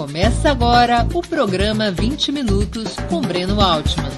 Começa 0.00 0.50
agora 0.50 1.06
o 1.14 1.20
programa 1.20 1.90
20 1.90 2.32
Minutos 2.32 2.96
com 3.10 3.20
Breno 3.20 3.60
Altman. 3.60 4.08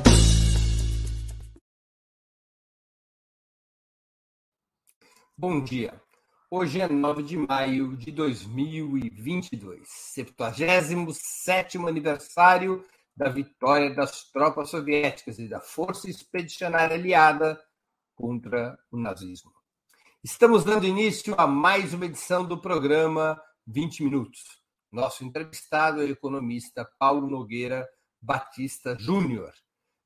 Bom 5.36 5.60
dia. 5.64 6.00
Hoje 6.48 6.80
é 6.80 6.86
9 6.86 7.24
de 7.24 7.36
maio 7.36 7.96
de 7.96 8.12
2022, 8.12 9.80
77 9.88 11.78
aniversário 11.78 12.86
da 13.16 13.28
vitória 13.28 13.92
das 13.92 14.30
tropas 14.30 14.70
soviéticas 14.70 15.40
e 15.40 15.48
da 15.48 15.60
Força 15.60 16.08
Expedicionária 16.08 16.94
Aliada 16.94 17.60
contra 18.14 18.78
o 18.88 18.96
nazismo. 18.96 19.50
Estamos 20.22 20.62
dando 20.62 20.86
início 20.86 21.34
a 21.36 21.48
mais 21.48 21.92
uma 21.92 22.06
edição 22.06 22.44
do 22.44 22.56
programa 22.56 23.36
20 23.66 24.04
Minutos. 24.04 24.61
Nosso 24.92 25.24
entrevistado 25.24 26.02
é 26.02 26.04
o 26.04 26.10
economista 26.10 26.86
Paulo 26.98 27.26
Nogueira 27.26 27.88
Batista 28.20 28.94
Júnior, 28.98 29.50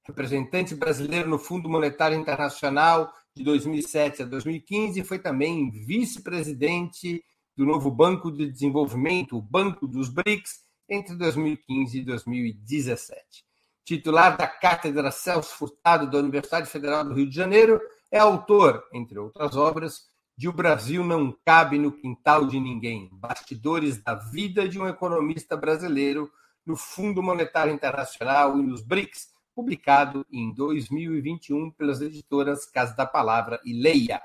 representante 0.06 0.76
brasileiro 0.76 1.28
no 1.28 1.40
Fundo 1.40 1.68
Monetário 1.68 2.16
Internacional 2.16 3.12
de 3.34 3.42
2007 3.42 4.22
a 4.22 4.26
2015, 4.26 5.02
foi 5.02 5.18
também 5.18 5.72
vice-presidente 5.72 7.20
do 7.56 7.66
novo 7.66 7.90
Banco 7.90 8.30
de 8.30 8.48
Desenvolvimento, 8.48 9.36
o 9.36 9.42
Banco 9.42 9.88
dos 9.88 10.08
BRICS, 10.08 10.60
entre 10.88 11.16
2015 11.16 11.98
e 11.98 12.04
2017. 12.04 13.44
Titular 13.84 14.36
da 14.36 14.46
Cátedra 14.46 15.10
Celso 15.10 15.56
Furtado 15.56 16.08
da 16.08 16.18
Universidade 16.18 16.70
Federal 16.70 17.04
do 17.04 17.12
Rio 17.12 17.28
de 17.28 17.34
Janeiro, 17.34 17.80
é 18.10 18.20
autor, 18.20 18.84
entre 18.92 19.18
outras 19.18 19.56
obras, 19.56 20.04
de 20.38 20.50
O 20.50 20.52
Brasil 20.52 21.02
Não 21.02 21.34
Cabe 21.46 21.78
no 21.78 21.90
Quintal 21.90 22.46
de 22.46 22.60
Ninguém 22.60 23.08
Bastidores 23.10 24.02
da 24.02 24.14
Vida 24.14 24.68
de 24.68 24.78
um 24.78 24.86
Economista 24.86 25.56
Brasileiro 25.56 26.30
no 26.66 26.76
Fundo 26.76 27.22
Monetário 27.22 27.72
Internacional 27.72 28.58
e 28.58 28.62
nos 28.62 28.82
BRICS, 28.82 29.28
publicado 29.54 30.26
em 30.30 30.52
2021 30.52 31.70
pelas 31.70 32.02
editoras 32.02 32.66
Casa 32.66 32.94
da 32.94 33.06
Palavra 33.06 33.58
e 33.64 33.72
Leia. 33.72 34.20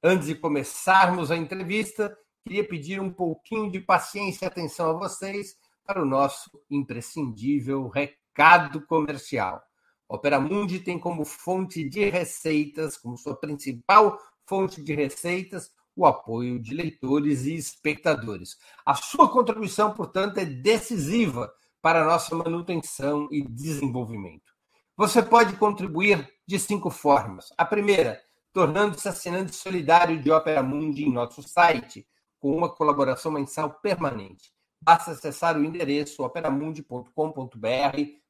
Antes 0.00 0.28
de 0.28 0.36
começarmos 0.36 1.32
a 1.32 1.36
entrevista, 1.36 2.16
queria 2.44 2.62
pedir 2.62 3.00
um 3.00 3.10
pouquinho 3.10 3.68
de 3.68 3.80
paciência 3.80 4.44
e 4.44 4.46
atenção 4.46 4.90
a 4.90 4.92
vocês 4.92 5.56
para 5.84 6.00
o 6.00 6.06
nosso 6.06 6.50
imprescindível 6.70 7.88
recado 7.88 8.86
comercial. 8.86 9.60
Opera 10.08 10.38
Mundi 10.38 10.78
tem 10.78 11.00
como 11.00 11.24
fonte 11.24 11.82
de 11.88 12.08
receitas, 12.10 12.96
como 12.96 13.16
sua 13.16 13.34
principal 13.34 14.16
fonte 14.52 14.82
de 14.82 14.94
receitas, 14.94 15.70
o 15.96 16.04
apoio 16.04 16.60
de 16.60 16.74
leitores 16.74 17.46
e 17.46 17.54
espectadores. 17.54 18.58
A 18.84 18.94
sua 18.94 19.26
contribuição, 19.26 19.94
portanto, 19.94 20.36
é 20.36 20.44
decisiva 20.44 21.50
para 21.80 22.02
a 22.02 22.04
nossa 22.04 22.36
manutenção 22.36 23.28
e 23.30 23.40
desenvolvimento. 23.40 24.52
Você 24.94 25.22
pode 25.22 25.56
contribuir 25.56 26.30
de 26.46 26.58
cinco 26.58 26.90
formas. 26.90 27.46
A 27.56 27.64
primeira, 27.64 28.20
tornando-se 28.52 29.08
assinante 29.08 29.54
solidário 29.54 30.22
de 30.22 30.30
Opera 30.30 30.62
Mundi 30.62 31.04
em 31.04 31.12
nosso 31.12 31.42
site, 31.42 32.06
com 32.38 32.54
uma 32.54 32.68
colaboração 32.68 33.32
mensal 33.32 33.70
permanente. 33.80 34.52
Basta 34.82 35.12
acessar 35.12 35.56
o 35.56 35.64
endereço 35.64 36.22
operamundi.com.br 36.22 37.08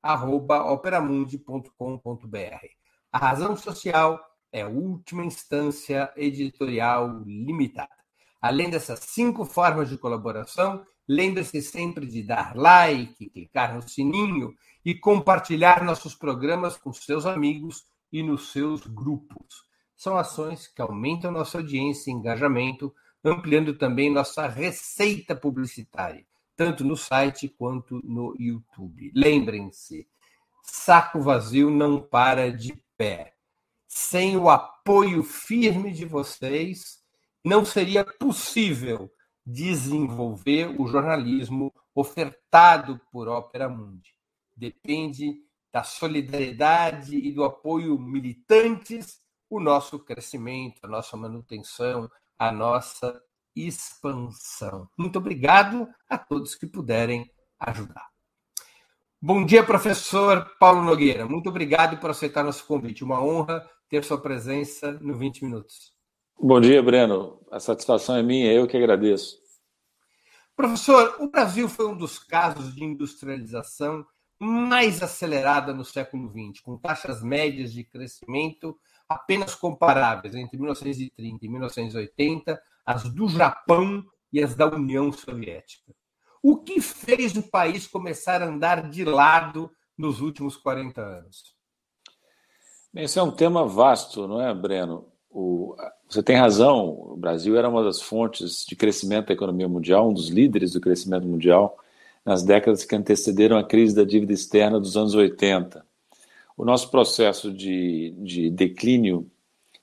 apoie 0.05 0.59
operamundi.com.br. 0.71 2.67
A 3.11 3.17
razão 3.17 3.57
social 3.57 4.23
é 4.51 4.61
a 4.61 4.67
última 4.67 5.25
instância 5.25 6.13
editorial 6.15 7.23
limitada. 7.25 7.89
Além 8.39 8.69
dessas 8.69 8.99
cinco 8.99 9.43
formas 9.45 9.89
de 9.89 9.97
colaboração, 9.97 10.85
lembre-se 11.07 11.59
sempre 11.61 12.05
de 12.05 12.21
dar 12.21 12.55
like, 12.55 13.29
clicar 13.31 13.73
no 13.73 13.81
sininho 13.81 14.53
e 14.85 14.93
compartilhar 14.93 15.83
nossos 15.83 16.13
programas 16.13 16.77
com 16.77 16.93
seus 16.93 17.25
amigos 17.25 17.85
e 18.11 18.21
nos 18.21 18.51
seus 18.51 18.85
grupos. 18.85 19.65
São 19.95 20.15
ações 20.15 20.67
que 20.67 20.83
aumentam 20.83 21.31
nossa 21.31 21.57
audiência 21.57 22.11
e 22.11 22.13
engajamento, 22.13 22.93
ampliando 23.23 23.75
também 23.75 24.11
nossa 24.11 24.47
receita 24.47 25.35
publicitária 25.35 26.23
tanto 26.55 26.83
no 26.83 26.95
site 26.95 27.47
quanto 27.47 28.01
no 28.03 28.35
YouTube. 28.39 29.11
Lembrem-se, 29.15 30.07
saco 30.63 31.21
vazio 31.21 31.69
não 31.69 32.01
para 32.01 32.51
de 32.51 32.81
pé. 32.97 33.33
Sem 33.87 34.37
o 34.37 34.49
apoio 34.49 35.23
firme 35.23 35.91
de 35.91 36.05
vocês, 36.05 36.99
não 37.43 37.63
seria 37.63 38.03
possível 38.03 39.11
desenvolver 39.45 40.75
o 40.81 40.87
jornalismo 40.87 41.73
ofertado 41.93 42.99
por 43.11 43.27
Opera 43.27 43.69
Mundi. 43.69 44.15
Depende 44.55 45.41
da 45.71 45.83
solidariedade 45.83 47.15
e 47.17 47.31
do 47.31 47.43
apoio 47.43 47.99
militantes 47.99 49.21
o 49.49 49.59
nosso 49.59 49.99
crescimento, 49.99 50.79
a 50.83 50.87
nossa 50.87 51.15
manutenção, 51.15 52.09
a 52.39 52.51
nossa 52.51 53.21
expansão. 53.55 54.89
Muito 54.97 55.17
obrigado 55.17 55.87
a 56.09 56.17
todos 56.17 56.55
que 56.55 56.67
puderem 56.67 57.31
ajudar. 57.59 58.07
Bom 59.21 59.45
dia, 59.45 59.63
professor 59.63 60.51
Paulo 60.59 60.83
Nogueira. 60.83 61.25
Muito 61.25 61.49
obrigado 61.49 61.97
por 61.97 62.09
aceitar 62.09 62.43
nosso 62.43 62.65
convite. 62.65 63.03
Uma 63.03 63.23
honra 63.23 63.67
ter 63.89 64.03
sua 64.03 64.21
presença 64.21 64.91
no 65.01 65.17
20 65.17 65.45
Minutos. 65.45 65.93
Bom 66.37 66.59
dia, 66.59 66.83
Breno. 66.83 67.39
A 67.49 67.59
satisfação 67.59 68.17
é 68.17 68.21
minha, 68.21 68.51
eu 68.51 68.67
que 68.67 68.77
agradeço. 68.77 69.37
Professor, 70.55 71.15
o 71.19 71.29
Brasil 71.29 71.67
foi 71.67 71.87
um 71.87 71.97
dos 71.97 72.19
casos 72.19 72.75
de 72.75 72.83
industrialização 72.83 74.05
mais 74.39 75.01
acelerada 75.01 75.73
no 75.73 75.83
século 75.83 76.29
XX, 76.29 76.61
com 76.61 76.77
taxas 76.77 77.23
médias 77.23 77.71
de 77.73 77.83
crescimento 77.83 78.77
apenas 79.07 79.55
comparáveis 79.55 80.35
entre 80.35 80.57
1930 80.57 81.45
e 81.45 81.49
1980 81.49 82.61
as 82.85 83.03
do 83.09 83.27
Japão 83.27 84.05
e 84.31 84.43
as 84.43 84.55
da 84.55 84.67
União 84.67 85.11
Soviética. 85.11 85.93
O 86.43 86.57
que 86.57 86.79
fez 86.79 87.35
o 87.35 87.41
país 87.41 87.87
começar 87.87 88.41
a 88.41 88.47
andar 88.47 88.89
de 88.89 89.03
lado 89.03 89.71
nos 89.97 90.21
últimos 90.21 90.55
40 90.55 91.01
anos? 91.01 91.55
Esse 92.93 93.17
é 93.17 93.23
um 93.23 93.31
tema 93.31 93.65
vasto, 93.65 94.27
não 94.27 94.41
é, 94.41 94.53
Breno? 94.53 95.05
O, 95.29 95.75
você 96.07 96.21
tem 96.21 96.35
razão, 96.35 96.89
o 96.89 97.17
Brasil 97.17 97.57
era 97.57 97.67
uma 97.67 97.83
das 97.83 98.01
fontes 98.01 98.65
de 98.65 98.75
crescimento 98.75 99.27
da 99.27 99.33
economia 99.33 99.67
mundial, 99.67 100.09
um 100.09 100.13
dos 100.13 100.29
líderes 100.29 100.71
do 100.71 100.79
crescimento 100.79 101.27
mundial 101.27 101.77
nas 102.23 102.43
décadas 102.43 102.85
que 102.85 102.95
antecederam 102.95 103.57
a 103.57 103.63
crise 103.63 103.95
da 103.95 104.03
dívida 104.03 104.33
externa 104.33 104.79
dos 104.79 104.95
anos 104.95 105.13
80. 105.13 105.85
o 106.57 106.63
nosso 106.63 106.89
processo 106.89 107.51
de, 107.51 108.15
de 108.19 108.49
declínio, 108.49 109.29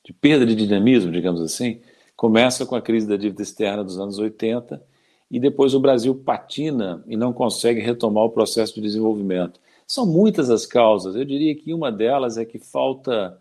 de 0.05 0.13
perda 0.13 0.47
de 0.47 0.57
dinamismo, 0.57 1.13
digamos 1.13 1.41
assim, 1.41 1.83
começa 2.23 2.65
com 2.65 2.77
a 2.77 2.81
crise 2.81 3.05
da 3.05 3.17
dívida 3.17 3.43
externa 3.43 3.83
dos 3.83 3.99
anos 3.99 4.17
80 4.17 4.81
e 5.29 5.41
depois 5.41 5.75
o 5.75 5.81
Brasil 5.81 6.15
patina 6.15 7.03
e 7.09 7.17
não 7.17 7.33
consegue 7.33 7.81
retomar 7.81 8.23
o 8.23 8.31
processo 8.31 8.77
de 8.77 8.81
desenvolvimento. 8.81 9.59
São 9.89 10.07
muitas 10.07 10.49
as 10.49 10.65
causas. 10.65 11.17
Eu 11.17 11.25
diria 11.25 11.53
que 11.57 11.75
uma 11.75 11.91
delas 11.91 12.39
é 12.39 12.45
que 12.45 12.61
falta 12.61 13.37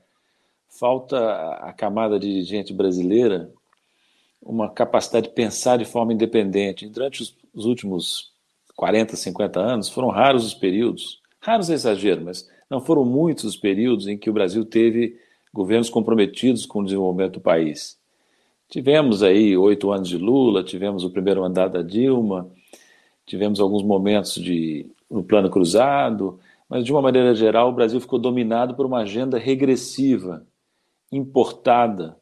falta 0.67 1.15
a 1.57 1.71
camada 1.71 2.19
dirigente 2.19 2.73
brasileira 2.73 3.51
uma 4.41 4.67
capacidade 4.67 5.27
de 5.27 5.35
pensar 5.35 5.77
de 5.77 5.85
forma 5.85 6.11
independente. 6.11 6.89
Durante 6.89 7.21
os, 7.21 7.37
os 7.53 7.65
últimos 7.65 8.31
40, 8.75 9.15
50 9.15 9.59
anos, 9.59 9.89
foram 9.89 10.09
raros 10.09 10.43
os 10.43 10.55
períodos, 10.55 11.21
raros 11.39 11.69
é 11.69 11.75
exagero, 11.75 12.25
mas 12.25 12.49
não 12.67 12.81
foram 12.81 13.05
muitos 13.05 13.43
os 13.43 13.55
períodos 13.55 14.07
em 14.07 14.17
que 14.17 14.31
o 14.31 14.33
Brasil 14.33 14.65
teve 14.65 15.19
governos 15.53 15.87
comprometidos 15.87 16.65
com 16.65 16.79
o 16.79 16.83
desenvolvimento 16.83 17.33
do 17.33 17.41
país. 17.41 18.00
Tivemos 18.71 19.21
aí 19.21 19.57
oito 19.57 19.91
anos 19.91 20.07
de 20.07 20.17
Lula, 20.17 20.63
tivemos 20.63 21.03
o 21.03 21.09
primeiro 21.09 21.41
mandato 21.41 21.73
da 21.73 21.81
Dilma, 21.81 22.49
tivemos 23.25 23.59
alguns 23.59 23.83
momentos 23.83 24.35
de, 24.35 24.89
no 25.09 25.21
plano 25.21 25.49
cruzado, 25.49 26.39
mas 26.69 26.85
de 26.85 26.91
uma 26.93 27.01
maneira 27.01 27.35
geral 27.35 27.67
o 27.67 27.73
Brasil 27.73 27.99
ficou 27.99 28.17
dominado 28.17 28.73
por 28.73 28.85
uma 28.85 28.99
agenda 28.99 29.37
regressiva, 29.37 30.47
importada. 31.11 32.15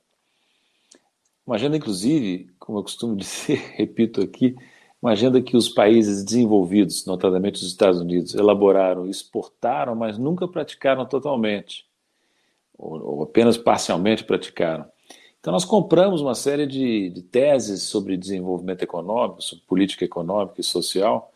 Uma 1.45 1.55
agenda, 1.55 1.77
inclusive, 1.77 2.49
como 2.57 2.79
eu 2.79 2.83
costumo 2.83 3.13
dizer, 3.15 3.73
repito 3.75 4.19
aqui, 4.19 4.55
uma 4.99 5.11
agenda 5.11 5.39
que 5.43 5.55
os 5.55 5.69
países 5.69 6.23
desenvolvidos, 6.23 7.05
notadamente 7.05 7.61
os 7.61 7.67
Estados 7.67 8.01
Unidos, 8.01 8.33
elaboraram 8.33 9.05
exportaram, 9.05 9.93
mas 9.93 10.17
nunca 10.17 10.47
praticaram 10.47 11.05
totalmente, 11.05 11.85
ou, 12.75 12.99
ou 13.17 13.21
apenas 13.21 13.55
parcialmente 13.55 14.23
praticaram. 14.23 14.87
Então, 15.39 15.53
nós 15.53 15.63
compramos 15.63 16.21
uma 16.21 16.35
série 16.35 16.67
de, 16.67 17.09
de, 17.09 17.21
teses 17.21 17.83
sobre 17.83 18.17
desenvolvimento 18.17 18.83
econômico, 18.83 19.41
sobre 19.41 19.63
política 19.65 20.03
econômica 20.03 20.59
e 20.59 20.63
social, 20.63 21.31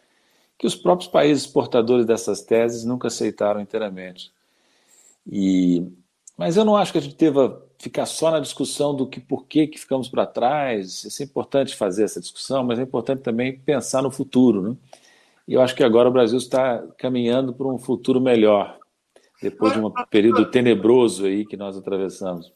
que 0.58 0.68
os 0.68 0.76
próprios 0.76 1.10
países 1.10 1.48
portadores 1.48 2.06
dessas 2.06 2.42
teses 2.42 2.84
nunca 2.84 3.08
aceitaram 3.08 3.62
inteiramente. 3.62 4.32
E, 5.26 5.88
mas 6.38 6.58
eu 6.58 6.66
não 6.66 6.76
acho 6.76 6.92
que 6.92 6.98
a 6.98 7.02
gente 7.02 7.16
deva 7.16 7.66
ficar 7.80 8.06
só 8.06 8.30
na 8.30 8.40
discussão 8.40 8.94
do 8.94 9.08
que 9.08 9.22
por 9.22 9.46
que, 9.46 9.68
que 9.68 9.80
ficamos 9.80 10.10
para 10.10 10.26
trás. 10.26 11.20
É 11.20 11.24
importante 11.24 11.76
fazer 11.76 12.04
essa 12.04 12.20
discussão, 12.20 12.64
mas 12.64 12.80
é 12.80 12.84
importante 12.84 13.22
também 13.22 13.58
pensar 13.58 14.02
no 14.02 14.12
futuro. 14.12 14.62
Né? 14.62 14.78
E 15.48 15.54
eu 15.54 15.62
acho 15.62 15.76
que 15.76 15.84
agora 15.84 16.10
o 16.10 16.14
Brasil 16.14 16.38
está 16.38 16.84
caminhando 16.98 17.54
para 17.54 17.68
um 17.68 17.78
futuro 17.78 18.20
melhor, 18.20 18.78
depois 19.42 19.74
de 19.74 19.80
um 19.80 19.92
período 20.10 20.50
tenebroso 20.52 21.26
aí 21.26 21.46
que 21.46 21.56
nós 21.56 21.78
atravessamos. 21.78 22.52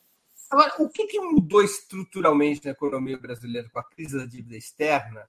Agora, 0.50 0.74
o 0.80 0.90
que, 0.90 1.06
que 1.08 1.20
mudou 1.20 1.62
estruturalmente 1.62 2.66
na 2.66 2.72
economia 2.72 3.18
brasileira 3.18 3.70
com 3.70 3.80
a 3.80 3.84
crise 3.84 4.18
da 4.18 4.26
dívida 4.26 4.56
externa 4.56 5.28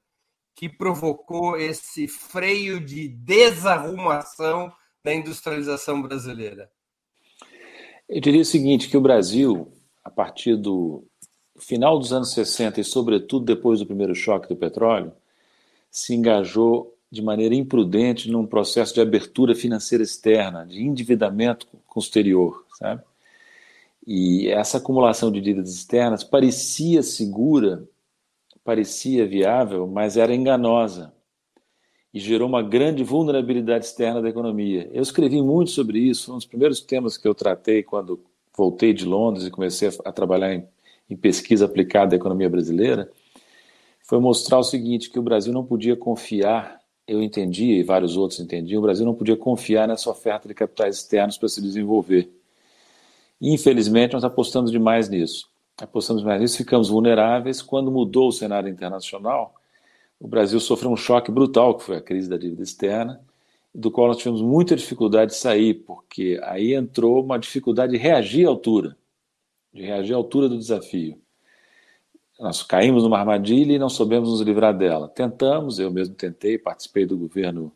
que 0.54 0.68
provocou 0.68 1.56
esse 1.56 2.06
freio 2.06 2.80
de 2.80 3.08
desarrumação 3.08 4.72
da 5.02 5.12
industrialização 5.12 6.00
brasileira? 6.02 6.70
Eu 8.08 8.20
diria 8.20 8.42
o 8.42 8.44
seguinte, 8.44 8.88
que 8.88 8.96
o 8.96 9.00
Brasil, 9.00 9.72
a 10.02 10.10
partir 10.10 10.56
do 10.56 11.04
final 11.58 11.98
dos 11.98 12.12
anos 12.12 12.32
60 12.32 12.80
e 12.80 12.84
sobretudo 12.84 13.44
depois 13.44 13.80
do 13.80 13.86
primeiro 13.86 14.14
choque 14.14 14.48
do 14.48 14.56
petróleo, 14.56 15.12
se 15.90 16.14
engajou 16.14 16.96
de 17.10 17.22
maneira 17.22 17.54
imprudente 17.54 18.30
num 18.30 18.46
processo 18.46 18.94
de 18.94 19.00
abertura 19.00 19.54
financeira 19.54 20.04
externa, 20.04 20.64
de 20.64 20.82
endividamento 20.82 21.66
com 21.86 21.98
o 21.98 22.02
exterior, 22.02 22.64
sabe? 22.78 23.02
E 24.10 24.48
essa 24.48 24.78
acumulação 24.78 25.30
de 25.30 25.38
dívidas 25.38 25.74
externas 25.74 26.24
parecia 26.24 27.02
segura, 27.02 27.86
parecia 28.64 29.26
viável, 29.26 29.86
mas 29.86 30.16
era 30.16 30.34
enganosa 30.34 31.12
e 32.14 32.18
gerou 32.18 32.48
uma 32.48 32.62
grande 32.62 33.04
vulnerabilidade 33.04 33.84
externa 33.84 34.22
da 34.22 34.30
economia. 34.30 34.88
Eu 34.94 35.02
escrevi 35.02 35.42
muito 35.42 35.72
sobre 35.72 35.98
isso, 35.98 36.32
um 36.32 36.36
dos 36.36 36.46
primeiros 36.46 36.80
temas 36.80 37.18
que 37.18 37.28
eu 37.28 37.34
tratei 37.34 37.82
quando 37.82 38.24
voltei 38.56 38.94
de 38.94 39.04
Londres 39.04 39.44
e 39.44 39.50
comecei 39.50 39.90
a, 40.02 40.10
trabalhar 40.10 40.54
em, 40.54 40.66
em 41.10 41.14
pesquisa 41.14 41.66
aplicada 41.66 42.14
à 42.14 42.16
economia 42.16 42.48
brasileira, 42.48 43.10
foi 44.02 44.18
mostrar 44.20 44.58
o 44.58 44.64
seguinte, 44.64 45.10
que 45.10 45.18
o 45.18 45.22
Brasil 45.22 45.52
não 45.52 45.66
podia 45.66 45.94
confiar, 45.94 46.80
eu 47.06 47.22
entendia 47.22 47.78
e 47.78 47.82
vários 47.82 48.16
outros 48.16 48.40
entendiam, 48.40 48.78
o 48.78 48.82
Brasil 48.82 49.04
não 49.04 49.14
podia 49.14 49.36
confiar 49.36 49.86
nessa 49.86 50.08
oferta 50.08 50.48
de 50.48 50.54
capitais 50.54 50.96
externos 50.96 51.36
para 51.36 51.50
se 51.50 51.60
desenvolver. 51.60 52.37
Infelizmente, 53.40 54.14
nós 54.14 54.24
apostamos 54.24 54.70
demais 54.70 55.08
nisso. 55.08 55.48
Apostamos 55.80 56.22
demais 56.22 56.40
nisso, 56.40 56.56
ficamos 56.56 56.88
vulneráveis. 56.88 57.62
Quando 57.62 57.90
mudou 57.90 58.28
o 58.28 58.32
cenário 58.32 58.68
internacional, 58.68 59.54
o 60.18 60.26
Brasil 60.26 60.58
sofreu 60.58 60.90
um 60.90 60.96
choque 60.96 61.30
brutal, 61.30 61.76
que 61.76 61.84
foi 61.84 61.96
a 61.96 62.00
crise 62.00 62.28
da 62.28 62.36
dívida 62.36 62.62
externa, 62.62 63.20
do 63.72 63.90
qual 63.90 64.08
nós 64.08 64.16
tivemos 64.16 64.42
muita 64.42 64.74
dificuldade 64.74 65.30
de 65.30 65.36
sair, 65.36 65.74
porque 65.74 66.40
aí 66.42 66.74
entrou 66.74 67.22
uma 67.22 67.38
dificuldade 67.38 67.92
de 67.92 67.98
reagir 67.98 68.46
à 68.46 68.48
altura, 68.48 68.96
de 69.72 69.82
reagir 69.82 70.14
à 70.14 70.16
altura 70.16 70.48
do 70.48 70.58
desafio. 70.58 71.20
Nós 72.40 72.62
caímos 72.62 73.02
numa 73.02 73.18
armadilha 73.18 73.72
e 73.72 73.78
não 73.78 73.88
soubemos 73.88 74.30
nos 74.30 74.40
livrar 74.40 74.76
dela. 74.76 75.08
Tentamos, 75.08 75.78
eu 75.78 75.90
mesmo 75.90 76.14
tentei, 76.14 76.56
participei 76.56 77.04
do 77.06 77.16
governo 77.16 77.72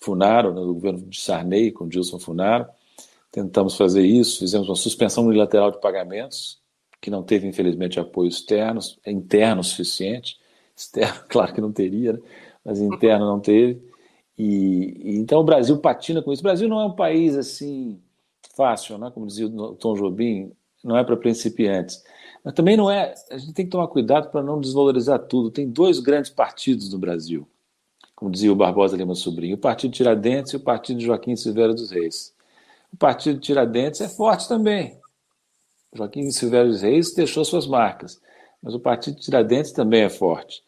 Funaro, 0.00 0.52
do 0.52 0.74
governo 0.74 1.00
de 1.06 1.20
Sarney, 1.20 1.70
com 1.70 1.90
Gilson 1.90 2.18
Funaro, 2.18 2.66
Tentamos 3.32 3.78
fazer 3.78 4.04
isso, 4.04 4.40
fizemos 4.40 4.68
uma 4.68 4.76
suspensão 4.76 5.24
unilateral 5.24 5.70
de 5.70 5.80
pagamentos, 5.80 6.60
que 7.00 7.10
não 7.10 7.22
teve, 7.22 7.48
infelizmente, 7.48 7.98
apoio 7.98 8.28
externo, 8.28 8.78
interno 9.06 9.64
suficiente. 9.64 10.38
Externo, 10.76 11.20
claro 11.28 11.52
que 11.52 11.60
não 11.60 11.70
teria, 11.70 12.14
né? 12.14 12.18
mas 12.64 12.80
interno 12.80 13.26
não 13.26 13.40
teve. 13.40 13.82
E, 14.38 14.96
e, 15.02 15.16
então 15.18 15.40
o 15.40 15.44
Brasil 15.44 15.76
patina 15.78 16.22
com 16.22 16.32
isso. 16.32 16.40
O 16.40 16.44
Brasil 16.44 16.68
não 16.68 16.80
é 16.80 16.86
um 16.86 16.94
país 16.94 17.36
assim 17.36 18.00
fácil, 18.56 18.96
né? 18.98 19.10
como 19.12 19.26
dizia 19.26 19.46
o 19.46 19.74
Tom 19.74 19.94
Jobim, 19.94 20.52
não 20.82 20.96
é 20.96 21.04
para 21.04 21.16
principiantes. 21.16 22.02
Mas 22.44 22.54
também 22.54 22.76
não 22.76 22.90
é. 22.90 23.14
A 23.30 23.38
gente 23.38 23.52
tem 23.52 23.64
que 23.64 23.70
tomar 23.70 23.88
cuidado 23.88 24.30
para 24.30 24.42
não 24.42 24.60
desvalorizar 24.60 25.18
tudo. 25.20 25.50
Tem 25.50 25.68
dois 25.68 26.00
grandes 26.00 26.30
partidos 26.30 26.92
no 26.92 26.98
Brasil, 26.98 27.46
como 28.16 28.30
dizia 28.30 28.52
o 28.52 28.56
Barbosa 28.56 28.96
Lima 28.96 29.14
Sobrinho: 29.14 29.56
o 29.56 29.60
Partido 29.60 29.92
Tiradentes 29.92 30.52
e 30.52 30.56
o 30.56 30.60
Partido 30.60 31.00
Joaquim 31.00 31.36
Silveira 31.36 31.74
dos 31.74 31.90
Reis. 31.90 32.34
O 32.92 32.96
partido 32.96 33.40
Tiradentes 33.40 34.00
é 34.00 34.08
forte 34.08 34.46
também. 34.46 35.00
Joaquim 35.94 36.30
Silvério 36.30 36.76
Reis 36.76 37.14
deixou 37.14 37.44
suas 37.44 37.66
marcas, 37.66 38.20
mas 38.62 38.74
o 38.74 38.80
partido 38.80 39.20
Tiradentes 39.20 39.72
também 39.72 40.02
é 40.02 40.10
forte. 40.10 40.62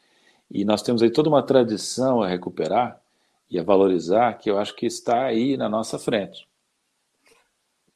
E 0.50 0.64
nós 0.64 0.83
temos 0.83 1.02
aí 1.02 1.11
toda 1.11 1.28
uma 1.28 1.43
tradição 1.43 2.23
a 2.23 2.28
recuperar 2.28 3.00
e 3.50 3.59
a 3.59 3.62
valorizar 3.62 4.35
que 4.35 4.50
eu 4.50 4.59
acho 4.59 4.75
que 4.75 4.87
está 4.87 5.25
aí 5.25 5.57
na 5.57 5.69
nossa 5.69 5.99
frente. 5.99 6.49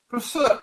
Professor, 0.08 0.62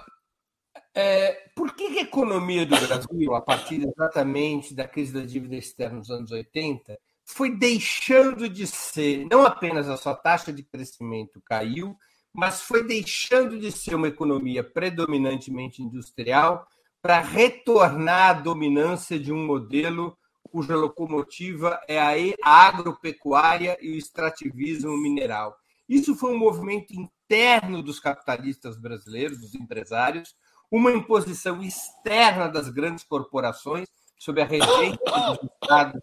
é, 0.94 1.50
por 1.56 1.76
que 1.76 2.00
a 2.00 2.02
economia 2.02 2.66
do 2.66 2.76
Brasil, 2.80 3.36
a 3.36 3.42
partir 3.42 3.86
exatamente 3.86 4.74
da 4.74 4.88
crise 4.88 5.14
da 5.14 5.22
dívida 5.22 5.56
externa 5.56 5.98
nos 5.98 6.10
anos 6.10 6.32
80, 6.32 6.98
foi 7.26 7.56
deixando 7.56 8.48
de 8.48 8.66
ser, 8.66 9.28
não 9.30 9.46
apenas 9.46 9.90
a 9.90 9.98
sua 9.98 10.16
taxa 10.16 10.54
de 10.54 10.64
crescimento 10.64 11.42
caiu, 11.44 11.98
mas 12.36 12.62
foi 12.62 12.84
deixando 12.84 13.58
de 13.58 13.72
ser 13.72 13.96
uma 13.96 14.10
economia 14.10 14.62
predominantemente 14.62 15.82
industrial 15.82 16.68
para 17.02 17.22
retornar 17.22 18.30
à 18.30 18.34
dominância 18.34 19.18
de 19.18 19.32
um 19.32 19.46
modelo 19.46 20.18
cuja 20.52 20.76
locomotiva 20.76 21.80
é 21.88 22.00
a 22.44 22.68
agropecuária 22.68 23.78
e 23.82 23.92
o 23.92 23.96
extrativismo 23.96 24.98
mineral. 24.98 25.56
Isso 25.88 26.16
foi 26.16 26.34
um 26.34 26.38
movimento 26.38 26.94
interno 26.94 27.82
dos 27.82 28.00
capitalistas 28.00 28.78
brasileiros, 28.78 29.40
dos 29.40 29.56
empresários, 29.56 30.36
uma 30.70 30.92
imposição 30.92 31.62
externa 31.62 32.50
das 32.50 32.70
grandes 32.70 33.04
corporações 33.04 33.88
sobre 34.18 34.42
a 34.42 34.46
receita 34.46 35.12
dos 35.30 35.50
estados 35.62 36.02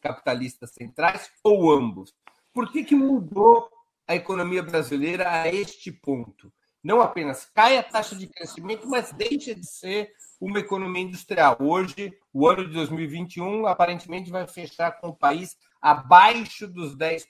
capitalistas 0.00 0.70
centrais, 0.72 1.30
ou 1.44 1.70
ambos. 1.70 2.12
Por 2.52 2.70
que, 2.72 2.82
que 2.82 2.96
mudou 2.96 3.68
a 4.12 4.16
economia 4.16 4.62
brasileira 4.62 5.30
a 5.30 5.48
este 5.48 5.90
ponto. 5.90 6.52
Não 6.84 7.00
apenas 7.00 7.46
cai 7.46 7.78
a 7.78 7.82
taxa 7.82 8.14
de 8.14 8.26
crescimento, 8.26 8.86
mas 8.86 9.12
deixa 9.12 9.54
de 9.54 9.66
ser 9.66 10.10
uma 10.40 10.58
economia 10.58 11.02
industrial. 11.02 11.56
Hoje, 11.60 12.12
o 12.32 12.46
ano 12.46 12.66
de 12.66 12.74
2021 12.74 13.66
aparentemente 13.66 14.30
vai 14.30 14.46
fechar 14.46 15.00
com 15.00 15.08
o 15.08 15.16
país 15.16 15.56
abaixo 15.80 16.68
dos 16.68 16.94
10% 16.96 17.24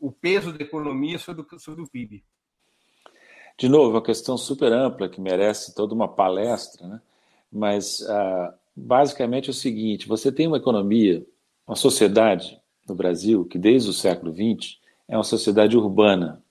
o 0.00 0.12
peso 0.12 0.52
da 0.52 0.62
economia 0.62 1.18
sobre 1.18 1.42
o, 1.42 1.58
sobre 1.58 1.82
o 1.82 1.88
PIB. 1.88 2.24
De 3.58 3.68
novo, 3.68 3.90
uma 3.90 4.02
questão 4.02 4.36
super 4.36 4.72
ampla 4.72 5.08
que 5.08 5.20
merece 5.20 5.74
toda 5.74 5.92
uma 5.92 6.06
palestra, 6.06 6.86
né? 6.86 7.02
mas 7.50 8.00
ah, 8.08 8.54
basicamente 8.76 9.48
é 9.48 9.50
o 9.50 9.54
seguinte: 9.54 10.06
você 10.06 10.30
tem 10.30 10.46
uma 10.46 10.58
economia, 10.58 11.26
uma 11.66 11.74
sociedade 11.74 12.60
no 12.88 12.94
Brasil, 12.94 13.44
que 13.44 13.58
desde 13.58 13.90
o 13.90 13.92
século 13.92 14.32
XX 14.32 14.78
é 15.06 15.16
uma 15.16 15.24
sociedade 15.24 15.76
urbana. 15.76 16.42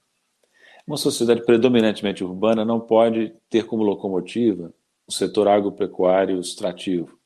Uma 0.86 0.98
sociedade 0.98 1.46
predominantemente 1.46 2.24
urbana 2.24 2.64
não 2.64 2.80
pode 2.80 3.34
ter 3.50 3.66
como 3.66 3.84
locomotiva 3.84 4.74
o 5.06 5.12
setor 5.12 5.48
agropecuário 5.48 6.40
extrativo. 6.40 7.18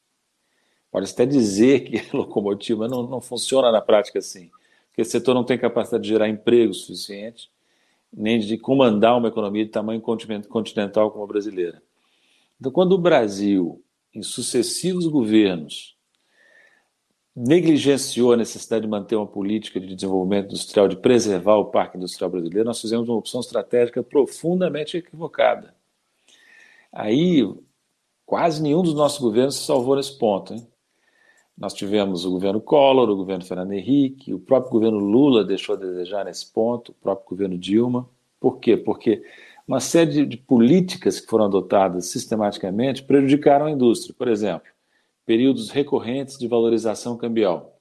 Pode 0.91 1.09
até 1.09 1.25
dizer 1.25 1.81
que 1.81 1.97
é 1.97 2.05
locomotiva, 2.15 2.87
não, 2.87 3.03
não 3.03 3.21
funciona 3.21 3.71
na 3.71 3.81
prática 3.81 4.19
assim. 4.19 4.49
Porque 4.89 5.01
esse 5.01 5.11
setor 5.11 5.33
não 5.33 5.43
tem 5.43 5.57
capacidade 5.57 6.03
de 6.03 6.09
gerar 6.09 6.27
emprego 6.27 6.73
suficiente, 6.73 7.49
nem 8.11 8.39
de 8.39 8.57
comandar 8.57 9.17
uma 9.17 9.29
economia 9.29 9.63
de 9.63 9.71
tamanho 9.71 10.01
continental 10.01 11.11
como 11.11 11.23
a 11.23 11.27
brasileira. 11.27 11.81
Então, 12.59 12.71
quando 12.71 12.91
o 12.91 12.97
Brasil, 12.97 13.81
em 14.13 14.21
sucessivos 14.21 15.07
governos, 15.07 15.95
negligenciou 17.35 18.33
a 18.33 18.37
necessidade 18.37 18.83
de 18.83 18.89
manter 18.89 19.15
uma 19.15 19.27
política 19.27 19.79
de 19.79 19.95
desenvolvimento 19.95 20.47
industrial, 20.47 20.87
de 20.87 20.97
preservar 20.97 21.55
o 21.55 21.65
parque 21.65 21.97
industrial 21.97 22.29
brasileiro, 22.29 22.65
nós 22.65 22.81
fizemos 22.81 23.07
uma 23.07 23.17
opção 23.17 23.39
estratégica 23.39 24.03
profundamente 24.03 24.97
equivocada. 24.97 25.73
Aí, 26.91 27.47
quase 28.25 28.61
nenhum 28.61 28.81
dos 28.81 28.93
nossos 28.93 29.19
governos 29.19 29.55
se 29.55 29.65
salvou 29.65 29.95
nesse 29.95 30.17
ponto. 30.17 30.53
Hein? 30.53 30.67
Nós 31.57 31.73
tivemos 31.73 32.25
o 32.25 32.31
governo 32.31 32.59
Collor, 32.59 33.09
o 33.09 33.15
governo 33.15 33.45
Fernando 33.45 33.71
Henrique, 33.71 34.33
o 34.33 34.39
próprio 34.39 34.71
governo 34.71 34.99
Lula 34.99 35.43
deixou 35.43 35.75
a 35.75 35.77
desejar 35.77 36.25
nesse 36.25 36.51
ponto, 36.51 36.89
o 36.89 36.95
próprio 36.95 37.29
governo 37.29 37.57
Dilma. 37.57 38.09
Por 38.39 38.59
quê? 38.59 38.75
Porque 38.75 39.23
uma 39.67 39.79
série 39.79 40.25
de 40.25 40.37
políticas 40.37 41.19
que 41.19 41.27
foram 41.27 41.45
adotadas 41.45 42.07
sistematicamente 42.07 43.03
prejudicaram 43.03 43.67
a 43.67 43.71
indústria. 43.71 44.13
Por 44.17 44.27
exemplo, 44.27 44.67
períodos 45.25 45.69
recorrentes 45.69 46.37
de 46.37 46.47
valorização 46.47 47.17
cambial. 47.17 47.79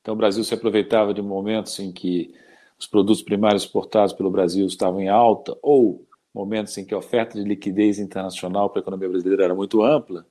Então, 0.00 0.14
o 0.14 0.16
Brasil 0.16 0.42
se 0.42 0.54
aproveitava 0.54 1.12
de 1.12 1.20
momentos 1.20 1.78
em 1.78 1.92
que 1.92 2.34
os 2.78 2.86
produtos 2.86 3.22
primários 3.22 3.64
exportados 3.64 4.12
pelo 4.12 4.30
Brasil 4.30 4.66
estavam 4.66 5.00
em 5.00 5.08
alta 5.08 5.56
ou 5.62 6.06
momentos 6.32 6.76
em 6.78 6.84
que 6.84 6.94
a 6.94 6.98
oferta 6.98 7.36
de 7.36 7.46
liquidez 7.46 7.98
internacional 7.98 8.70
para 8.70 8.80
a 8.80 8.82
economia 8.82 9.08
brasileira 9.08 9.44
era 9.44 9.54
muito 9.54 9.82
ampla 9.82 10.24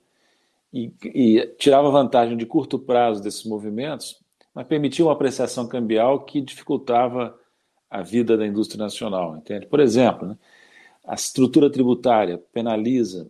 e, 0.74 0.92
e 1.04 1.56
tirava 1.58 1.90
vantagem 1.90 2.38
de 2.38 2.46
curto 2.46 2.80
prazo 2.80 3.22
desses 3.22 3.44
movimentos, 3.44 4.22
mas 4.54 4.68
permitia 4.68 5.06
uma 5.06 5.14
apreciação 5.14 5.68
cambial 5.68 6.24
que 6.24 6.42
dificultava 6.42 7.38
a 7.90 8.02
vida 8.02 8.38
da 8.38 8.46
indústria 8.46 8.84
nacional, 8.84 9.38
entende? 9.38 9.66
Por 9.66 9.80
exemplo, 9.80 10.28
né, 10.28 10.38
a 11.06 11.16
estrutura 11.16 11.70
tributária 11.70 12.38
penaliza 12.52 13.30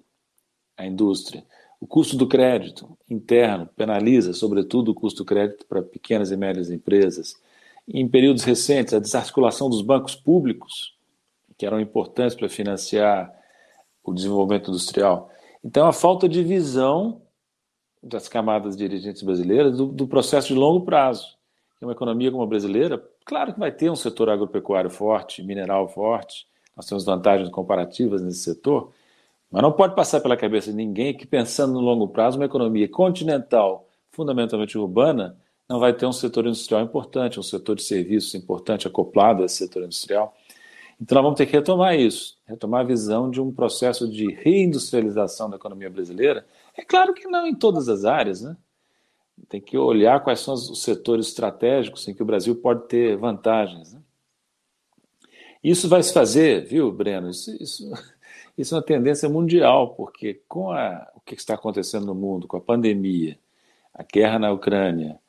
a 0.76 0.86
indústria. 0.86 1.44
O 1.80 1.86
custo 1.86 2.18
do 2.18 2.28
crédito 2.28 2.98
interno 3.10 3.68
penaliza, 3.76 4.34
sobretudo, 4.34 4.92
o 4.92 4.96
custo 4.96 5.24
do 5.24 5.26
crédito 5.26 5.66
para 5.66 5.82
pequenas 5.82 6.32
e 6.32 6.38
médias 6.38 6.72
empresas. 6.72 7.36
Em 7.88 8.08
períodos 8.08 8.44
recentes, 8.44 8.94
a 8.94 9.00
desarticulação 9.00 9.70
dos 9.70 9.82
bancos 9.82 10.16
públicos, 10.16 10.96
que 11.58 11.66
eram 11.66 11.80
importantes 11.80 12.36
para 12.36 12.50
financiar 12.50 13.34
o 14.04 14.14
desenvolvimento 14.14 14.70
industrial. 14.70 15.30
Então, 15.64 15.88
a 15.88 15.94
falta 15.94 16.28
de 16.28 16.44
visão 16.44 17.22
das 18.02 18.28
camadas 18.28 18.76
dirigentes 18.76 19.22
brasileiras 19.22 19.76
do, 19.76 19.88
do 19.88 20.08
processo 20.08 20.48
de 20.50 20.54
longo 20.54 20.86
prazo. 20.86 21.36
Uma 21.82 21.92
economia 21.92 22.32
como 22.32 22.44
a 22.44 22.48
brasileira, 22.48 23.04
claro 23.24 23.54
que 23.54 23.60
vai 23.60 23.72
ter 23.72 23.92
um 23.92 23.96
setor 23.96 24.30
agropecuário 24.30 24.90
forte, 24.90 25.44
mineral 25.44 25.88
forte, 25.88 26.48
nós 26.76 26.86
temos 26.86 27.06
vantagens 27.06 27.50
comparativas 27.50 28.22
nesse 28.22 28.40
setor, 28.40 28.92
mas 29.52 29.62
não 29.62 29.72
pode 29.72 29.96
passar 29.96 30.20
pela 30.22 30.36
cabeça 30.36 30.72
de 30.72 30.76
ninguém 30.76 31.16
que, 31.16 31.26
pensando 31.26 31.74
no 31.74 31.80
longo 31.80 32.08
prazo, 32.08 32.38
uma 32.38 32.46
economia 32.46 32.88
continental, 32.88 33.88
fundamentalmente 34.12 34.78
urbana, 34.78 35.38
não 35.70 35.80
vai 35.80 35.94
ter 35.94 36.06
um 36.06 36.12
setor 36.12 36.46
industrial 36.46 36.82
importante, 36.82 37.40
um 37.40 37.44
setor 37.44 37.76
de 37.76 37.84
serviços 37.84 38.34
importante 38.36 38.88
acoplado 38.88 39.44
a 39.44 39.46
esse 39.46 39.56
setor 39.56 39.84
industrial. 39.84 40.36
Então, 41.00 41.16
nós 41.16 41.24
vamos 41.24 41.38
ter 41.38 41.46
que 41.46 41.52
retomar 41.54 41.96
isso, 41.96 42.38
retomar 42.46 42.82
a 42.82 42.88
visão 42.88 43.30
de 43.30 43.40
um 43.40 43.52
processo 43.52 44.08
de 44.10 44.34
reindustrialização 44.34 45.50
da 45.50 45.58
economia 45.58 45.90
brasileira. 45.90 46.46
É 46.76 46.84
claro 46.84 47.14
que 47.14 47.28
não 47.28 47.46
em 47.46 47.54
todas 47.54 47.88
as 47.88 48.04
áreas, 48.04 48.42
né? 48.42 48.58
Tem 49.48 49.62
que 49.62 49.78
olhar 49.78 50.24
quais 50.24 50.40
são 50.40 50.56
os 50.56 50.82
setores 50.82 51.28
estratégicos 51.28 52.08
em 52.08 52.14
que 52.14 52.24
o 52.24 52.26
Brasil 52.26 52.56
pode 52.56 52.88
ter 52.88 53.16
vantagens. 53.18 53.94
Né? 53.94 54.02
Isso 55.64 55.88
vai 55.88 56.02
se 56.02 56.12
fazer, 56.12 56.66
viu, 56.66 56.92
Breno? 56.92 57.30
Isso, 57.30 57.52
isso 57.62 57.92
isso 58.58 58.74
é 58.74 58.78
uma 58.78 58.84
tendência 58.84 59.30
mundial, 59.30 59.94
porque 59.96 60.42
com 60.48 60.72
a, 60.72 61.08
o 61.16 61.22
que 61.22 61.36
está 61.36 61.54
acontecendo 61.56 62.06
no 62.06 62.16
mundo, 62.16 62.48
com 62.48 62.58
a 62.58 62.62
pandemia, 62.62 63.38
a 63.94 64.04
guerra 64.04 64.40
na 64.40 64.52
Ucrânia, 64.52 65.20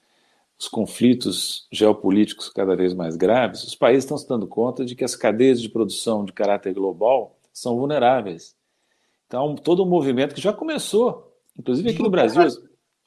os 0.58 0.66
conflitos 0.66 1.68
geopolíticos 1.70 2.48
cada 2.48 2.74
vez 2.74 2.92
mais 2.92 3.16
graves, 3.16 3.62
os 3.62 3.74
países 3.74 4.04
estão 4.04 4.18
se 4.18 4.28
dando 4.28 4.46
conta 4.46 4.84
de 4.84 4.94
que 4.94 5.04
as 5.04 5.14
cadeias 5.14 5.60
de 5.60 5.68
produção 5.68 6.24
de 6.24 6.32
caráter 6.32 6.74
global 6.74 7.38
são 7.52 7.76
vulneráveis. 7.76 8.56
Então, 9.26 9.54
todo 9.54 9.84
um 9.84 9.88
movimento 9.88 10.34
que 10.34 10.40
já 10.40 10.52
começou, 10.52 11.32
inclusive 11.56 11.90
aqui 11.90 12.02
no 12.02 12.10
Brasil. 12.10 12.42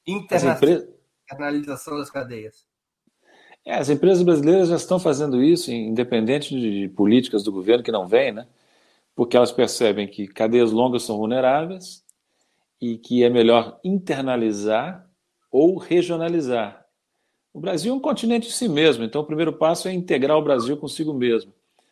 Internacionalização 0.07 1.97
das 1.97 2.09
cadeias. 2.09 2.65
É, 3.65 3.75
as 3.75 3.89
empresas 3.89 4.23
brasileiras 4.23 4.69
já 4.69 4.75
estão 4.75 4.99
fazendo 4.99 5.43
isso, 5.43 5.71
independente 5.71 6.59
de 6.59 6.87
políticas 6.89 7.43
do 7.43 7.51
governo 7.51 7.83
que 7.83 7.91
não 7.91 8.07
vem, 8.07 8.31
né? 8.31 8.47
Porque 9.15 9.37
elas 9.37 9.51
percebem 9.51 10.07
que 10.07 10.27
cadeias 10.27 10.71
longas 10.71 11.03
são 11.03 11.17
vulneráveis 11.17 12.03
e 12.79 12.97
que 12.97 13.23
é 13.23 13.29
melhor 13.29 13.79
internalizar 13.83 15.07
ou 15.51 15.77
regionalizar. 15.77 16.85
O 17.53 17.59
Brasil 17.59 17.93
é 17.93 17.95
um 17.95 17.99
continente 17.99 18.47
em 18.47 18.51
si 18.51 18.67
mesmo, 18.69 19.03
então 19.03 19.21
o 19.21 19.25
primeiro 19.25 19.51
passo 19.51 19.87
é 19.87 19.93
integrar 19.93 20.37
o 20.37 20.43
Brasil 20.43 20.77
consigo 20.77 21.13
mesmo. 21.13 21.51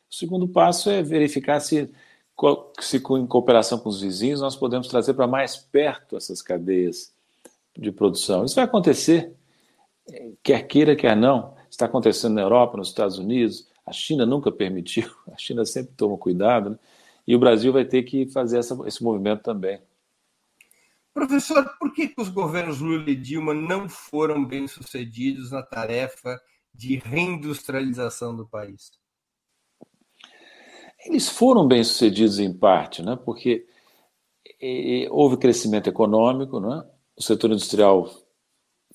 O 0.09 0.15
segundo 0.15 0.47
passo 0.47 0.89
é 0.89 1.03
verificar 1.03 1.59
se, 1.59 1.91
se 2.79 2.97
em 2.97 3.27
cooperação 3.27 3.77
com 3.77 3.89
os 3.89 4.01
vizinhos, 4.01 4.41
nós 4.41 4.55
podemos 4.55 4.87
trazer 4.87 5.13
para 5.13 5.27
mais 5.27 5.57
perto 5.57 6.15
essas 6.15 6.41
cadeias 6.41 7.13
de 7.77 7.91
produção. 7.91 8.45
Isso 8.45 8.55
vai 8.55 8.63
acontecer, 8.63 9.33
quer 10.41 10.65
queira, 10.65 10.95
quer 10.95 11.15
não. 11.15 11.53
Está 11.69 11.85
acontecendo 11.85 12.33
na 12.33 12.41
Europa, 12.41 12.77
nos 12.77 12.87
Estados 12.87 13.19
Unidos. 13.19 13.67
A 13.85 13.91
China 13.91 14.25
nunca 14.25 14.51
permitiu, 14.51 15.09
a 15.31 15.37
China 15.37 15.65
sempre 15.65 15.93
toma 15.95 16.17
cuidado. 16.17 16.71
Né? 16.71 16.79
E 17.29 17.35
o 17.35 17.39
Brasil 17.39 17.71
vai 17.71 17.85
ter 17.85 18.01
que 18.01 18.27
fazer 18.31 18.57
essa, 18.57 18.75
esse 18.87 19.03
movimento 19.03 19.43
também. 19.43 19.79
Professor, 21.13 21.63
por 21.77 21.93
que, 21.93 22.07
que 22.07 22.19
os 22.19 22.27
governos 22.27 22.79
Lula 22.79 23.07
e 23.07 23.15
Dilma 23.15 23.53
não 23.53 23.87
foram 23.87 24.43
bem 24.43 24.67
sucedidos 24.67 25.51
na 25.51 25.61
tarefa 25.61 26.41
de 26.73 26.95
reindustrialização 26.95 28.35
do 28.35 28.47
país? 28.47 28.89
Eles 31.05 31.29
foram 31.29 31.67
bem 31.67 31.83
sucedidos 31.83 32.39
em 32.39 32.51
parte, 32.51 33.03
né? 33.03 33.15
porque 33.23 33.67
houve 35.11 35.37
crescimento 35.37 35.87
econômico, 35.87 36.59
né? 36.59 36.83
o 37.15 37.21
setor 37.21 37.51
industrial 37.51 38.09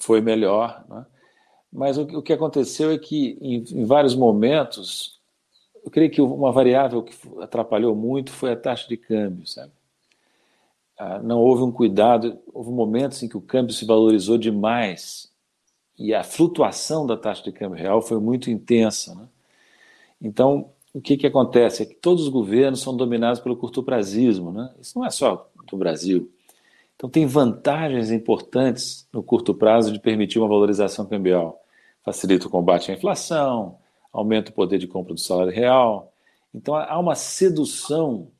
foi 0.01 0.21
melhor, 0.21 0.85
né? 0.89 1.07
mas 1.73 1.97
o, 1.99 2.21
que 2.21 2.33
aconteceu 2.33 2.91
é 2.91 2.99
que, 2.99 3.39
em 3.41 3.85
vários 3.85 4.17
momentos, 4.17 5.21
eu 5.85 5.91
creio 5.91 6.11
que 6.11 6.23
uma 6.23 6.51
variável 6.51 7.03
que 7.03 7.15
atrapalhou 7.41 7.95
muito 7.95 8.33
foi 8.33 8.53
a 8.53 8.57
taxa 8.57 8.89
de 8.89 8.97
câmbio, 8.97 9.47
sabe? 9.47 9.73
Ah, 10.99 11.19
não 11.19 11.41
houve 11.41 11.63
um 11.63 11.71
cuidado, 11.71 12.39
houve 12.53 12.71
momentos 12.71 13.23
em 13.23 13.29
que 13.29 13.37
o 13.37 13.41
câmbio 13.41 13.75
se 13.75 13.85
valorizou 13.85 14.39
demais 14.39 15.31
e 15.99 16.15
a 16.15 16.25
flutuação 16.25 17.07
da 17.07 17.17
taxa 17.17 17.43
de 17.43 17.53
câmbio 17.53 17.79
real 17.79 18.01
foi 18.01 18.19
muito 18.19 18.51
intensa. 18.51 19.15
Né? 19.15 19.29
Então, 20.23 20.71
o 20.95 21.01
que, 21.01 21.17
que 21.17 21.27
acontece 21.27 21.83
é 21.83 21.87
que 21.87 21.95
todos 21.95 22.23
os 22.25 22.29
governos 22.29 22.81
são 22.81 22.97
dominados 22.97 23.41
pelo 23.41 23.57
curto-prazismo. 23.57 24.53
Né? 24.53 24.73
Isso 24.81 24.99
não 24.99 25.05
é 25.05 25.11
só 25.11 25.51
do 25.69 25.77
Brasil. 25.77 26.31
Então, 26.97 27.11
tem 27.11 27.27
vantagens 27.27 28.11
importantes 28.11 29.07
no 29.13 29.23
curto 29.23 29.53
prazo 29.53 29.93
de 29.93 29.99
permitir 29.99 30.39
uma 30.39 30.49
valorização 30.49 31.05
cambial. 31.05 31.61
Facilita 32.05 32.47
o 32.47 32.51
combate 32.51 32.91
à 32.91 32.95
inflação, 32.95 33.77
aumenta 34.15 34.51
o 34.51 34.55
poder 34.55 34.79
de 34.79 34.87
compra 34.87 35.13
do 35.13 35.21
salário 35.21 35.53
real. 35.53 36.13
Então 36.55 36.77
há 36.77 36.99
uma 36.99 37.17
sedução 37.17 38.31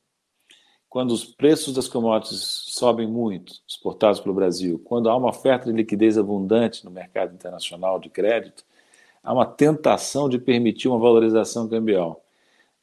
quando 0.87 1.11
os 1.11 1.25
preços 1.25 1.73
das 1.73 1.89
commodities 1.89 2.39
sobem 2.39 3.05
muito, 3.05 3.55
exportados 3.67 4.21
pelo 4.21 4.33
Brasil, 4.33 4.81
quando 4.85 5.09
há 5.09 5.17
uma 5.17 5.27
oferta 5.27 5.65
de 5.65 5.75
liquidez 5.75 6.17
abundante 6.17 6.85
no 6.85 6.89
mercado 6.89 7.33
internacional 7.33 7.99
de 7.99 8.09
crédito, 8.09 8.63
há 9.21 9.33
uma 9.33 9.45
tentação 9.45 10.29
de 10.29 10.39
permitir 10.39 10.87
uma 10.87 10.97
valorização 10.97 11.67
cambial. 11.67 12.23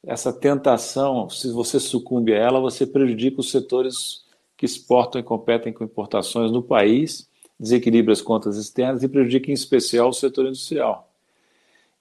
Essa 0.05 0.31
tentação, 0.31 1.27
se 1.27 1.49
você 1.49 1.79
sucumbe 1.79 2.33
a 2.33 2.37
ela, 2.37 2.59
você 2.59 2.85
prejudica 2.85 3.39
os 3.39 3.49
setores 3.49 4.23
que 4.55 4.65
exportam 4.65 5.19
e 5.19 5.23
competem 5.23 5.73
com 5.73 5.83
importações 5.83 6.51
no 6.51 6.61
país, 6.61 7.27
desequilibra 7.59 8.13
as 8.13 8.21
contas 8.21 8.57
externas 8.57 9.01
e 9.01 9.07
prejudica 9.07 9.49
em 9.49 9.55
especial 9.55 10.09
o 10.09 10.13
setor 10.13 10.45
industrial. 10.45 11.12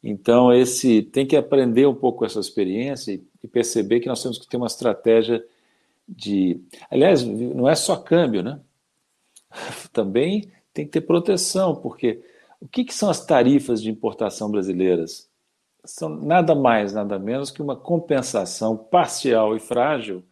Então, 0.03 0.53
esse 0.53 1.03
tem 1.03 1.27
que 1.27 1.37
aprender 1.37 1.87
um 1.87 1.95
pouco 1.95 2.25
essa 2.25 2.41
experiência 2.41 3.13
e, 3.13 3.25
e 3.43 3.49
perceber 3.49 4.01
que 4.01 4.09
nós 4.09 4.23
temos 4.23 4.39
que 4.39 4.49
ter 4.49 4.57
uma 4.57 4.67
estratégia 4.67 5.45
de. 6.09 6.61
Aliás, 6.91 7.23
não 7.23 7.69
é 7.69 7.75
só 7.75 7.97
câmbio, 7.97 8.43
né? 8.43 8.61
Também 9.93 10.51
tem 10.75 10.85
que 10.85 10.93
ter 10.93 11.03
proteção, 11.03 11.77
porque 11.77 12.21
o 12.61 12.67
que, 12.67 12.85
que 12.85 12.95
são 12.95 13.11
as 13.11 13.25
tarifas 13.25 13.83
de 13.83 13.91
importação 13.91 14.51
brasileiras? 14.51 15.31
são 15.85 16.09
nada 16.09 16.55
mais, 16.55 16.93
nada 16.93 17.19
menos 17.19 17.51
que 17.51 17.63
uma 17.63 17.77
compensação 17.77 18.77
parcial 18.77 19.57
e 19.57 19.61
frágil 19.61 20.23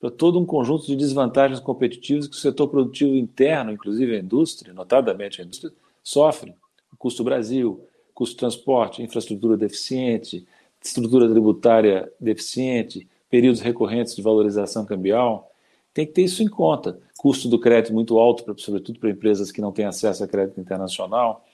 para 0.00 0.10
todo 0.10 0.38
um 0.38 0.46
conjunto 0.46 0.86
de 0.86 0.96
desvantagens 0.96 1.60
competitivas 1.60 2.26
que 2.26 2.36
o 2.36 2.38
setor 2.38 2.68
produtivo 2.68 3.14
interno, 3.14 3.72
inclusive 3.72 4.16
a 4.16 4.18
indústria, 4.18 4.72
notadamente 4.72 5.40
a 5.40 5.44
indústria, 5.44 5.72
sofre. 6.02 6.54
O 6.92 6.96
custo 6.96 7.24
Brasil, 7.24 7.86
custo 8.14 8.34
de 8.34 8.38
transporte, 8.38 9.02
infraestrutura 9.02 9.56
deficiente, 9.56 10.46
estrutura 10.80 11.28
tributária 11.28 12.10
deficiente, 12.20 13.08
períodos 13.28 13.60
recorrentes 13.60 14.14
de 14.14 14.22
valorização 14.22 14.84
cambial. 14.84 15.50
Tem 15.92 16.06
que 16.06 16.12
ter 16.12 16.22
isso 16.22 16.42
em 16.42 16.48
conta. 16.48 16.98
Custo 17.18 17.48
do 17.48 17.58
crédito 17.58 17.92
muito 17.92 18.18
alto, 18.18 18.54
sobretudo 18.60 18.98
para 18.98 19.10
empresas 19.10 19.50
que 19.50 19.60
não 19.60 19.72
têm 19.72 19.86
acesso 19.86 20.22
a 20.22 20.28
crédito 20.28 20.60
internacional. 20.60 21.44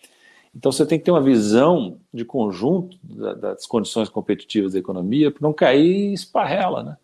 Então 0.55 0.73
você 0.73 0.85
tem 0.85 0.99
que 0.99 1.05
ter 1.05 1.11
uma 1.11 1.21
visão 1.21 1.99
de 2.13 2.25
conjunto 2.25 2.99
das 3.03 3.67
condições 3.67 4.09
competitivas 4.09 4.73
da 4.73 4.79
economia 4.79 5.31
para 5.31 5.43
não 5.43 5.53
cair 5.53 6.13
esparrela, 6.13 6.83
né? 6.83 6.97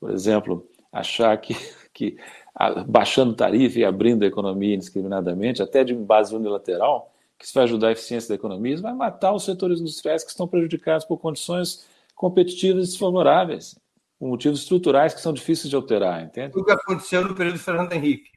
Por 0.00 0.10
exemplo, 0.10 0.66
achar 0.90 1.36
que, 1.38 1.54
que 1.92 2.16
baixando 2.86 3.34
tarifa 3.34 3.78
e 3.78 3.84
abrindo 3.84 4.22
a 4.22 4.26
economia 4.26 4.74
indiscriminadamente, 4.74 5.62
até 5.62 5.84
de 5.84 5.94
base 5.94 6.34
unilateral, 6.34 7.13
que 7.38 7.44
isso 7.44 7.54
vai 7.54 7.64
ajudar 7.64 7.88
a 7.88 7.92
eficiência 7.92 8.28
da 8.28 8.34
economia, 8.34 8.74
isso 8.74 8.82
vai 8.82 8.94
matar 8.94 9.32
os 9.32 9.44
setores 9.44 9.80
industriais 9.80 10.24
que 10.24 10.30
estão 10.30 10.46
prejudicados 10.46 11.04
por 11.04 11.18
condições 11.18 11.86
competitivas 12.14 12.88
desfavoráveis, 12.88 13.78
por 14.18 14.28
motivos 14.28 14.60
estruturais 14.60 15.14
que 15.14 15.20
são 15.20 15.32
difíceis 15.32 15.68
de 15.68 15.76
alterar, 15.76 16.22
entende? 16.22 16.56
O 16.56 16.64
que 16.64 16.72
aconteceu 16.72 17.26
no 17.26 17.34
período 17.34 17.54
do 17.54 17.62
Fernando 17.62 17.92
Henrique. 17.92 18.30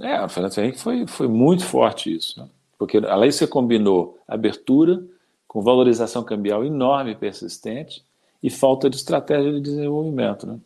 É, 0.00 0.22
o 0.22 0.28
Fernando 0.28 0.58
Henrique 0.58 0.78
foi, 0.78 1.06
foi 1.06 1.26
muito 1.26 1.64
forte 1.64 2.14
isso, 2.14 2.40
né? 2.40 2.48
Porque 2.78 2.98
além 2.98 3.30
você 3.30 3.46
combinou 3.46 4.18
abertura 4.28 5.02
com 5.46 5.62
valorização 5.62 6.22
cambial 6.22 6.64
enorme 6.64 7.12
e 7.12 7.16
persistente 7.16 8.04
e 8.42 8.50
falta 8.50 8.90
de 8.90 8.96
estratégia 8.96 9.52
de 9.52 9.60
desenvolvimento. 9.60 10.46
Né? 10.46 10.60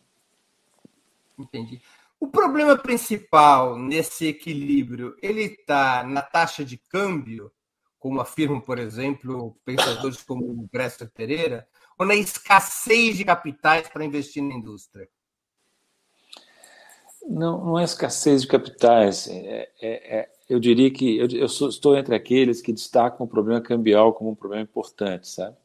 Entendi. 1.39 1.81
O 2.21 2.27
problema 2.27 2.77
principal 2.77 3.75
nesse 3.79 4.27
equilíbrio, 4.27 5.17
ele 5.23 5.41
está 5.41 6.03
na 6.03 6.21
taxa 6.21 6.63
de 6.63 6.77
câmbio, 6.77 7.51
como 7.97 8.21
afirmam, 8.21 8.61
por 8.61 8.77
exemplo, 8.77 9.57
pensadores 9.65 10.21
como 10.21 10.45
o 10.45 10.69
Brester 10.71 11.11
Pereira, 11.11 11.67
ou 11.97 12.05
na 12.05 12.13
escassez 12.13 13.17
de 13.17 13.25
capitais 13.25 13.89
para 13.89 14.05
investir 14.05 14.43
na 14.43 14.53
indústria? 14.53 15.09
Não, 17.27 17.65
não 17.65 17.79
é 17.79 17.83
escassez 17.83 18.43
de 18.43 18.47
capitais. 18.47 19.27
É, 19.27 19.71
é, 19.81 20.19
é 20.19 20.31
eu 20.47 20.59
diria 20.59 20.91
que 20.91 21.17
eu, 21.17 21.27
eu 21.27 21.49
sou, 21.49 21.69
estou 21.69 21.97
entre 21.97 22.13
aqueles 22.13 22.61
que 22.61 22.71
destacam 22.71 23.25
o 23.25 23.29
problema 23.29 23.61
cambial 23.61 24.13
como 24.13 24.29
um 24.29 24.35
problema 24.35 24.61
importante, 24.61 25.27
sabe? 25.27 25.57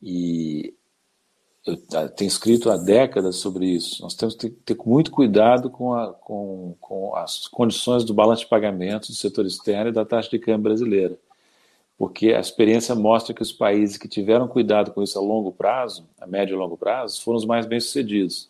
E 0.00 0.76
eu 1.66 1.76
tenho 1.76 2.28
escrito 2.28 2.70
há 2.70 2.76
décadas 2.76 3.36
sobre 3.36 3.66
isso. 3.66 4.02
Nós 4.02 4.14
temos 4.14 4.34
que 4.34 4.48
ter, 4.48 4.76
muito 4.84 5.10
cuidado 5.10 5.68
com, 5.68 5.94
a, 5.94 6.12
com, 6.12 6.74
com, 6.80 7.14
as 7.16 7.46
condições 7.48 8.02
do 8.02 8.14
balanço 8.14 8.42
de 8.42 8.48
pagamentos 8.48 9.10
do 9.10 9.14
setor 9.14 9.44
externo 9.44 9.90
e 9.90 9.92
da 9.92 10.04
taxa 10.04 10.30
de 10.30 10.38
câmbio 10.38 10.62
brasileira. 10.62 11.18
Porque 11.98 12.32
a 12.32 12.40
experiência 12.40 12.94
mostra 12.94 13.34
que 13.34 13.42
os 13.42 13.52
países 13.52 13.98
que 13.98 14.08
tiveram 14.08 14.48
cuidado 14.48 14.90
com 14.90 15.02
isso 15.02 15.18
a 15.18 15.22
longo 15.22 15.52
prazo, 15.52 16.08
a 16.18 16.26
médio 16.26 16.54
e 16.54 16.58
longo 16.58 16.78
prazo, 16.78 17.22
foram 17.22 17.36
os 17.36 17.44
mais 17.44 17.66
bem-sucedidos. 17.66 18.48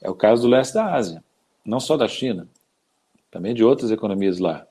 É 0.00 0.08
o 0.08 0.14
caso 0.14 0.42
do 0.42 0.48
leste 0.48 0.74
da 0.74 0.94
Ásia, 0.94 1.22
não 1.64 1.80
só 1.80 1.96
da 1.96 2.06
China, 2.06 2.46
também 3.28 3.54
de 3.54 3.64
outras 3.64 3.90
economias 3.90 4.38
lá 4.38 4.66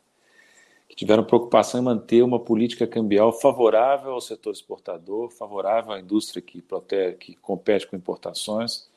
tiveram 1.01 1.23
preocupação 1.23 1.81
em 1.81 1.83
manter 1.83 2.21
uma 2.21 2.39
política 2.39 2.85
cambial 2.85 3.33
favorável 3.33 4.11
ao 4.11 4.21
setor 4.21 4.53
exportador, 4.53 5.31
favorável 5.31 5.93
à 5.93 5.99
indústria 5.99 6.43
que, 6.43 6.61
protege, 6.61 7.15
que 7.15 7.35
compete 7.37 7.87
com 7.87 7.95
importações 7.95 8.87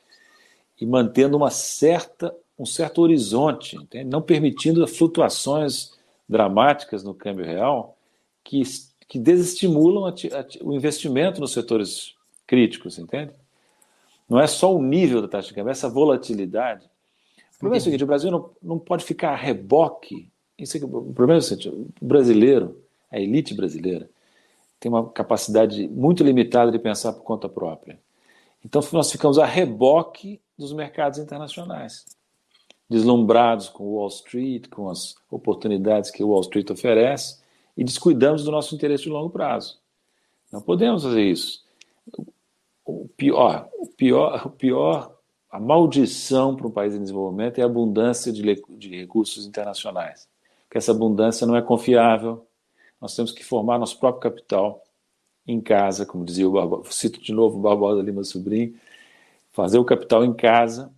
e 0.79 0.85
mantendo 0.85 1.35
uma 1.35 1.51
certa, 1.51 2.37
um 2.59 2.67
certo 2.67 3.01
horizonte, 3.01 3.77
entende? 3.77 4.05
não 4.05 4.21
permitindo 4.21 4.87
flutuações 4.87 5.93
dramáticas 6.29 7.03
no 7.03 7.15
câmbio 7.15 7.47
real 7.47 7.97
que, 8.45 8.61
que 9.09 9.19
desestimulam 9.19 10.15
o 10.61 10.75
investimento 10.75 11.41
nos 11.41 11.55
setores 11.55 12.15
críticos, 12.47 12.99
entende? 12.99 13.33
Não 14.29 14.39
é 14.39 14.47
só 14.47 14.77
o 14.77 14.83
nível 14.83 15.23
da 15.23 15.29
taxa 15.29 15.49
de 15.49 15.55
câmbio, 15.55 15.71
é 15.71 15.73
essa 15.73 15.89
volatilidade. 15.89 16.85
O 17.57 17.59
problema 17.61 17.79
é 17.79 17.81
o 17.81 17.83
seguinte: 17.83 18.05
o 18.05 18.07
Brasil 18.07 18.31
não, 18.31 18.51
não 18.63 18.79
pode 18.79 19.07
ficar 19.07 19.31
a 19.31 19.37
reboque 19.37 20.31
isso 20.59 20.77
é, 20.77 20.81
o 20.85 21.13
problema 21.13 21.35
é 21.35 21.39
o 21.39 21.43
seguinte: 21.43 21.69
o 21.69 21.91
brasileiro, 22.01 22.81
a 23.11 23.19
elite 23.19 23.55
brasileira, 23.55 24.09
tem 24.79 24.91
uma 24.91 25.09
capacidade 25.11 25.89
muito 25.89 26.23
limitada 26.23 26.71
de 26.71 26.79
pensar 26.79 27.13
por 27.13 27.23
conta 27.23 27.49
própria. 27.49 27.99
Então 28.65 28.81
nós 28.93 29.11
ficamos 29.11 29.39
a 29.39 29.45
reboque 29.45 30.41
dos 30.57 30.73
mercados 30.73 31.19
internacionais, 31.19 32.05
deslumbrados 32.89 33.69
com 33.69 33.85
Wall 33.85 34.09
Street, 34.09 34.69
com 34.69 34.89
as 34.89 35.17
oportunidades 35.31 36.11
que 36.11 36.23
Wall 36.23 36.41
Street 36.43 36.71
oferece 36.71 37.43
e 37.77 37.83
descuidamos 37.83 38.45
do 38.45 38.51
nosso 38.51 38.75
interesse 38.75 39.05
de 39.05 39.11
longo 39.11 39.31
prazo. 39.31 39.79
Não 40.53 40.63
podemos 40.63 41.03
fazer 41.03 41.23
isso. 41.23 41.65
O 42.85 43.09
pior, 43.17 43.69
o 43.79 43.87
pior, 43.87 44.47
o 44.47 44.51
pior, 44.51 45.19
a 45.51 45.59
maldição 45.59 46.55
para 46.55 46.67
um 46.67 46.71
país 46.71 46.95
em 46.95 47.01
desenvolvimento 47.01 47.59
é 47.59 47.63
a 47.63 47.67
abundância 47.67 48.31
de, 48.33 48.43
de 48.69 48.97
recursos 48.97 49.47
internacionais 49.47 50.29
que 50.75 50.79
essa 50.79 50.91
abundância 50.91 51.47
não 51.47 51.55
é 51.55 51.63
confiável. 51.63 52.49
Nós 53.01 53.15
temos 53.15 53.31
que 53.31 53.45
formar 53.45 53.79
nosso 53.79 53.97
próprio 53.97 54.23
capital 54.23 54.83
em 55.47 55.61
casa, 55.61 56.05
como 56.05 56.25
dizia 56.25 56.49
o 56.49 56.51
Barbosa, 56.51 56.91
cito 56.91 57.23
de 57.23 57.33
novo 57.33 57.59
o 57.59 57.63
Barbosa 57.63 58.03
Lima 58.03 58.25
Sobrinho, 58.25 58.75
fazer 59.53 59.79
o 59.79 59.85
capital 59.85 60.25
em 60.25 60.35
casa 60.35 60.93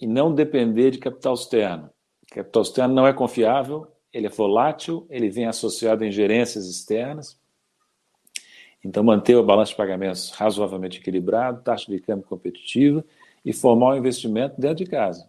e 0.00 0.06
não 0.06 0.32
depender 0.32 0.92
de 0.92 0.98
capital 0.98 1.34
externo. 1.34 1.90
O 2.22 2.34
capital 2.36 2.62
externo 2.62 2.94
não 2.94 3.04
é 3.04 3.12
confiável, 3.12 3.88
ele 4.12 4.28
é 4.28 4.30
volátil, 4.30 5.04
ele 5.10 5.28
vem 5.28 5.46
associado 5.46 6.04
a 6.04 6.06
ingerências 6.06 6.68
externas. 6.68 7.36
Então, 8.84 9.02
manter 9.02 9.34
o 9.34 9.42
balanço 9.42 9.72
de 9.72 9.76
pagamentos 9.76 10.30
razoavelmente 10.30 11.00
equilibrado, 11.00 11.64
taxa 11.64 11.90
de 11.90 11.98
câmbio 11.98 12.26
competitiva 12.26 13.04
e 13.44 13.52
formar 13.52 13.94
um 13.94 13.96
investimento 13.96 14.54
dentro 14.60 14.84
de 14.84 14.86
casa. 14.86 15.28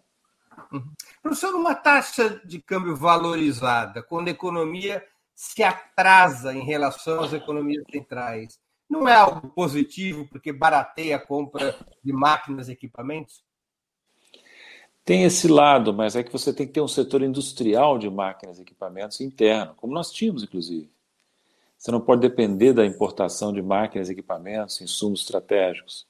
Uhum. 0.72 0.84
Professor, 1.22 1.54
uma 1.54 1.74
taxa 1.74 2.40
de 2.44 2.60
câmbio 2.60 2.96
valorizada, 2.96 4.02
quando 4.02 4.28
a 4.28 4.32
economia 4.32 5.04
se 5.34 5.62
atrasa 5.62 6.52
em 6.52 6.64
relação 6.64 7.20
às 7.20 7.32
economias 7.32 7.84
centrais, 7.90 8.58
não 8.88 9.06
é 9.06 9.14
algo 9.14 9.48
positivo 9.50 10.26
porque 10.28 10.52
barateia 10.52 11.16
a 11.16 11.20
compra 11.20 11.76
de 12.02 12.12
máquinas 12.12 12.68
e 12.68 12.72
equipamentos? 12.72 13.44
Tem 15.04 15.24
esse 15.24 15.48
lado, 15.48 15.92
mas 15.94 16.16
é 16.16 16.22
que 16.22 16.32
você 16.32 16.52
tem 16.52 16.66
que 16.66 16.72
ter 16.72 16.80
um 16.80 16.88
setor 16.88 17.22
industrial 17.22 17.98
de 17.98 18.10
máquinas 18.10 18.58
e 18.58 18.62
equipamentos 18.62 19.20
interno, 19.20 19.74
como 19.76 19.92
nós 19.92 20.10
tínhamos, 20.10 20.42
inclusive. 20.42 20.90
Você 21.78 21.92
não 21.92 22.00
pode 22.00 22.20
depender 22.20 22.72
da 22.72 22.84
importação 22.84 23.52
de 23.52 23.62
máquinas, 23.62 24.10
equipamentos, 24.10 24.80
insumos 24.80 25.20
estratégicos. 25.20 26.06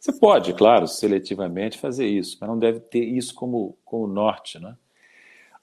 Você 0.00 0.14
pode, 0.14 0.54
claro, 0.54 0.88
seletivamente 0.88 1.78
fazer 1.78 2.06
isso, 2.08 2.38
mas 2.40 2.48
não 2.48 2.58
deve 2.58 2.80
ter 2.80 3.04
isso 3.04 3.34
como, 3.34 3.76
como 3.84 4.06
norte. 4.06 4.58
Né? 4.58 4.74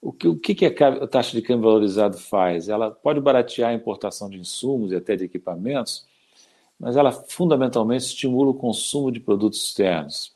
O 0.00 0.12
que, 0.12 0.28
o 0.28 0.38
que 0.38 0.64
a 0.64 1.06
taxa 1.08 1.32
de 1.32 1.42
câmbio 1.42 1.64
valorizado 1.64 2.16
faz? 2.16 2.68
Ela 2.68 2.88
pode 2.88 3.20
baratear 3.20 3.70
a 3.70 3.74
importação 3.74 4.30
de 4.30 4.38
insumos 4.38 4.92
e 4.92 4.96
até 4.96 5.16
de 5.16 5.24
equipamentos, 5.24 6.06
mas 6.78 6.96
ela 6.96 7.10
fundamentalmente 7.10 8.04
estimula 8.04 8.50
o 8.50 8.54
consumo 8.54 9.10
de 9.10 9.18
produtos 9.18 9.60
externos, 9.60 10.32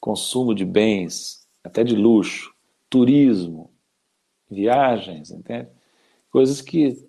consumo 0.00 0.54
de 0.54 0.64
bens, 0.64 1.44
até 1.64 1.82
de 1.82 1.96
luxo, 1.96 2.54
turismo, 2.88 3.68
viagens, 4.48 5.32
entende? 5.32 5.68
Coisas 6.30 6.60
que 6.60 7.04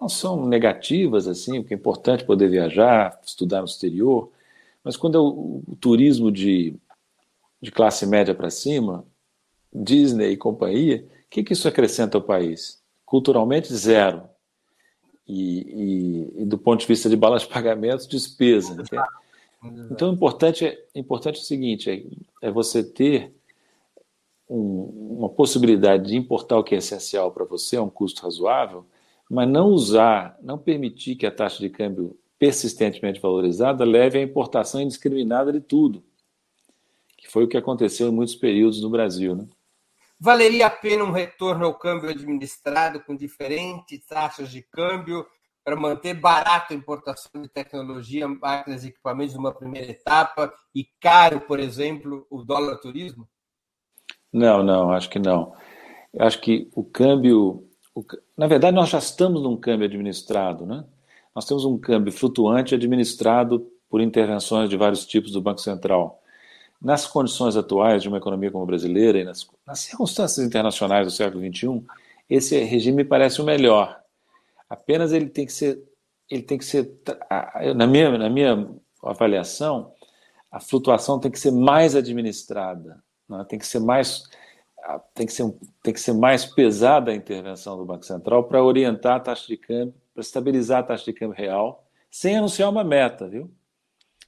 não 0.00 0.08
são 0.08 0.46
negativas 0.46 1.26
assim, 1.26 1.60
porque 1.60 1.74
é 1.74 1.76
importante 1.76 2.24
poder 2.24 2.48
viajar, 2.48 3.20
estudar 3.24 3.58
no 3.58 3.64
exterior, 3.64 4.30
mas 4.84 4.96
quando 4.96 5.16
é 5.16 5.20
o, 5.20 5.62
o 5.66 5.76
turismo 5.76 6.30
de, 6.32 6.76
de 7.60 7.70
classe 7.70 8.06
média 8.06 8.34
para 8.34 8.50
cima, 8.50 9.06
Disney 9.72 10.30
e 10.30 10.36
companhia, 10.36 11.06
o 11.26 11.30
que, 11.30 11.42
que 11.42 11.52
isso 11.52 11.68
acrescenta 11.68 12.18
ao 12.18 12.22
país? 12.22 12.82
Culturalmente, 13.04 13.72
zero. 13.74 14.28
E, 15.26 15.60
e, 15.60 16.42
e, 16.42 16.44
do 16.44 16.58
ponto 16.58 16.80
de 16.80 16.86
vista 16.86 17.08
de 17.08 17.16
balanço 17.16 17.46
de 17.46 17.52
pagamentos, 17.52 18.06
despesa. 18.06 18.72
Entende? 18.72 19.02
Então, 19.90 20.10
o 20.10 20.14
importante 20.14 20.64
é, 20.64 20.84
importante 20.94 21.38
é 21.38 21.42
o 21.42 21.44
seguinte: 21.44 21.90
é, 21.90 22.48
é 22.48 22.50
você 22.50 22.82
ter 22.82 23.32
um, 24.48 25.18
uma 25.18 25.28
possibilidade 25.28 26.08
de 26.08 26.16
importar 26.16 26.58
o 26.58 26.64
que 26.64 26.74
é 26.74 26.78
essencial 26.78 27.30
para 27.30 27.44
você, 27.44 27.76
a 27.76 27.82
um 27.82 27.90
custo 27.90 28.22
razoável, 28.22 28.86
mas 29.30 29.48
não 29.48 29.68
usar, 29.68 30.36
não 30.42 30.58
permitir 30.58 31.14
que 31.14 31.26
a 31.26 31.30
taxa 31.30 31.60
de 31.60 31.68
câmbio 31.68 32.18
persistentemente 32.40 33.20
valorizada 33.20 33.84
leve 33.84 34.18
à 34.18 34.22
importação 34.22 34.80
indiscriminada 34.80 35.52
de 35.52 35.60
tudo, 35.60 36.02
que 37.18 37.28
foi 37.28 37.44
o 37.44 37.48
que 37.48 37.58
aconteceu 37.58 38.08
em 38.08 38.14
muitos 38.14 38.34
períodos 38.34 38.80
no 38.80 38.88
Brasil. 38.88 39.36
Né? 39.36 39.46
Valeria 40.18 40.66
a 40.66 40.70
pena 40.70 41.04
um 41.04 41.10
retorno 41.10 41.66
ao 41.66 41.74
câmbio 41.74 42.08
administrado 42.08 42.98
com 43.00 43.14
diferentes 43.14 44.06
taxas 44.06 44.50
de 44.50 44.62
câmbio 44.62 45.26
para 45.62 45.76
manter 45.76 46.14
barato 46.14 46.72
a 46.72 46.76
importação 46.76 47.42
de 47.42 47.48
tecnologia, 47.50 48.26
máquinas 48.26 48.84
e 48.84 48.88
equipamentos 48.88 49.34
numa 49.34 49.52
primeira 49.52 49.90
etapa 49.90 50.50
e 50.74 50.88
caro, 50.98 51.42
por 51.42 51.60
exemplo, 51.60 52.26
o 52.30 52.42
dólar 52.42 52.78
turismo? 52.78 53.28
Não, 54.32 54.62
não, 54.62 54.92
acho 54.92 55.10
que 55.10 55.18
não. 55.18 55.54
Acho 56.18 56.40
que 56.40 56.70
o 56.74 56.82
câmbio. 56.82 57.68
O, 57.94 58.02
na 58.34 58.46
verdade, 58.46 58.74
nós 58.74 58.88
já 58.88 58.98
estamos 58.98 59.42
num 59.42 59.58
câmbio 59.58 59.86
administrado, 59.86 60.64
né? 60.64 60.86
Nós 61.40 61.46
temos 61.46 61.64
um 61.64 61.78
câmbio 61.78 62.12
flutuante 62.12 62.74
administrado 62.74 63.66
por 63.88 64.02
intervenções 64.02 64.68
de 64.68 64.76
vários 64.76 65.06
tipos 65.06 65.32
do 65.32 65.40
Banco 65.40 65.58
Central. 65.58 66.22
Nas 66.78 67.06
condições 67.06 67.56
atuais 67.56 68.02
de 68.02 68.08
uma 68.08 68.18
economia 68.18 68.50
como 68.50 68.62
a 68.62 68.66
brasileira 68.66 69.18
e 69.18 69.24
nas, 69.24 69.48
nas 69.66 69.80
circunstâncias 69.80 70.46
internacionais 70.46 71.06
do 71.06 71.10
século 71.10 71.42
XXI, 71.42 71.82
esse 72.28 72.62
regime 72.62 72.98
me 72.98 73.04
parece 73.06 73.40
o 73.40 73.44
melhor. 73.44 73.98
Apenas 74.68 75.14
ele 75.14 75.30
tem 75.30 75.46
que 75.46 75.52
ser, 75.54 75.82
ele 76.28 76.42
tem 76.42 76.58
que 76.58 76.64
ser, 76.64 76.92
na 77.74 77.86
minha, 77.86 78.18
na 78.18 78.28
minha 78.28 78.68
avaliação, 79.02 79.94
a 80.52 80.60
flutuação 80.60 81.18
tem 81.18 81.30
que 81.30 81.40
ser 81.40 81.52
mais 81.52 81.96
administrada, 81.96 83.02
né? 83.26 83.46
tem 83.48 83.58
que 83.58 83.66
ser 83.66 83.80
mais 83.80 84.24
tem 85.14 85.26
que 85.26 85.32
ser, 85.32 85.54
tem 85.82 85.94
que 85.94 86.00
ser 86.00 86.12
mais 86.12 86.44
pesada 86.44 87.10
a 87.10 87.14
intervenção 87.14 87.76
do 87.76 87.84
Banco 87.84 88.04
Central 88.04 88.44
para 88.44 88.62
orientar 88.62 89.16
a 89.16 89.20
taxa 89.20 89.46
de 89.46 89.56
câmbio, 89.56 89.94
para 90.20 90.26
estabilizar 90.26 90.80
a 90.80 90.82
taxa 90.82 91.06
de 91.06 91.12
câmbio 91.14 91.36
real, 91.36 91.86
sem 92.10 92.36
anunciar 92.36 92.68
uma 92.68 92.84
meta, 92.84 93.26
viu? 93.26 93.50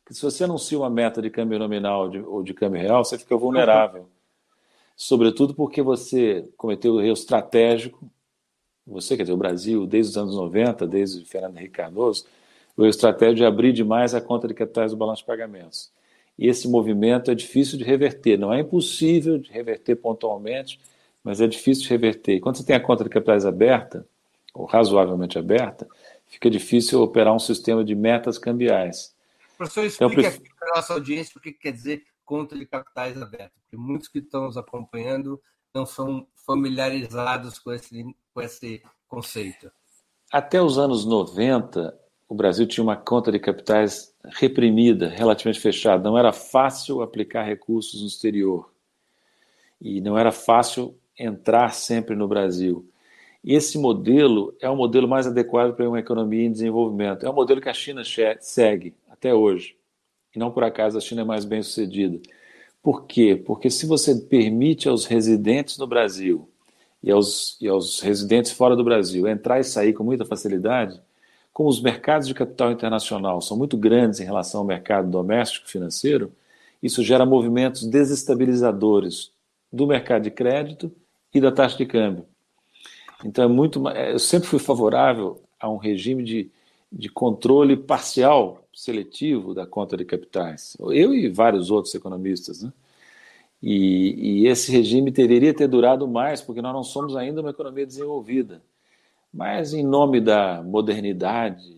Porque 0.03 0.15
se 0.15 0.23
você 0.23 0.45
anuncia 0.45 0.79
uma 0.79 0.89
meta 0.89 1.21
de 1.21 1.29
câmbio 1.29 1.59
nominal 1.59 2.09
de, 2.09 2.19
ou 2.19 2.43
de 2.43 2.55
câmbio 2.55 2.81
real, 2.81 3.05
você 3.05 3.19
fica 3.19 3.37
vulnerável. 3.37 4.09
Sobretudo 4.97 5.55
porque 5.55 5.83
você 5.83 6.49
cometeu 6.57 6.95
o 6.95 7.01
erro 7.01 7.13
estratégico, 7.13 8.11
você, 8.87 9.17
quer 9.17 9.25
dizer, 9.25 9.35
o 9.35 9.37
Brasil, 9.37 9.87
desde 9.87 10.11
os 10.11 10.17
anos 10.17 10.35
90, 10.35 10.87
desde 10.87 11.23
o 11.23 11.27
Fernando 11.27 11.57
Henrique 11.57 11.75
Cardoso, 11.75 12.25
o 12.77 12.83
erro 12.83 12.91
estratégico 12.91 13.37
de 13.37 13.45
abrir 13.45 13.73
demais 13.73 14.15
a 14.15 14.21
conta 14.21 14.49
de 14.49 14.55
capitais 14.55 14.93
do 14.93 14.97
balanço 14.97 15.23
de 15.23 15.27
pagamentos. 15.27 15.93
E 16.39 16.49
esse 16.49 16.67
movimento 16.67 17.31
é 17.31 17.35
difícil 17.35 17.79
de 17.79 17.85
reverter. 17.85 18.39
Não 18.39 18.53
é 18.53 18.61
impossível 18.61 19.39
de 19.39 19.51
reverter 19.53 19.97
pontualmente, 19.97 20.81
mas 21.23 21.41
é 21.41 21.47
difícil 21.47 21.85
de 21.85 21.91
reverter. 21.91 22.41
Quando 22.41 22.57
você 22.57 22.65
tem 22.65 22.75
a 22.75 22.81
conta 22.81 23.05
de 23.05 23.11
capitais 23.11 23.45
aberta, 23.45 24.07
ou 24.53 24.67
razoavelmente 24.67 25.39
aberta, 25.39 25.89
fica 26.27 26.51
difícil 26.51 27.01
operar 27.01 27.35
um 27.35 27.39
sistema 27.39 27.85
de 27.85 27.95
metas 27.95 28.39
cambiais. 28.39 29.15
Professor, 29.57 29.85
então, 29.85 30.09
explica 30.09 30.29
então, 30.29 30.41
aqui 30.41 30.55
para 30.59 30.69
a 30.73 30.77
nossa 30.77 30.93
audiência 30.93 31.33
o 31.37 31.41
que 31.41 31.53
quer 31.53 31.73
dizer 31.73 32.05
conta 32.25 32.57
de 32.57 32.67
capitais 32.67 33.21
aberta, 33.21 33.53
porque 33.63 33.77
muitos 33.77 34.09
que 34.09 34.19
estão 34.19 34.45
nos 34.45 34.57
acompanhando 34.57 35.41
não 35.75 35.87
são 35.87 36.27
familiarizados 36.47 37.59
com 37.59 37.73
esse, 37.73 38.05
com 38.33 38.41
esse 38.41 38.83
conceito. 39.09 39.71
Até 40.31 40.61
os 40.61 40.79
anos 40.79 41.05
90, 41.05 41.99
o 42.29 42.35
Brasil 42.35 42.67
tinha 42.67 42.83
uma 42.83 42.97
conta 42.97 43.31
de 43.31 43.39
capitais 43.39 44.15
reprimida, 44.25 45.09
relativamente 45.09 45.61
fechada. 45.61 46.03
Não 46.03 46.17
era 46.17 46.33
fácil 46.33 47.03
aplicar 47.03 47.43
recursos 47.43 48.01
no 48.01 48.07
exterior. 48.07 48.73
E 49.81 50.01
não 50.01 50.17
era 50.17 50.33
fácil 50.33 50.99
entrar 51.19 51.75
sempre 51.75 52.17
no 52.17 52.27
Brasil. 52.27 52.91
Esse 53.45 53.77
modelo 53.77 54.55
é 54.61 54.71
o 54.71 54.77
modelo 54.77 55.09
mais 55.09 55.27
adequado 55.27 55.75
para 55.75 55.89
uma 55.89 55.99
economia 55.99 56.45
em 56.45 56.53
desenvolvimento. 56.53 57.27
É 57.27 57.31
o 57.31 57.35
modelo 57.35 57.61
que 57.61 57.69
a 57.69 57.75
China 57.75 58.03
segue 58.41 58.95
até 59.11 59.35
hoje. 59.35 59.77
E 60.35 60.39
não 60.39 60.51
por 60.51 60.63
acaso 60.63 60.97
a 60.97 61.01
China 61.01 61.23
é 61.23 61.25
mais 61.25 61.45
bem 61.45 61.63
sucedida. 61.63 62.21
Por 62.83 63.05
quê? 63.07 63.35
Porque 63.37 63.69
se 63.69 63.85
você 63.87 64.15
permite 64.15 64.89
aos 64.89 65.07
residentes 65.07 65.77
no 65.77 65.87
Brasil 65.87 66.49
e 67.03 67.11
aos, 67.11 67.57
e 67.61 67.69
aos 67.69 68.01
residentes 68.01 68.53
fora 68.53 68.77
do 68.77 68.85
Brasil 68.85 69.27
entrar 69.27 69.61
e 69.61 69.65
sair 69.65 69.93
com 69.93 70.05
muita 70.05 70.25
facilidade, 70.25 71.01
como 71.53 71.69
os 71.69 71.83
mercados 71.83 72.29
de 72.29 72.35
capital 72.35 72.73
internacional 72.73 73.41
são 73.41 73.57
muito 73.57 73.77
grandes 73.77 74.21
em 74.21 74.25
relação 74.25 74.61
ao 74.61 74.67
mercado 74.67 75.11
doméstico 75.11 75.69
financeiro, 75.69 76.33
isso 76.83 77.03
gera 77.03 77.27
movimentos 77.27 77.85
desestabilizadores 77.85 79.31
do 79.73 79.87
mercado 79.87 80.23
de 80.23 80.31
crédito 80.31 80.91
e 81.35 81.41
da 81.41 81.53
taxa 81.53 81.77
de 81.77 81.87
câmbio. 81.87 82.32
Então, 83.25 83.45
é 83.45 83.49
muito, 83.49 83.87
eu 83.89 84.19
sempre 84.19 84.49
fui 84.49 84.59
favorável 84.59 85.43
a 85.59 85.69
um 85.71 85.77
regime 85.77 86.25
de, 86.25 86.51
de 86.91 87.09
controle 87.09 87.77
parcial, 87.77 88.65
seletivo 88.75 89.55
da 89.55 89.67
conta 89.67 89.97
de 89.97 90.05
capitais. 90.05 90.77
Eu 90.81 91.15
e 91.15 91.29
vários 91.29 91.71
outros 91.71 91.95
economistas. 91.95 92.63
Né? 92.63 92.73
E, 93.63 94.43
e 94.43 94.47
esse 94.49 94.73
regime 94.73 95.11
deveria 95.11 95.55
ter 95.55 95.69
durado 95.69 96.09
mais, 96.09 96.41
porque 96.41 96.61
nós 96.61 96.73
não 96.73 96.83
somos 96.83 97.17
ainda 97.17 97.41
uma 97.41 97.51
economia 97.51 97.87
desenvolvida. 97.87 98.63
Mas, 99.33 99.73
em 99.73 99.85
nome 99.85 100.21
da 100.21 100.63
modernidade, 100.63 101.77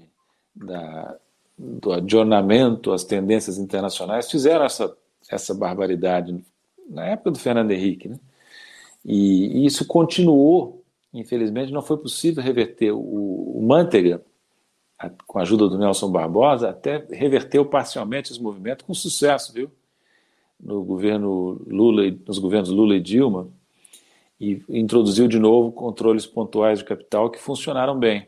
da, 0.54 1.16
do 1.58 1.92
adornamento 1.92 2.92
às 2.92 3.04
tendências 3.04 3.58
internacionais, 3.58 4.30
fizeram 4.30 4.64
essa, 4.64 4.96
essa 5.28 5.54
barbaridade 5.54 6.36
na 6.88 7.06
época 7.06 7.30
do 7.30 7.38
Fernando 7.38 7.70
Henrique. 7.70 8.08
Né? 8.08 8.18
E, 9.04 9.58
e 9.58 9.66
isso 9.66 9.86
continuou, 9.86 10.83
infelizmente, 11.14 11.72
não 11.72 11.80
foi 11.80 11.96
possível 11.96 12.42
reverter. 12.42 12.90
O, 12.90 13.58
o 13.58 13.62
Manteiga, 13.62 14.20
a, 14.98 15.08
com 15.08 15.38
a 15.38 15.42
ajuda 15.42 15.68
do 15.68 15.78
Nelson 15.78 16.10
Barbosa, 16.10 16.70
até 16.70 17.06
reverteu 17.10 17.64
parcialmente 17.64 18.32
esse 18.32 18.42
movimento 18.42 18.84
com 18.84 18.92
sucesso, 18.92 19.52
viu? 19.52 19.70
No 20.60 20.82
governo 20.82 21.62
Lula, 21.66 22.02
nos 22.26 22.38
governos 22.38 22.70
Lula 22.70 22.96
e 22.96 23.00
Dilma, 23.00 23.48
e 24.40 24.62
introduziu 24.68 25.28
de 25.28 25.38
novo 25.38 25.70
controles 25.70 26.26
pontuais 26.26 26.80
de 26.80 26.84
capital 26.84 27.30
que 27.30 27.38
funcionaram 27.38 27.96
bem. 27.96 28.26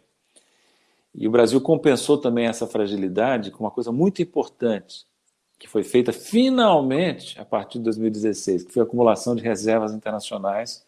E 1.12 1.26
o 1.26 1.30
Brasil 1.30 1.60
compensou 1.60 2.18
também 2.18 2.46
essa 2.46 2.66
fragilidade 2.66 3.50
com 3.50 3.64
uma 3.64 3.70
coisa 3.70 3.90
muito 3.90 4.22
importante, 4.22 5.06
que 5.58 5.66
foi 5.66 5.82
feita 5.82 6.12
finalmente 6.12 7.40
a 7.40 7.44
partir 7.44 7.78
de 7.78 7.84
2016, 7.84 8.64
que 8.64 8.72
foi 8.72 8.82
a 8.82 8.84
acumulação 8.84 9.34
de 9.34 9.42
reservas 9.42 9.92
internacionais, 9.92 10.85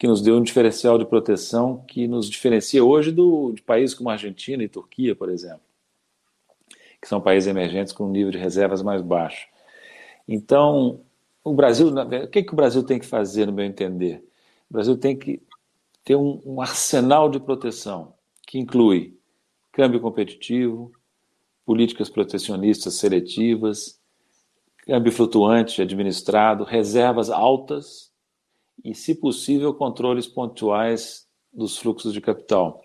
que 0.00 0.06
nos 0.06 0.22
deu 0.22 0.38
um 0.38 0.42
diferencial 0.42 0.96
de 0.96 1.04
proteção 1.04 1.84
que 1.86 2.08
nos 2.08 2.26
diferencia 2.26 2.82
hoje 2.82 3.12
do, 3.12 3.52
de 3.52 3.60
países 3.60 3.94
como 3.94 4.08
Argentina 4.08 4.64
e 4.64 4.68
Turquia, 4.68 5.14
por 5.14 5.28
exemplo, 5.28 5.60
que 6.98 7.06
são 7.06 7.20
países 7.20 7.46
emergentes 7.46 7.92
com 7.92 8.06
um 8.06 8.10
nível 8.10 8.32
de 8.32 8.38
reservas 8.38 8.80
mais 8.80 9.02
baixo. 9.02 9.46
Então, 10.26 11.02
o 11.44 11.52
Brasil, 11.52 11.88
o 11.88 12.28
que, 12.28 12.42
que 12.42 12.52
o 12.54 12.56
Brasil 12.56 12.82
tem 12.82 12.98
que 12.98 13.04
fazer, 13.04 13.44
no 13.44 13.52
meu 13.52 13.62
entender? 13.66 14.24
O 14.70 14.72
Brasil 14.72 14.96
tem 14.96 15.14
que 15.14 15.42
ter 16.02 16.16
um, 16.16 16.40
um 16.46 16.62
arsenal 16.62 17.28
de 17.28 17.38
proteção 17.38 18.14
que 18.46 18.58
inclui 18.58 19.18
câmbio 19.70 20.00
competitivo, 20.00 20.90
políticas 21.66 22.08
protecionistas 22.08 22.94
seletivas, 22.94 24.00
câmbio 24.78 25.12
flutuante 25.12 25.82
administrado, 25.82 26.64
reservas 26.64 27.28
altas 27.28 28.09
e, 28.84 28.94
se 28.94 29.14
possível, 29.14 29.74
controles 29.74 30.26
pontuais 30.26 31.26
dos 31.52 31.78
fluxos 31.78 32.12
de 32.12 32.20
capital. 32.20 32.82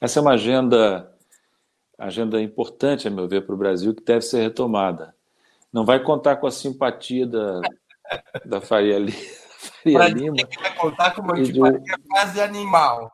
Essa 0.00 0.18
é 0.18 0.22
uma 0.22 0.32
agenda, 0.32 1.12
agenda 1.98 2.40
importante, 2.40 3.06
a 3.06 3.10
meu 3.10 3.28
ver, 3.28 3.46
para 3.46 3.54
o 3.54 3.58
Brasil, 3.58 3.94
que 3.94 4.02
deve 4.02 4.22
ser 4.22 4.42
retomada. 4.42 5.14
Não 5.72 5.84
vai 5.84 6.02
contar 6.02 6.36
com 6.36 6.46
a 6.46 6.50
simpatia 6.50 7.26
da, 7.26 7.60
da 8.44 8.60
Faria 8.60 8.98
Lima 9.00 9.42
Faria 9.92 10.08
Lima. 10.08 10.36
vai 10.60 10.76
contar 10.76 11.10
com 11.12 11.22
uma 11.22 11.36
antipatia 11.38 11.96
quase 12.08 12.40
animal. 12.40 13.12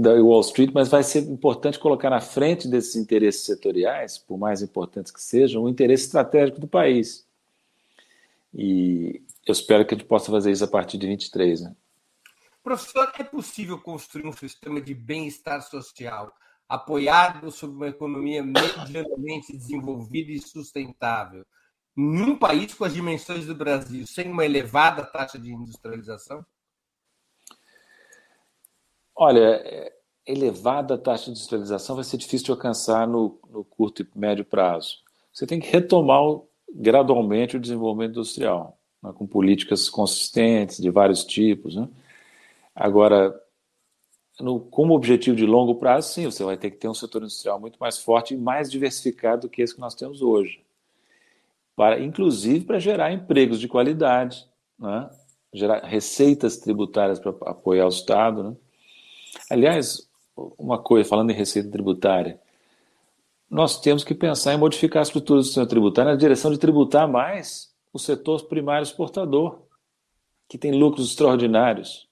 Da 0.00 0.14
Wall 0.14 0.40
Street, 0.40 0.70
mas 0.72 0.88
vai 0.88 1.02
ser 1.02 1.20
importante 1.24 1.78
colocar 1.78 2.08
na 2.08 2.22
frente 2.22 2.66
desses 2.66 2.96
interesses 2.96 3.44
setoriais, 3.44 4.16
por 4.16 4.38
mais 4.38 4.62
importantes 4.62 5.12
que 5.12 5.20
sejam, 5.20 5.64
o 5.64 5.68
interesse 5.68 6.04
estratégico 6.04 6.58
do 6.58 6.66
país. 6.66 7.26
E 8.54 9.22
eu 9.50 9.52
espero 9.52 9.84
que 9.86 9.94
a 9.94 9.98
gente 9.98 10.06
possa 10.06 10.30
fazer 10.30 10.50
isso 10.50 10.64
a 10.64 10.68
partir 10.68 10.98
de 10.98 11.06
23. 11.06 11.62
Né? 11.62 11.76
Professor, 12.62 13.12
é 13.18 13.24
possível 13.24 13.80
construir 13.80 14.26
um 14.26 14.32
sistema 14.32 14.80
de 14.80 14.94
bem-estar 14.94 15.62
social 15.62 16.32
apoiado 16.68 17.50
sobre 17.50 17.76
uma 17.76 17.88
economia 17.88 18.42
medianamente 18.42 19.56
desenvolvida 19.56 20.32
e 20.32 20.38
sustentável, 20.38 21.46
num 21.96 22.36
país 22.36 22.74
com 22.74 22.84
as 22.84 22.92
dimensões 22.92 23.46
do 23.46 23.54
Brasil, 23.54 24.06
sem 24.06 24.30
uma 24.30 24.44
elevada 24.44 25.04
taxa 25.04 25.38
de 25.38 25.50
industrialização? 25.50 26.44
Olha, 29.16 29.90
elevada 30.26 30.98
taxa 30.98 31.24
de 31.24 31.30
industrialização 31.30 31.96
vai 31.96 32.04
ser 32.04 32.18
difícil 32.18 32.44
de 32.44 32.50
alcançar 32.52 33.08
no, 33.08 33.40
no 33.48 33.64
curto 33.64 34.02
e 34.02 34.08
médio 34.14 34.44
prazo. 34.44 34.98
Você 35.32 35.46
tem 35.46 35.58
que 35.58 35.70
retomar 35.70 36.20
gradualmente 36.70 37.56
o 37.56 37.60
desenvolvimento 37.60 38.10
industrial, 38.10 38.77
né, 39.02 39.12
com 39.14 39.26
políticas 39.26 39.88
consistentes 39.88 40.78
de 40.78 40.90
vários 40.90 41.24
tipos. 41.24 41.76
Né? 41.76 41.88
Agora, 42.74 43.34
no, 44.40 44.60
como 44.60 44.94
objetivo 44.94 45.36
de 45.36 45.46
longo 45.46 45.74
prazo, 45.76 46.12
sim, 46.12 46.24
você 46.24 46.44
vai 46.44 46.56
ter 46.56 46.70
que 46.70 46.76
ter 46.76 46.88
um 46.88 46.94
setor 46.94 47.22
industrial 47.22 47.60
muito 47.60 47.78
mais 47.78 47.98
forte 47.98 48.34
e 48.34 48.36
mais 48.36 48.70
diversificado 48.70 49.42
do 49.42 49.48
que 49.48 49.62
esse 49.62 49.74
que 49.74 49.80
nós 49.80 49.94
temos 49.94 50.22
hoje 50.22 50.62
para, 51.78 52.00
inclusive 52.00 52.64
para 52.64 52.80
gerar 52.80 53.12
empregos 53.12 53.60
de 53.60 53.68
qualidade, 53.68 54.44
né? 54.76 55.08
gerar 55.54 55.84
receitas 55.84 56.56
tributárias 56.56 57.20
para 57.20 57.30
apoiar 57.46 57.86
o 57.86 57.88
Estado. 57.88 58.42
Né? 58.42 58.56
Aliás, 59.48 60.10
uma 60.58 60.76
coisa, 60.76 61.08
falando 61.08 61.30
em 61.30 61.34
receita 61.34 61.70
tributária, 61.70 62.40
nós 63.48 63.80
temos 63.80 64.02
que 64.02 64.12
pensar 64.12 64.52
em 64.52 64.56
modificar 64.56 65.02
a 65.02 65.02
estrutura 65.04 65.38
do 65.38 65.44
sistema 65.44 65.68
tributário 65.68 66.10
na 66.10 66.18
direção 66.18 66.50
de 66.50 66.58
tributar 66.58 67.06
mais 67.06 67.67
o 67.92 67.98
setor 67.98 68.46
primário 68.48 68.82
exportador, 68.82 69.66
que 70.48 70.58
tem 70.58 70.72
lucros 70.72 71.10
extraordinários, 71.10 72.08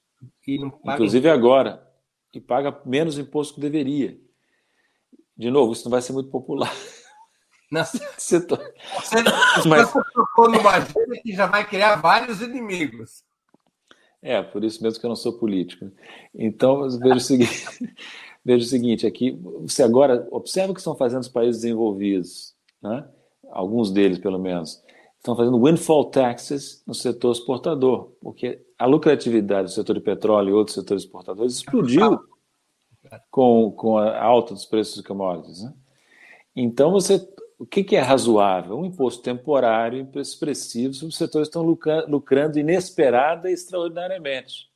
inclusive 0.84 1.28
agora, 1.28 1.86
e 2.34 2.40
paga 2.40 2.80
menos 2.84 3.18
imposto 3.18 3.54
que 3.54 3.60
deveria. 3.60 4.18
De 5.36 5.50
novo, 5.50 5.72
isso 5.72 5.84
não 5.84 5.90
vai 5.90 6.02
ser 6.02 6.12
muito 6.12 6.30
popular. 6.30 6.72
Não. 7.70 7.82
Setor... 8.16 8.58
Você, 8.94 9.16
você 9.56 9.68
Mas... 9.68 9.92
tocou 9.92 10.48
numa 10.48 10.70
agenda 10.70 11.16
que 11.20 11.32
já 11.32 11.46
vai 11.46 11.68
criar 11.68 11.96
vários 11.96 12.40
inimigos. 12.40 13.24
É, 14.22 14.42
por 14.42 14.64
isso 14.64 14.82
mesmo 14.82 15.00
que 15.00 15.06
eu 15.06 15.08
não 15.08 15.16
sou 15.16 15.38
político. 15.38 15.90
Então, 16.34 16.88
veja 16.98 17.16
o 17.16 17.20
seguinte, 17.20 17.94
veja 18.44 18.64
o 18.64 18.68
seguinte 18.68 19.06
aqui, 19.06 19.38
você 19.62 19.82
agora 19.82 20.26
observa 20.30 20.70
o 20.70 20.74
que 20.74 20.80
estão 20.80 20.96
fazendo 20.96 21.22
os 21.22 21.28
países 21.28 21.62
desenvolvidos, 21.62 22.54
né? 22.82 23.08
alguns 23.50 23.90
deles 23.90 24.18
pelo 24.18 24.38
menos, 24.38 24.82
estão 25.26 25.34
fazendo 25.34 25.60
windfall 25.60 26.04
taxes 26.04 26.84
no 26.86 26.94
setor 26.94 27.32
exportador, 27.32 28.12
porque 28.20 28.64
a 28.78 28.86
lucratividade 28.86 29.64
do 29.64 29.74
setor 29.74 29.94
de 29.94 30.00
petróleo 30.00 30.50
e 30.50 30.52
outros 30.52 30.76
setores 30.76 31.02
exportadores 31.02 31.54
explodiu 31.54 32.20
com, 33.28 33.72
com 33.72 33.98
a 33.98 34.22
alta 34.22 34.54
dos 34.54 34.64
preços 34.64 34.94
de 34.96 35.02
commodities. 35.02 35.64
Né? 35.64 35.74
Então, 36.54 36.92
você 36.92 37.28
o 37.58 37.64
que, 37.64 37.82
que, 37.82 37.96
é 37.96 38.00
razoável? 38.00 38.78
Um 38.78 38.84
imposto 38.84 39.22
temporário 39.22 40.06
expressivo 40.16 40.92
se 40.92 41.06
os 41.06 41.16
setores 41.16 41.48
estão 41.48 41.62
lucrando 41.62 42.58
inesperada 42.58 43.50
e 43.50 43.54
extraordinariamente. 43.54 44.70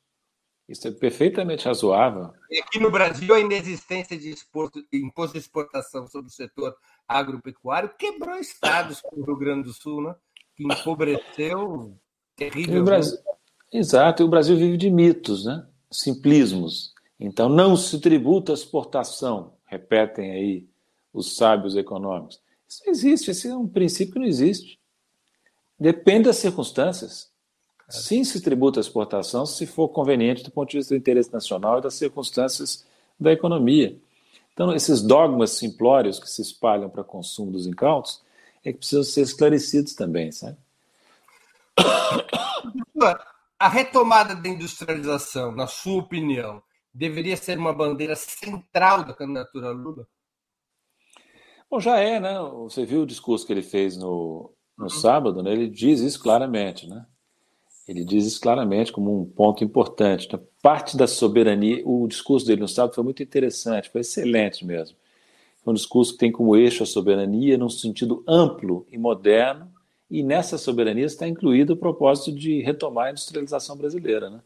Isso 0.67 0.87
é 0.87 0.91
perfeitamente 0.91 1.65
razoável. 1.65 2.33
E 2.49 2.59
aqui 2.59 2.79
no 2.79 2.89
Brasil, 2.89 3.35
a 3.35 3.39
inexistência 3.39 4.17
de 4.17 4.33
imposto 4.93 5.33
de 5.33 5.37
exportação 5.37 6.07
sobre 6.07 6.29
o 6.29 6.33
setor 6.33 6.75
agropecuário 7.07 7.93
quebrou 7.99 8.35
estados 8.37 8.99
como 9.01 9.21
o 9.21 9.25
Rio 9.25 9.37
Grande 9.37 9.63
do 9.63 9.73
Sul, 9.73 10.01
né? 10.01 10.15
Empobreceu 10.65 11.93
terrivelmente. 12.35 13.09
Exato, 13.71 14.21
e 14.21 14.25
o 14.25 14.29
Brasil 14.29 14.57
vive 14.57 14.77
de 14.77 14.89
mitos, 14.89 15.45
né? 15.45 15.65
simplismos. 15.91 16.93
Então, 17.19 17.49
não 17.49 17.75
se 17.75 17.99
tributa 17.99 18.51
a 18.51 18.55
exportação, 18.55 19.53
repetem 19.65 20.31
aí 20.31 20.67
os 21.13 21.35
sábios 21.35 21.75
econômicos. 21.75 22.41
Isso 22.67 22.81
não 22.85 22.91
existe, 22.91 23.31
esse 23.31 23.47
é 23.47 23.55
um 23.55 23.67
princípio 23.67 24.13
que 24.13 24.19
não 24.19 24.25
existe. 24.25 24.79
Depende 25.79 26.25
das 26.25 26.37
circunstâncias. 26.37 27.29
Sim, 27.89 28.23
se 28.23 28.39
tributa 28.39 28.79
a 28.79 28.81
exportação 28.81 29.45
se 29.45 29.67
for 29.67 29.89
conveniente 29.89 30.43
do 30.43 30.51
ponto 30.51 30.71
de 30.71 30.77
vista 30.77 30.93
do 30.93 30.97
interesse 30.97 31.31
nacional 31.33 31.79
e 31.79 31.81
das 31.81 31.95
circunstâncias 31.95 32.85
da 33.19 33.33
economia. 33.33 33.97
Então, 34.53 34.73
esses 34.73 35.01
dogmas 35.01 35.51
simplórios 35.51 36.17
que 36.17 36.29
se 36.29 36.41
espalham 36.41 36.89
para 36.89 37.03
consumo 37.03 37.51
dos 37.51 37.67
incautos 37.67 38.21
é 38.63 38.71
que 38.71 38.79
precisam 38.79 39.03
ser 39.03 39.21
esclarecidos 39.21 39.93
também, 39.93 40.31
sabe? 40.31 40.57
A 43.59 43.67
retomada 43.67 44.35
da 44.35 44.49
industrialização, 44.49 45.51
na 45.51 45.67
sua 45.67 45.99
opinião, 45.99 46.61
deveria 46.93 47.37
ser 47.37 47.57
uma 47.57 47.73
bandeira 47.73 48.15
central 48.15 49.03
da 49.03 49.13
candidatura 49.13 49.71
Lula? 49.71 50.07
Bom, 51.69 51.79
já 51.79 51.97
é, 51.97 52.19
né? 52.19 52.37
Você 52.63 52.85
viu 52.85 53.03
o 53.03 53.07
discurso 53.07 53.45
que 53.45 53.53
ele 53.53 53.61
fez 53.61 53.95
no, 53.95 54.51
no 54.77 54.89
sábado, 54.89 55.41
né? 55.41 55.51
Ele 55.51 55.69
diz 55.69 56.01
isso 56.01 56.21
claramente, 56.21 56.87
né? 56.87 57.05
Ele 57.87 58.03
diz 58.03 58.25
isso 58.25 58.41
claramente 58.41 58.91
como 58.91 59.21
um 59.21 59.25
ponto 59.25 59.63
importante. 59.63 60.27
Então, 60.27 60.45
parte 60.61 60.95
da 60.95 61.07
soberania, 61.07 61.81
o 61.85 62.07
discurso 62.07 62.45
dele 62.45 62.61
no 62.61 62.67
sábado 62.67 62.95
foi 62.95 63.03
muito 63.03 63.23
interessante, 63.23 63.89
foi 63.89 64.01
excelente 64.01 64.65
mesmo. 64.65 64.97
Um 65.65 65.73
discurso 65.73 66.13
que 66.13 66.19
tem 66.19 66.31
como 66.31 66.55
eixo 66.55 66.83
a 66.83 66.85
soberania 66.85 67.57
num 67.57 67.69
sentido 67.69 68.23
amplo 68.27 68.85
e 68.91 68.97
moderno, 68.97 69.71
e 70.09 70.23
nessa 70.23 70.57
soberania 70.57 71.05
está 71.05 71.27
incluído 71.27 71.73
o 71.73 71.77
propósito 71.77 72.31
de 72.31 72.61
retomar 72.61 73.07
a 73.07 73.11
industrialização 73.11 73.77
brasileira, 73.77 74.29
né? 74.29 74.41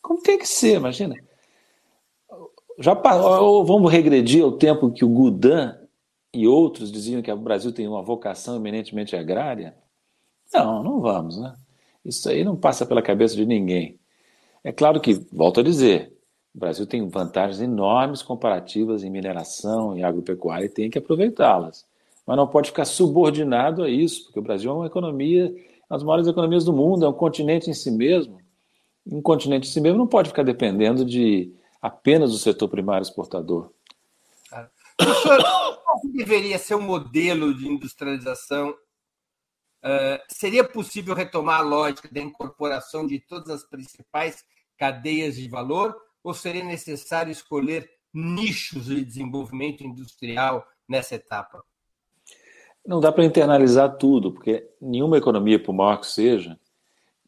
Como 0.00 0.22
tem 0.22 0.38
que 0.38 0.46
ser, 0.46 0.76
imagina. 0.76 1.16
Já 2.78 2.94
vamos 2.94 3.92
regredir 3.92 4.42
ao 4.42 4.52
tempo 4.52 4.90
que 4.90 5.04
o 5.04 5.08
Goudan 5.08 5.76
e 6.32 6.48
outros 6.48 6.90
diziam 6.90 7.20
que 7.20 7.30
o 7.30 7.36
Brasil 7.36 7.72
tem 7.72 7.86
uma 7.86 8.02
vocação 8.02 8.56
eminentemente 8.56 9.14
agrária? 9.14 9.76
Não, 10.52 10.82
não 10.82 11.00
vamos, 11.00 11.38
né? 11.38 11.54
Isso 12.04 12.28
aí 12.28 12.42
não 12.42 12.56
passa 12.56 12.86
pela 12.86 13.02
cabeça 13.02 13.36
de 13.36 13.44
ninguém. 13.44 13.98
É 14.64 14.72
claro 14.72 15.00
que, 15.00 15.14
volto 15.30 15.60
a 15.60 15.62
dizer, 15.62 16.12
o 16.54 16.58
Brasil 16.58 16.86
tem 16.86 17.08
vantagens 17.08 17.60
enormes 17.60 18.22
comparativas 18.22 19.02
em 19.02 19.10
mineração 19.10 19.96
e 19.96 20.04
agropecuária 20.04 20.66
e 20.66 20.68
tem 20.68 20.90
que 20.90 20.98
aproveitá-las. 20.98 21.86
Mas 22.26 22.36
não 22.36 22.46
pode 22.46 22.68
ficar 22.68 22.84
subordinado 22.84 23.82
a 23.82 23.88
isso, 23.88 24.24
porque 24.24 24.38
o 24.38 24.42
Brasil 24.42 24.70
é 24.70 24.74
uma 24.74 24.86
economia, 24.86 25.46
uma 25.88 25.96
das 25.96 26.02
maiores 26.02 26.28
economias 26.28 26.64
do 26.64 26.72
mundo, 26.72 27.04
é 27.04 27.08
um 27.08 27.12
continente 27.12 27.70
em 27.70 27.74
si 27.74 27.90
mesmo. 27.90 28.38
Um 29.06 29.22
continente 29.22 29.66
em 29.66 29.72
si 29.72 29.80
mesmo 29.80 29.98
não 29.98 30.06
pode 30.06 30.28
ficar 30.28 30.42
dependendo 30.42 31.04
de 31.04 31.52
apenas 31.80 32.30
do 32.30 32.38
setor 32.38 32.68
primário 32.68 33.02
exportador. 33.02 33.72
Professor, 34.96 35.42
qual 35.42 36.00
deveria 36.12 36.58
ser 36.58 36.74
o 36.74 36.78
um 36.78 36.82
modelo 36.82 37.54
de 37.54 37.66
industrialização? 37.66 38.70
Uh, 39.84 40.20
seria 40.28 40.62
possível 40.62 41.14
retomar 41.14 41.60
a 41.60 41.64
lógica 41.64 42.08
da 42.12 42.20
incorporação 42.20 43.04
de 43.04 43.18
todas 43.18 43.50
as 43.50 43.64
principais 43.64 44.44
cadeias 44.78 45.34
de 45.34 45.48
valor 45.48 45.96
ou 46.22 46.34
seria 46.34 46.64
necessário 46.64 47.30
escolher 47.30 47.90
nichos 48.12 48.86
de 48.86 49.04
desenvolvimento 49.04 49.82
industrial 49.82 50.66
nessa 50.88 51.14
etapa? 51.14 51.64
Não 52.86 53.00
dá 53.00 53.12
para 53.12 53.24
internalizar 53.24 53.96
tudo, 53.96 54.32
porque 54.32 54.68
nenhuma 54.80 55.16
economia, 55.16 55.62
por 55.62 55.72
maior 55.72 55.98
que 55.98 56.06
seja, 56.06 56.58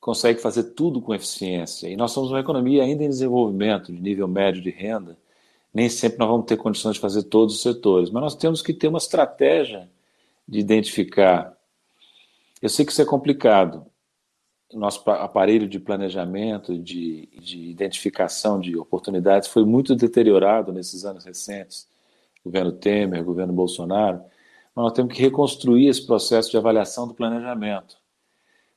consegue 0.00 0.40
fazer 0.40 0.74
tudo 0.74 1.00
com 1.00 1.14
eficiência. 1.14 1.88
E 1.88 1.96
nós 1.96 2.10
somos 2.10 2.30
uma 2.30 2.40
economia 2.40 2.82
ainda 2.82 3.04
em 3.04 3.08
desenvolvimento, 3.08 3.92
de 3.92 4.00
nível 4.00 4.28
médio 4.28 4.60
de 4.60 4.70
renda, 4.70 5.16
nem 5.72 5.88
sempre 5.88 6.18
nós 6.18 6.28
vamos 6.28 6.46
ter 6.46 6.56
condições 6.56 6.94
de 6.94 7.00
fazer 7.00 7.24
todos 7.24 7.56
os 7.56 7.62
setores, 7.62 8.10
mas 8.10 8.22
nós 8.22 8.34
temos 8.36 8.62
que 8.62 8.72
ter 8.72 8.86
uma 8.86 8.98
estratégia 8.98 9.88
de 10.46 10.58
identificar. 10.58 11.56
Eu 12.60 12.68
sei 12.68 12.84
que 12.84 12.92
isso 12.92 13.02
é 13.02 13.04
complicado. 13.04 13.86
Nosso 14.74 15.08
aparelho 15.10 15.68
de 15.68 15.78
planejamento, 15.78 16.78
de, 16.78 17.28
de 17.40 17.70
identificação 17.70 18.60
de 18.60 18.76
oportunidades 18.76 19.48
foi 19.48 19.64
muito 19.64 19.94
deteriorado 19.94 20.72
nesses 20.72 21.04
anos 21.04 21.24
recentes 21.24 21.86
governo 22.44 22.72
Temer, 22.72 23.24
governo 23.24 23.52
Bolsonaro, 23.52 24.18
mas 24.74 24.84
nós 24.84 24.92
temos 24.92 25.14
que 25.14 25.22
reconstruir 25.22 25.88
esse 25.88 26.04
processo 26.04 26.50
de 26.50 26.56
avaliação 26.58 27.08
do 27.08 27.14
planejamento 27.14 27.96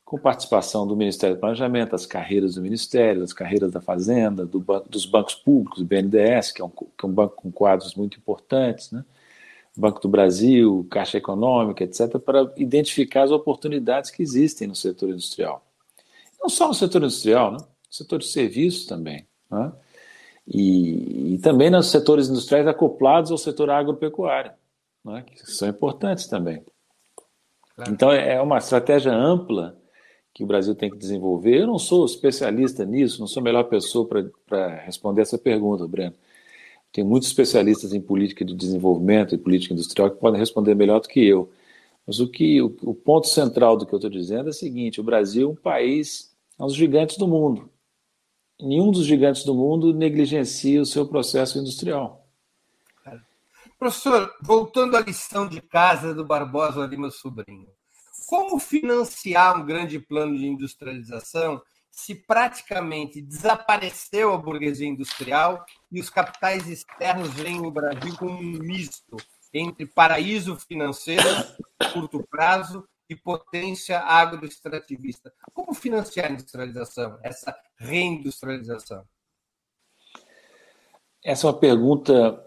com 0.05 0.17
participação 0.17 0.87
do 0.87 0.95
Ministério 0.95 1.35
do 1.35 1.39
Planejamento, 1.39 1.91
das 1.91 2.05
carreiras 2.05 2.55
do 2.55 2.61
Ministério, 2.61 3.19
das 3.19 3.33
carreiras 3.33 3.73
da 3.73 3.81
Fazenda, 3.81 4.45
do 4.45 4.63
dos 4.89 5.05
bancos 5.05 5.35
públicos, 5.35 5.79
do 5.79 5.85
BNDES, 5.85 6.53
que 6.53 6.61
é, 6.61 6.65
um, 6.65 6.69
que 6.69 7.03
é 7.03 7.05
um 7.05 7.11
banco 7.11 7.35
com 7.35 7.51
quadros 7.51 7.93
muito 7.93 8.17
importantes, 8.17 8.89
né? 8.89 9.03
Banco 9.75 10.01
do 10.01 10.07
Brasil, 10.07 10.87
Caixa 10.89 11.17
Econômica, 11.17 11.83
etc., 11.83 12.17
para 12.19 12.51
identificar 12.55 13.23
as 13.23 13.31
oportunidades 13.31 14.09
que 14.09 14.23
existem 14.23 14.65
no 14.65 14.75
setor 14.75 15.09
industrial. 15.09 15.66
Não 16.39 16.49
só 16.49 16.67
no 16.67 16.73
setor 16.73 17.01
industrial, 17.01 17.51
né? 17.51 17.57
no 17.57 17.93
setor 17.93 18.19
de 18.19 18.27
serviços 18.27 18.85
também. 18.85 19.25
Né? 19.49 19.71
E, 20.47 21.33
e, 21.33 21.37
também 21.39 21.69
nos 21.69 21.87
setores 21.87 22.29
industriais 22.29 22.67
acoplados 22.67 23.31
ao 23.31 23.37
setor 23.37 23.69
agropecuário, 23.69 24.51
né? 25.03 25.23
que 25.25 25.51
são 25.51 25.67
importantes 25.67 26.27
também. 26.27 26.63
Claro. 27.75 27.91
Então, 27.91 28.11
é 28.11 28.41
uma 28.41 28.57
estratégia 28.57 29.13
ampla 29.13 29.77
que 30.33 30.43
o 30.43 30.47
Brasil 30.47 30.75
tem 30.75 30.89
que 30.89 30.97
desenvolver. 30.97 31.61
Eu 31.61 31.67
não 31.67 31.79
sou 31.79 32.05
especialista 32.05 32.85
nisso, 32.85 33.19
não 33.19 33.27
sou 33.27 33.41
a 33.41 33.43
melhor 33.43 33.63
pessoa 33.63 34.07
para 34.45 34.75
responder 34.75 35.23
essa 35.23 35.37
pergunta, 35.37 35.87
Breno. 35.87 36.13
Tem 36.91 37.03
muitos 37.03 37.29
especialistas 37.29 37.93
em 37.93 37.99
política 37.99 38.45
de 38.45 38.53
desenvolvimento 38.53 39.33
e 39.33 39.37
política 39.37 39.73
industrial 39.73 40.11
que 40.11 40.19
podem 40.19 40.39
responder 40.39 40.75
melhor 40.75 41.01
do 41.01 41.07
que 41.07 41.25
eu. 41.25 41.49
Mas 42.07 42.21
o 42.21 42.27
que 42.29 42.61
o, 42.61 42.73
o 42.83 42.95
ponto 42.95 43.27
central 43.27 43.75
do 43.75 43.85
que 43.85 43.93
eu 43.93 43.97
estou 43.97 44.09
dizendo 44.09 44.47
é 44.47 44.51
o 44.51 44.53
seguinte: 44.53 45.01
o 45.01 45.03
Brasil 45.03 45.49
é 45.49 45.51
um 45.51 45.55
país, 45.55 46.33
é 46.57 46.63
um 46.63 46.67
dos 46.67 46.75
gigantes 46.75 47.17
do 47.17 47.27
mundo. 47.27 47.69
Nenhum 48.59 48.91
dos 48.91 49.05
gigantes 49.05 49.43
do 49.43 49.53
mundo 49.53 49.93
negligencia 49.93 50.81
o 50.81 50.85
seu 50.85 51.05
processo 51.05 51.59
industrial. 51.59 52.25
Professor, 53.77 54.33
voltando 54.41 54.97
à 54.97 55.01
lição 55.01 55.47
de 55.47 55.61
casa 55.61 56.11
do 56.11 56.25
Barbosa 56.25 56.87
Lima 56.87 57.11
Sobrinho, 57.11 57.67
como 58.27 58.57
financiar 58.57 59.61
um 59.61 59.65
grande 59.65 59.99
plano 59.99 60.35
de 60.35 60.47
industrialização 60.47 61.61
se 61.91 62.15
praticamente 62.15 63.21
desapareceu 63.21 64.33
a 64.33 64.37
burguesia 64.37 64.87
industrial 64.87 65.63
e 65.91 65.99
os 65.99 66.09
capitais 66.09 66.67
externos 66.67 67.33
veem 67.33 67.65
o 67.65 67.71
Brasil 67.71 68.15
como 68.17 68.37
um 68.37 68.59
misto 68.59 69.17
entre 69.57 69.85
paraíso 69.85 70.55
financeiro, 70.55 71.23
curto 71.93 72.25
prazo, 72.29 72.87
e 73.09 73.15
potência 73.15 73.99
agroextrativista? 73.99 75.33
Como 75.53 75.73
financiar 75.73 76.27
a 76.27 76.33
industrialização, 76.33 77.17
essa 77.23 77.55
reindustrialização? 77.77 79.03
Essa 81.23 81.47
é 81.47 81.49
uma 81.49 81.59
pergunta, 81.59 82.45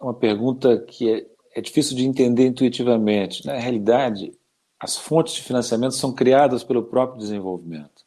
uma 0.00 0.14
pergunta 0.14 0.78
que 0.78 1.10
é, 1.10 1.26
é 1.54 1.60
difícil 1.60 1.96
de 1.96 2.04
entender 2.04 2.46
intuitivamente. 2.46 3.46
Na 3.46 3.54
realidade, 3.54 4.32
as 4.78 4.96
fontes 4.96 5.34
de 5.34 5.42
financiamento 5.42 5.94
são 5.94 6.14
criadas 6.14 6.62
pelo 6.62 6.84
próprio 6.84 7.18
desenvolvimento. 7.18 8.04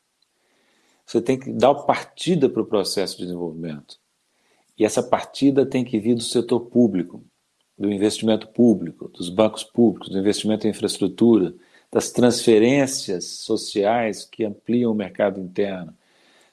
Você 1.05 1.21
tem 1.21 1.39
que 1.39 1.51
dar 1.51 1.73
partida 1.73 2.47
para 2.47 2.61
o 2.61 2.67
processo 2.67 3.17
de 3.17 3.23
desenvolvimento. 3.23 3.99
E 4.77 4.85
essa 4.85 5.01
partida 5.01 5.65
tem 5.65 5.83
que 5.83 5.99
vir 5.99 6.15
do 6.15 6.21
setor 6.21 6.61
público, 6.61 7.25
do 7.79 7.89
investimento 7.89 8.49
público, 8.49 9.07
dos 9.07 9.29
bancos 9.29 9.63
públicos, 9.63 10.09
do 10.09 10.19
investimento 10.19 10.67
em 10.67 10.71
infraestrutura, 10.71 11.53
das 11.89 12.11
transferências 12.11 13.25
sociais 13.25 14.25
que 14.25 14.43
ampliam 14.43 14.91
o 14.91 14.95
mercado 14.95 15.39
interno. 15.39 15.95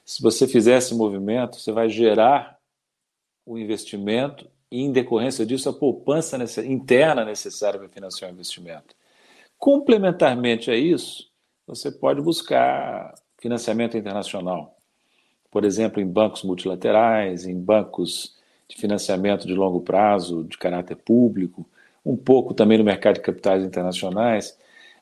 Se 0.05 0.21
você 0.21 0.47
fizer 0.47 0.77
esse 0.77 0.95
movimento, 0.95 1.59
você 1.59 1.71
vai 1.71 1.89
gerar 1.89 2.57
o 3.45 3.57
investimento 3.57 4.49
e, 4.71 4.81
em 4.81 4.91
decorrência 4.91 5.45
disso, 5.45 5.67
a 5.67 5.73
poupança 5.73 6.37
interna 6.65 7.25
necessária 7.25 7.77
para 7.77 7.89
financiar 7.89 8.31
o 8.31 8.33
investimento. 8.33 8.95
Complementarmente 9.57 10.71
a 10.71 10.77
isso, 10.77 11.29
você 11.65 11.91
pode 11.91 12.21
buscar 12.21 13.13
financiamento 13.37 13.97
internacional, 13.97 14.77
por 15.51 15.65
exemplo, 15.65 16.01
em 16.01 16.07
bancos 16.07 16.43
multilaterais, 16.43 17.45
em 17.45 17.59
bancos 17.59 18.36
de 18.67 18.75
financiamento 18.75 19.47
de 19.47 19.53
longo 19.53 19.81
prazo, 19.81 20.43
de 20.43 20.57
caráter 20.57 20.95
público, 20.95 21.65
um 22.05 22.15
pouco 22.15 22.53
também 22.53 22.77
no 22.77 22.83
mercado 22.83 23.15
de 23.15 23.21
capitais 23.21 23.63
internacionais. 23.63 24.57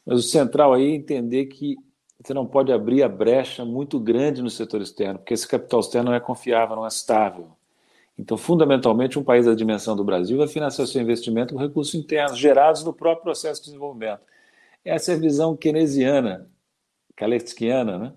Mas 0.06 0.20
o 0.20 0.24
central 0.24 0.74
aí 0.74 0.92
é 0.92 0.96
entender 0.96 1.46
que 1.46 1.78
você 2.22 2.34
não 2.34 2.46
pode 2.46 2.72
abrir 2.72 3.04
a 3.04 3.10
brecha 3.10 3.66
muito 3.66 4.00
grande 4.00 4.42
no 4.42 4.50
setor 4.50 4.82
externo, 4.82 5.20
porque 5.20 5.34
esse 5.34 5.48
capital 5.48 5.80
externo 5.80 6.10
não 6.10 6.16
é 6.16 6.20
confiável, 6.20 6.76
não 6.76 6.86
é 6.86 6.88
estável. 6.88 7.50
Então, 8.18 8.38
fundamentalmente, 8.38 9.20
um 9.20 9.24
país 9.24 9.46
da 9.46 9.54
dimensão 9.54 9.96
do 9.96 10.04
Brasil 10.04 10.38
vai 10.38 10.48
financiar 10.48 10.88
seu 10.88 11.02
investimento 11.02 11.54
com 11.54 11.60
recursos 11.60 11.94
internos 11.94 12.38
gerados 12.38 12.84
no 12.84 12.94
próprio 12.94 13.24
processo 13.24 13.62
de 13.62 13.68
desenvolvimento. 13.68 14.22
Essa 14.84 15.12
é 15.12 15.16
a 15.16 15.20
visão 15.20 15.56
keynesiana, 15.56 16.50
kaleckiana, 17.16 17.98
né, 17.98 18.14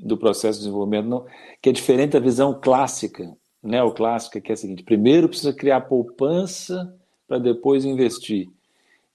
do 0.00 0.16
processo 0.16 0.58
de 0.58 0.64
desenvolvimento, 0.64 1.26
que 1.60 1.68
é 1.68 1.72
diferente 1.72 2.12
da 2.12 2.20
visão 2.20 2.58
clássica, 2.58 3.36
neoclássica, 3.66 4.40
que 4.40 4.50
é 4.50 4.54
a 4.54 4.56
seguinte: 4.56 4.82
primeiro 4.82 5.28
precisa 5.28 5.52
criar 5.52 5.82
poupança 5.82 6.94
para 7.26 7.38
depois 7.38 7.84
investir. 7.84 8.48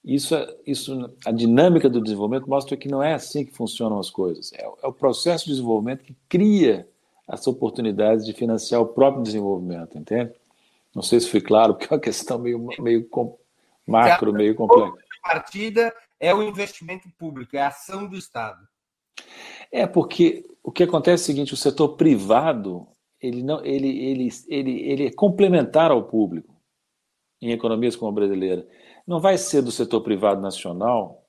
Isso, 0.04 0.36
isso, 0.66 1.14
a 1.26 1.32
dinâmica 1.32 1.88
do 1.88 2.02
desenvolvimento 2.02 2.50
mostra 2.50 2.76
que 2.76 2.88
não 2.88 3.04
é 3.04 3.14
assim 3.14 3.46
que 3.46 3.52
funcionam 3.52 4.00
as 4.00 4.10
coisas. 4.10 4.52
É, 4.54 4.64
é 4.64 4.88
o 4.88 4.94
processo 4.94 5.46
de 5.46 5.52
desenvolvimento 5.52 6.04
que 6.04 6.16
cria 6.28 6.88
as 7.28 7.46
oportunidades 7.48 8.26
de 8.26 8.34
financiar 8.34 8.82
o 8.82 8.88
próprio 8.88 9.24
desenvolvimento, 9.24 9.98
entende? 9.98 10.34
Não 10.94 11.04
sei 11.04 11.20
se 11.20 11.30
foi 11.30 11.40
claro, 11.40 11.76
porque 11.76 11.86
é 11.86 11.96
uma 11.96 12.02
questão 12.02 12.40
meio, 12.40 12.68
meio 12.80 13.08
macro, 13.88 14.34
meio 14.34 14.56
complexa. 14.56 14.98
A 15.24 15.34
partida 15.34 15.94
é 16.20 16.34
o 16.34 16.42
investimento 16.42 17.08
público, 17.18 17.56
é 17.56 17.62
a 17.62 17.68
ação 17.68 18.08
do 18.08 18.18
Estado. 18.18 18.68
É 19.72 19.86
porque 19.86 20.46
o 20.64 20.72
que 20.72 20.84
acontece 20.84 21.24
é 21.24 21.24
o 21.24 21.26
seguinte: 21.28 21.54
o 21.54 21.58
setor 21.58 21.90
privado 21.90 22.88
ele 23.22 23.44
não, 23.44 23.64
ele, 23.64 23.88
ele, 23.88 24.30
ele, 24.48 24.82
ele 24.82 25.06
é 25.08 25.12
complementar 25.12 25.92
ao 25.92 26.04
público 26.04 26.56
em 27.42 27.52
economias 27.52 27.96
como 27.96 28.12
a 28.12 28.14
brasileira. 28.14 28.68
Não 29.06 29.20
vai 29.20 29.38
ser 29.38 29.62
do 29.62 29.72
setor 29.72 30.02
privado 30.02 30.42
nacional 30.42 31.24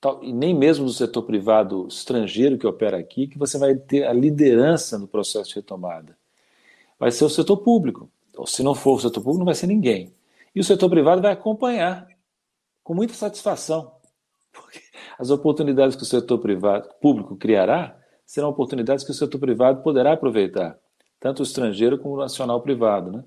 tal, 0.00 0.22
e 0.22 0.32
nem 0.32 0.54
mesmo 0.54 0.84
do 0.84 0.92
setor 0.92 1.22
privado 1.22 1.86
estrangeiro 1.88 2.58
que 2.58 2.66
opera 2.66 2.98
aqui 2.98 3.26
que 3.26 3.38
você 3.38 3.58
vai 3.58 3.74
ter 3.74 4.04
a 4.04 4.12
liderança 4.12 4.98
no 4.98 5.06
processo 5.06 5.50
de 5.50 5.56
retomada. 5.56 6.16
Vai 6.98 7.10
ser 7.10 7.24
o 7.24 7.30
setor 7.30 7.58
público. 7.58 8.10
Ou 8.36 8.46
se 8.46 8.62
não 8.62 8.74
for 8.74 8.96
o 8.96 9.00
setor 9.00 9.20
público, 9.20 9.38
não 9.38 9.46
vai 9.46 9.54
ser 9.54 9.66
ninguém. 9.66 10.12
E 10.54 10.60
o 10.60 10.64
setor 10.64 10.88
privado 10.88 11.22
vai 11.22 11.32
acompanhar 11.32 12.06
com 12.82 12.94
muita 12.94 13.14
satisfação. 13.14 13.92
Porque 14.52 14.80
as 15.18 15.30
oportunidades 15.30 15.96
que 15.96 16.02
o 16.02 16.06
setor 16.06 16.38
privado, 16.38 16.88
público 17.00 17.36
criará 17.36 17.98
serão 18.26 18.48
oportunidades 18.48 19.04
que 19.04 19.10
o 19.10 19.14
setor 19.14 19.38
privado 19.38 19.82
poderá 19.82 20.12
aproveitar 20.12 20.78
tanto 21.24 21.40
o 21.40 21.42
estrangeiro 21.42 21.96
como 21.96 22.16
o 22.16 22.18
nacional 22.18 22.60
privado. 22.60 23.10
Né? 23.10 23.24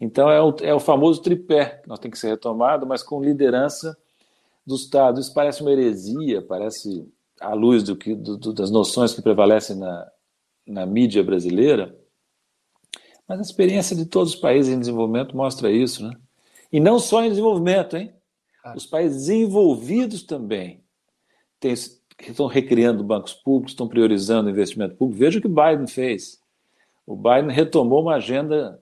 Então 0.00 0.30
é 0.30 0.40
o, 0.40 0.56
é 0.62 0.72
o 0.72 0.80
famoso 0.80 1.20
tripé 1.20 1.82
que 1.82 1.86
nós 1.86 1.98
tem 1.98 2.10
que 2.10 2.18
ser 2.18 2.28
retomado, 2.28 2.86
mas 2.86 3.02
com 3.02 3.22
liderança 3.22 3.94
do 4.66 4.74
Estado. 4.74 5.20
Isso 5.20 5.34
parece 5.34 5.60
uma 5.60 5.70
heresia, 5.70 6.40
parece 6.40 7.06
à 7.38 7.52
luz 7.52 7.82
do 7.82 7.94
que, 7.94 8.14
do, 8.14 8.54
das 8.54 8.70
noções 8.70 9.12
que 9.12 9.20
prevalecem 9.20 9.76
na, 9.76 10.10
na 10.66 10.86
mídia 10.86 11.22
brasileira, 11.22 11.94
mas 13.28 13.38
a 13.38 13.42
experiência 13.42 13.94
de 13.94 14.06
todos 14.06 14.32
os 14.32 14.40
países 14.40 14.72
em 14.72 14.80
desenvolvimento 14.80 15.36
mostra 15.36 15.70
isso, 15.70 16.08
né? 16.08 16.16
E 16.72 16.80
não 16.80 16.98
só 16.98 17.22
em 17.22 17.28
desenvolvimento, 17.28 17.98
hein? 17.98 18.14
Ah. 18.64 18.72
Os 18.74 18.86
países 18.86 19.26
desenvolvidos 19.26 20.22
também 20.22 20.82
têm, 21.60 21.74
estão 21.74 22.46
recriando 22.46 23.04
bancos 23.04 23.34
públicos, 23.34 23.72
estão 23.72 23.86
priorizando 23.86 24.48
o 24.48 24.50
investimento 24.50 24.96
público. 24.96 25.20
Veja 25.20 25.38
o 25.38 25.42
que 25.42 25.48
Biden 25.48 25.86
fez. 25.86 26.42
O 27.06 27.16
Biden 27.16 27.50
retomou 27.50 28.02
uma 28.02 28.14
agenda 28.14 28.80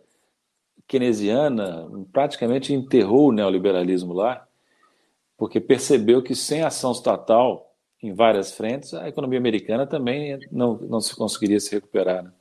keynesiana, 0.86 1.88
praticamente 2.12 2.72
enterrou 2.72 3.28
o 3.28 3.32
neoliberalismo 3.32 4.12
lá, 4.12 4.46
porque 5.36 5.60
percebeu 5.60 6.22
que 6.22 6.34
sem 6.34 6.62
ação 6.62 6.92
estatal 6.92 7.74
em 8.02 8.12
várias 8.12 8.52
frentes, 8.52 8.92
a 8.94 9.08
economia 9.08 9.38
americana 9.38 9.86
também 9.86 10.38
não, 10.50 10.76
não 10.76 11.00
se 11.00 11.14
conseguiria 11.14 11.60
se 11.60 11.72
recuperar. 11.74 12.24
Né? 12.24 12.32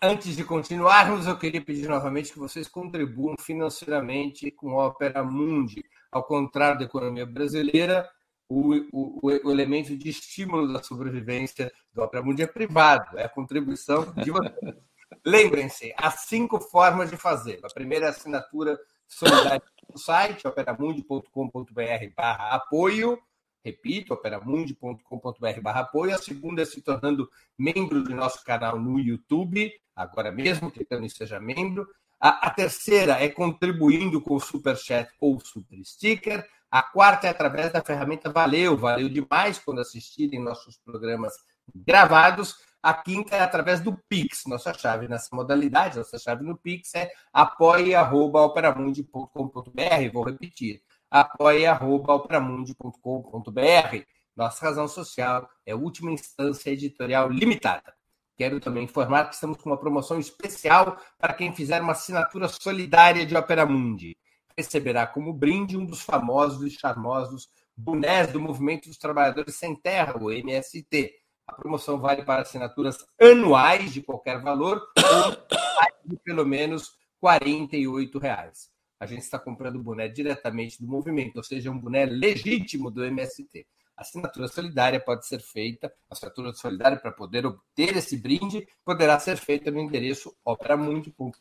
Antes 0.00 0.36
de 0.36 0.44
continuarmos, 0.44 1.26
eu 1.26 1.38
queria 1.38 1.60
pedir 1.60 1.88
novamente 1.88 2.32
que 2.32 2.38
vocês 2.38 2.68
contribuam 2.68 3.36
financeiramente 3.38 4.50
com 4.50 4.80
a 4.80 4.88
Opera 4.88 5.22
Mundi. 5.22 5.84
Ao 6.10 6.22
contrário 6.24 6.80
da 6.80 6.84
economia 6.84 7.24
brasileira, 7.24 8.08
o, 8.52 8.88
o, 8.92 9.30
o, 9.44 9.50
elemento 9.50 9.96
de 9.96 10.10
estímulo 10.10 10.72
da 10.72 10.82
sobrevivência 10.82 11.72
do 11.92 12.02
Opera 12.02 12.22
Mundi 12.22 12.42
é 12.42 12.46
privado, 12.46 13.18
é 13.18 13.24
a 13.24 13.28
contribuição 13.28 14.12
de 14.12 14.30
vocês. 14.30 14.54
Lembrem-se, 15.24 15.94
há 15.96 16.10
cinco 16.10 16.60
formas 16.60 17.10
de 17.10 17.16
fazer. 17.16 17.60
A 17.62 17.72
primeira 17.72 18.06
é 18.06 18.08
a 18.08 18.10
assinatura 18.10 18.78
solidária 19.06 19.62
no 19.88 19.98
site, 19.98 20.46
operamundi.com.br 20.46 22.14
barra 22.16 22.54
apoio. 22.54 23.18
Repito, 23.64 24.12
operamundi.com.br 24.12 25.60
barra 25.62 25.80
apoio. 25.80 26.14
A 26.14 26.18
segunda 26.18 26.62
é 26.62 26.64
se 26.64 26.82
tornando 26.82 27.30
membro 27.56 28.02
do 28.02 28.14
nosso 28.14 28.42
canal 28.44 28.78
no 28.78 28.98
YouTube, 28.98 29.72
agora 29.94 30.32
mesmo, 30.32 30.70
clicando 30.70 31.04
em 31.04 31.08
Seja 31.08 31.38
Membro. 31.38 31.86
A, 32.18 32.48
a 32.48 32.50
terceira 32.50 33.22
é 33.22 33.28
contribuindo 33.28 34.20
com 34.20 34.34
o 34.34 34.40
Super 34.40 34.76
Chat 34.76 35.10
ou 35.20 35.38
Super 35.40 35.78
Sticker. 35.84 36.44
A 36.72 36.82
quarta 36.82 37.26
é 37.26 37.30
através 37.30 37.70
da 37.70 37.84
ferramenta 37.84 38.30
Valeu, 38.30 38.78
valeu 38.78 39.06
demais 39.06 39.58
quando 39.58 39.82
assistirem 39.82 40.42
nossos 40.42 40.78
programas 40.78 41.34
gravados. 41.74 42.56
A 42.82 42.94
quinta 42.94 43.36
é 43.36 43.40
através 43.40 43.80
do 43.80 43.94
Pix. 44.08 44.44
Nossa 44.46 44.72
chave 44.72 45.06
nessa 45.06 45.28
modalidade, 45.36 45.98
nossa 45.98 46.18
chave 46.18 46.42
no 46.42 46.56
Pix 46.56 46.94
é 46.94 47.12
apoia.operamundi.com.br. 47.30 50.12
Vou 50.14 50.24
repetir, 50.24 50.80
apoia.operamundi.com.br. 51.10 54.06
Nossa 54.34 54.64
razão 54.64 54.88
social 54.88 55.46
é 55.66 55.74
última 55.74 56.10
instância 56.10 56.70
editorial 56.70 57.28
limitada. 57.28 57.92
Quero 58.34 58.58
também 58.60 58.84
informar 58.84 59.28
que 59.28 59.34
estamos 59.34 59.58
com 59.58 59.68
uma 59.68 59.76
promoção 59.76 60.18
especial 60.18 60.96
para 61.18 61.34
quem 61.34 61.54
fizer 61.54 61.82
uma 61.82 61.92
assinatura 61.92 62.48
solidária 62.48 63.26
de 63.26 63.36
Opera 63.36 63.66
Mundi 63.66 64.16
receberá 64.56 65.06
como 65.06 65.32
brinde 65.32 65.76
um 65.76 65.84
dos 65.84 66.02
famosos 66.02 66.66
e 66.66 66.70
charmosos 66.70 67.50
bonés 67.76 68.30
do 68.32 68.40
Movimento 68.40 68.88
dos 68.88 68.98
Trabalhadores 68.98 69.56
Sem 69.56 69.74
Terra, 69.74 70.16
o 70.18 70.30
MST. 70.30 71.14
A 71.46 71.54
promoção 71.54 71.98
vale 71.98 72.22
para 72.22 72.42
assinaturas 72.42 72.98
anuais 73.20 73.92
de 73.92 74.02
qualquer 74.02 74.40
valor 74.40 74.80
ou 74.96 75.58
de 76.04 76.16
pelo 76.18 76.46
menos 76.46 76.96
R$ 77.22 78.18
reais. 78.20 78.70
A 78.98 79.06
gente 79.06 79.22
está 79.22 79.38
comprando 79.38 79.82
boné 79.82 80.08
diretamente 80.08 80.80
do 80.80 80.86
movimento, 80.86 81.36
ou 81.36 81.42
seja, 81.42 81.70
um 81.70 81.78
boné 81.78 82.04
legítimo 82.06 82.90
do 82.90 83.04
MST. 83.04 83.66
Assinatura 83.96 84.48
solidária 84.48 84.98
pode 84.98 85.26
ser 85.26 85.40
feita, 85.40 85.92
a 86.10 86.14
assinatura 86.14 86.52
solidária 86.52 86.98
para 86.98 87.12
poder 87.12 87.46
obter 87.46 87.96
esse 87.96 88.16
brinde 88.16 88.66
poderá 88.84 89.18
ser 89.18 89.36
feita 89.36 89.70
no 89.70 89.80
endereço 89.80 90.34
operamundi.com.br 90.44 91.36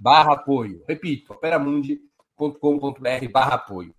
barra 0.00 0.34
apoio. 0.34 0.84
Repito, 0.86 1.32
operamundi.com.br 1.32 3.28
barra 3.32 3.54
apoio. 3.54 3.94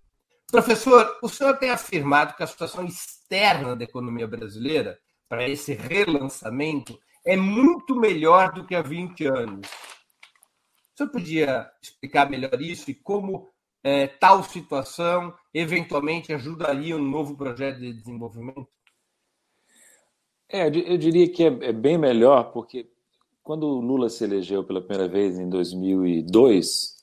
Professor, 0.52 1.18
o 1.22 1.30
senhor 1.30 1.58
tem 1.58 1.70
afirmado 1.70 2.36
que 2.36 2.44
a 2.44 2.48
situação 2.48 2.86
externa 2.86 3.76
da 3.76 3.84
economia 3.84 4.28
brasileira 4.28 5.00
para 5.28 5.48
esse 5.48 5.74
relançamento 5.74 7.00
é 7.26 7.38
muito 7.38 7.96
melhor 7.96 8.52
do 8.52 8.66
que 8.66 8.74
há 8.76 8.82
20 8.82 9.26
anos. 9.28 9.68
O 9.68 10.98
senhor 10.98 11.12
podia 11.12 11.72
explicar 11.82 12.30
melhor 12.30 12.60
isso 12.60 12.90
e 12.90 12.96
como 12.96 13.48
é, 13.84 14.08
tal 14.08 14.44
situação 14.44 15.34
eventualmente 15.54 16.34
ajudaria 16.34 16.96
um 16.96 17.04
novo 17.04 17.36
projeto 17.36 17.80
de 17.80 17.94
desenvolvimento? 17.94 18.68
É, 20.48 20.68
eu 20.68 20.98
diria 20.98 21.30
que 21.30 21.44
é, 21.44 21.48
é 21.48 21.74
bem 21.74 21.98
melhor, 21.98 22.52
porque 22.52 22.90
quando 23.44 23.64
o 23.64 23.82
Lula 23.82 24.10
se 24.10 24.24
elegeu 24.24 24.64
pela 24.64 24.82
primeira 24.82 25.08
vez 25.08 25.38
em 25.38 25.50
2002, 25.50 26.98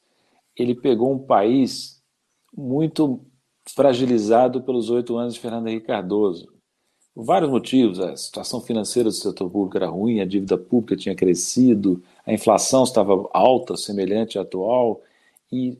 ele 0.56 0.74
pegou 0.74 1.12
um 1.12 1.18
país 1.18 2.02
muito 2.52 3.24
fragilizado 3.68 4.62
pelos 4.62 4.90
oito 4.90 5.16
anos 5.16 5.34
de 5.34 5.40
Fernando 5.40 5.68
Henrique 5.68 5.86
Cardoso. 5.86 6.52
Por 7.14 7.24
vários 7.24 7.50
motivos, 7.50 7.98
a 7.98 8.16
situação 8.16 8.60
financeira 8.60 9.08
do 9.08 9.14
setor 9.14 9.50
público 9.50 9.76
era 9.76 9.88
ruim, 9.88 10.20
a 10.20 10.26
dívida 10.26 10.56
pública 10.58 10.96
tinha 10.96 11.14
crescido, 11.14 12.02
a 12.24 12.32
inflação 12.32 12.84
estava 12.84 13.28
alta, 13.32 13.76
semelhante 13.76 14.38
à 14.38 14.42
atual, 14.42 15.00
e, 15.50 15.78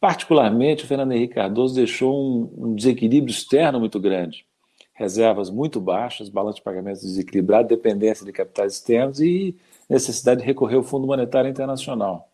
particularmente, 0.00 0.84
o 0.84 0.86
Fernando 0.86 1.12
Henrique 1.12 1.34
Cardoso 1.34 1.74
deixou 1.74 2.14
um, 2.14 2.66
um 2.66 2.74
desequilíbrio 2.74 3.32
externo 3.32 3.80
muito 3.80 3.98
grande. 3.98 4.46
Reservas 4.92 5.50
muito 5.50 5.80
baixas, 5.80 6.28
balanço 6.28 6.58
de 6.58 6.62
pagamentos 6.62 7.02
desequilibrado, 7.02 7.68
dependência 7.68 8.24
de 8.24 8.32
capitais 8.32 8.74
externos 8.74 9.20
e 9.20 9.56
necessidade 9.88 10.40
de 10.40 10.46
recorrer 10.46 10.76
ao 10.76 10.82
Fundo 10.84 11.06
Monetário 11.06 11.50
Internacional. 11.50 12.28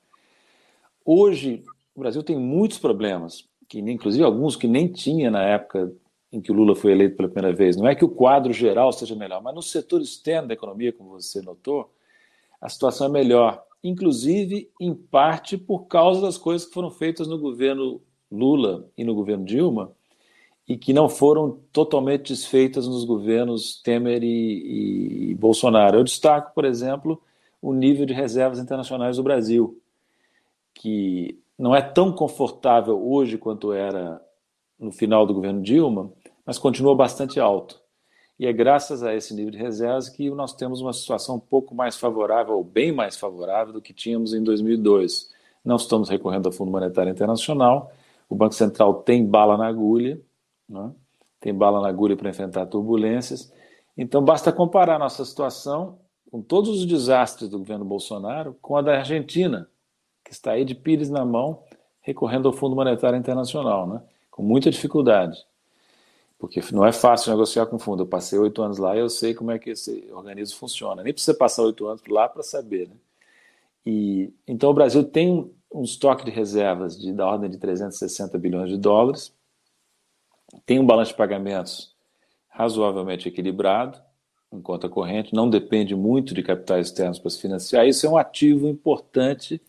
Hoje, 1.05 1.65
o 1.95 2.01
Brasil 2.01 2.23
tem 2.23 2.39
muitos 2.39 2.79
problemas, 2.79 3.49
que 3.67 3.79
inclusive 3.79 4.23
alguns 4.23 4.57
que 4.57 4.69
nem 4.69 4.87
tinha 4.87 5.31
na 5.31 5.43
época 5.43 5.91
em 6.33 6.41
que 6.41 6.53
o 6.53 6.55
Lula 6.55 6.77
foi 6.77 6.93
eleito 6.93 7.17
pela 7.17 7.29
primeira 7.29 7.57
vez. 7.57 7.77
Não 7.77 7.89
é 7.89 7.95
que 7.95 8.05
o 8.05 8.09
quadro 8.09 8.53
geral 8.53 8.93
seja 8.93 9.17
melhor, 9.17 9.43
mas 9.43 9.55
no 9.55 9.63
setor 9.63 10.01
externo 10.01 10.49
da 10.49 10.55
economia, 10.55 10.93
como 10.93 11.11
você 11.11 11.41
notou, 11.41 11.91
a 12.61 12.69
situação 12.69 13.07
é 13.07 13.11
melhor, 13.11 13.65
inclusive 13.83 14.71
em 14.81 14.95
parte 14.95 15.57
por 15.57 15.87
causa 15.87 16.21
das 16.21 16.37
coisas 16.37 16.67
que 16.67 16.75
foram 16.75 16.91
feitas 16.91 17.27
no 17.27 17.39
governo 17.39 18.01
Lula 18.31 18.89
e 18.97 19.05
no 19.05 19.15
governo 19.15 19.45
Dilma 19.45 19.93
e 20.69 20.77
que 20.77 20.93
não 20.93 21.09
foram 21.09 21.59
totalmente 21.73 22.29
desfeitas 22.33 22.87
nos 22.87 23.05
governos 23.05 23.83
Temer 23.83 24.23
e, 24.23 25.31
e 25.31 25.35
Bolsonaro. 25.35 25.99
Eu 25.99 26.05
destaco, 26.05 26.55
por 26.55 26.65
exemplo, 26.65 27.21
o 27.61 27.73
nível 27.73 28.07
de 28.07 28.15
reservas 28.15 28.61
internacionais 28.61 29.17
do 29.17 29.23
Brasil, 29.23 29.81
que 30.73 31.39
não 31.59 31.75
é 31.75 31.83
tão 31.83 32.13
confortável 32.13 33.05
hoje 33.05 33.37
quanto 33.37 33.73
era 33.73 34.25
no 34.79 34.93
final 34.93 35.27
do 35.27 35.35
governo 35.35 35.61
Dilma, 35.61 36.13
mas 36.47 36.57
continua 36.57 36.95
bastante 36.95 37.41
alto. 37.41 37.81
E 38.41 38.47
é 38.47 38.55
graças 38.55 39.03
a 39.03 39.15
esse 39.15 39.35
nível 39.35 39.51
de 39.51 39.59
reservas 39.59 40.09
que 40.09 40.31
nós 40.31 40.55
temos 40.55 40.81
uma 40.81 40.95
situação 40.95 41.37
um 41.37 41.39
pouco 41.39 41.75
mais 41.75 41.99
favorável, 41.99 42.55
ou 42.57 42.65
bem 42.65 42.91
mais 42.91 43.19
favorável, 43.19 43.71
do 43.71 43.83
que 43.83 43.93
tínhamos 43.93 44.33
em 44.33 44.43
2002. 44.43 45.29
Não 45.63 45.77
estamos 45.77 46.09
recorrendo 46.09 46.47
ao 46.47 46.53
Fundo 46.53 46.71
Monetário 46.71 47.13
Internacional, 47.13 47.93
o 48.31 48.35
Banco 48.35 48.55
Central 48.55 49.03
tem 49.03 49.27
bala 49.27 49.59
na 49.59 49.67
agulha, 49.67 50.19
né? 50.67 50.91
tem 51.39 51.53
bala 51.53 51.83
na 51.83 51.89
agulha 51.89 52.17
para 52.17 52.31
enfrentar 52.31 52.65
turbulências. 52.65 53.53
Então, 53.95 54.25
basta 54.25 54.51
comparar 54.51 54.99
nossa 54.99 55.23
situação 55.23 55.99
com 56.31 56.41
todos 56.41 56.71
os 56.71 56.87
desastres 56.87 57.51
do 57.51 57.59
governo 57.59 57.85
Bolsonaro, 57.85 58.57
com 58.63 58.75
a 58.75 58.81
da 58.81 58.97
Argentina, 58.97 59.69
que 60.25 60.33
está 60.33 60.53
aí 60.53 60.65
de 60.65 60.75
pires 60.75 61.11
na 61.11 61.27
mão, 61.27 61.63
recorrendo 62.01 62.49
ao 62.49 62.55
Fundo 62.55 62.75
Monetário 62.75 63.19
Internacional, 63.19 63.87
né? 63.87 64.03
com 64.31 64.43
muita 64.43 64.71
dificuldade. 64.71 65.45
Porque 66.41 66.61
não 66.73 66.87
é 66.87 66.91
fácil 66.91 67.31
negociar 67.31 67.67
com 67.67 67.79
fundo. 67.79 68.03
Eu 68.03 68.07
passei 68.07 68.39
oito 68.39 68.63
anos 68.63 68.79
lá 68.79 68.97
e 68.97 69.01
eu 69.01 69.11
sei 69.11 69.35
como 69.35 69.51
é 69.51 69.59
que 69.59 69.71
esse 69.71 70.09
organismo 70.11 70.59
funciona. 70.59 71.03
Nem 71.03 71.13
precisa 71.13 71.37
passar 71.37 71.63
oito 71.65 71.87
anos 71.87 72.03
lá 72.09 72.29
para 72.29 72.43
saber. 72.43 72.89
Né? 72.89 72.95
E, 73.85 74.33
então 74.49 74.71
o 74.71 74.75
Brasil 74.75 75.05
tem 75.05 75.55
um 75.71 75.83
estoque 75.83 76.25
de 76.25 76.31
reservas 76.31 76.99
de, 76.99 77.13
da 77.13 77.27
ordem 77.27 77.51
de 77.51 77.59
360 77.59 78.39
bilhões 78.39 78.71
de 78.71 78.79
dólares, 78.79 79.33
tem 80.65 80.81
um 80.81 80.87
balanço 80.87 81.13
de 81.13 81.19
pagamentos 81.19 81.95
razoavelmente 82.49 83.29
equilibrado, 83.29 84.01
em 84.53 84.61
conta 84.61 84.89
corrente, 84.89 85.35
não 85.35 85.49
depende 85.49 85.95
muito 85.95 86.35
de 86.35 86.43
capitais 86.43 86.89
externos 86.89 87.19
para 87.19 87.31
se 87.31 87.41
financiar. 87.41 87.87
Isso 87.87 88.05
é 88.05 88.11
um 88.11 88.17
ativo 88.17 88.67
importante 88.67 89.61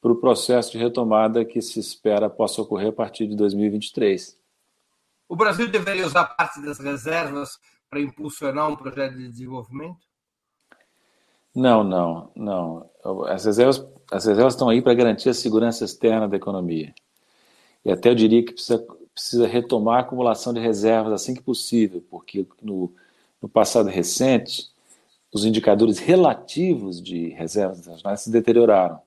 para 0.00 0.12
o 0.12 0.16
processo 0.16 0.72
de 0.72 0.78
retomada 0.78 1.44
que 1.44 1.62
se 1.62 1.78
espera 1.78 2.28
possa 2.28 2.60
ocorrer 2.60 2.88
a 2.88 2.92
partir 2.92 3.26
de 3.26 3.34
2023. 3.34 4.39
O 5.30 5.36
Brasil 5.36 5.70
deveria 5.70 6.04
usar 6.04 6.24
parte 6.24 6.60
das 6.60 6.80
reservas 6.80 7.56
para 7.88 8.00
impulsionar 8.00 8.68
um 8.68 8.74
projeto 8.74 9.16
de 9.16 9.28
desenvolvimento? 9.28 10.00
Não, 11.54 11.84
não, 11.84 12.32
não. 12.34 12.90
As 13.28 13.44
reservas, 13.44 13.86
as 14.10 14.24
reservas 14.24 14.54
estão 14.54 14.68
aí 14.68 14.82
para 14.82 14.92
garantir 14.92 15.28
a 15.28 15.34
segurança 15.34 15.84
externa 15.84 16.28
da 16.28 16.36
economia. 16.36 16.92
E 17.84 17.92
até 17.92 18.08
eu 18.08 18.14
diria 18.16 18.44
que 18.44 18.54
precisa, 18.54 18.84
precisa 19.14 19.46
retomar 19.46 19.98
a 19.98 20.00
acumulação 20.00 20.52
de 20.52 20.58
reservas 20.58 21.12
assim 21.12 21.32
que 21.32 21.42
possível, 21.42 22.04
porque 22.10 22.44
no, 22.60 22.92
no 23.40 23.48
passado 23.48 23.88
recente, 23.88 24.68
os 25.32 25.44
indicadores 25.44 26.00
relativos 26.00 27.00
de 27.00 27.28
reservas 27.28 27.78
internacionais 27.78 28.20
se 28.22 28.32
deterioraram. 28.32 29.00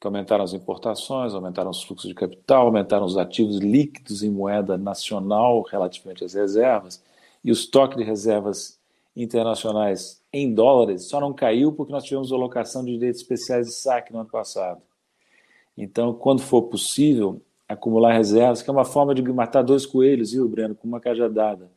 Que 0.00 0.06
aumentaram 0.06 0.44
as 0.44 0.52
importações, 0.52 1.34
aumentaram 1.34 1.70
os 1.70 1.82
fluxos 1.82 2.08
de 2.08 2.14
capital, 2.14 2.66
aumentaram 2.66 3.04
os 3.04 3.16
ativos 3.16 3.58
líquidos 3.58 4.22
em 4.22 4.30
moeda 4.30 4.78
nacional 4.78 5.62
relativamente 5.62 6.24
às 6.24 6.34
reservas, 6.34 7.02
e 7.42 7.50
o 7.50 7.52
estoque 7.52 7.96
de 7.96 8.04
reservas 8.04 8.78
internacionais 9.16 10.22
em 10.32 10.54
dólares 10.54 11.04
só 11.04 11.20
não 11.20 11.32
caiu 11.32 11.72
porque 11.72 11.92
nós 11.92 12.04
tivemos 12.04 12.32
alocação 12.32 12.84
de 12.84 12.92
direitos 12.92 13.20
especiais 13.20 13.66
de 13.66 13.72
saque 13.72 14.12
no 14.12 14.20
ano 14.20 14.28
passado. 14.28 14.80
Então, 15.76 16.12
quando 16.12 16.40
for 16.40 16.62
possível, 16.62 17.40
acumular 17.68 18.12
reservas, 18.12 18.62
que 18.62 18.70
é 18.70 18.72
uma 18.72 18.84
forma 18.84 19.14
de 19.14 19.22
matar 19.22 19.62
dois 19.62 19.84
coelhos, 19.84 20.32
viu, 20.32 20.48
Breno, 20.48 20.74
com 20.74 20.86
uma 20.86 21.00
cajadada 21.00 21.70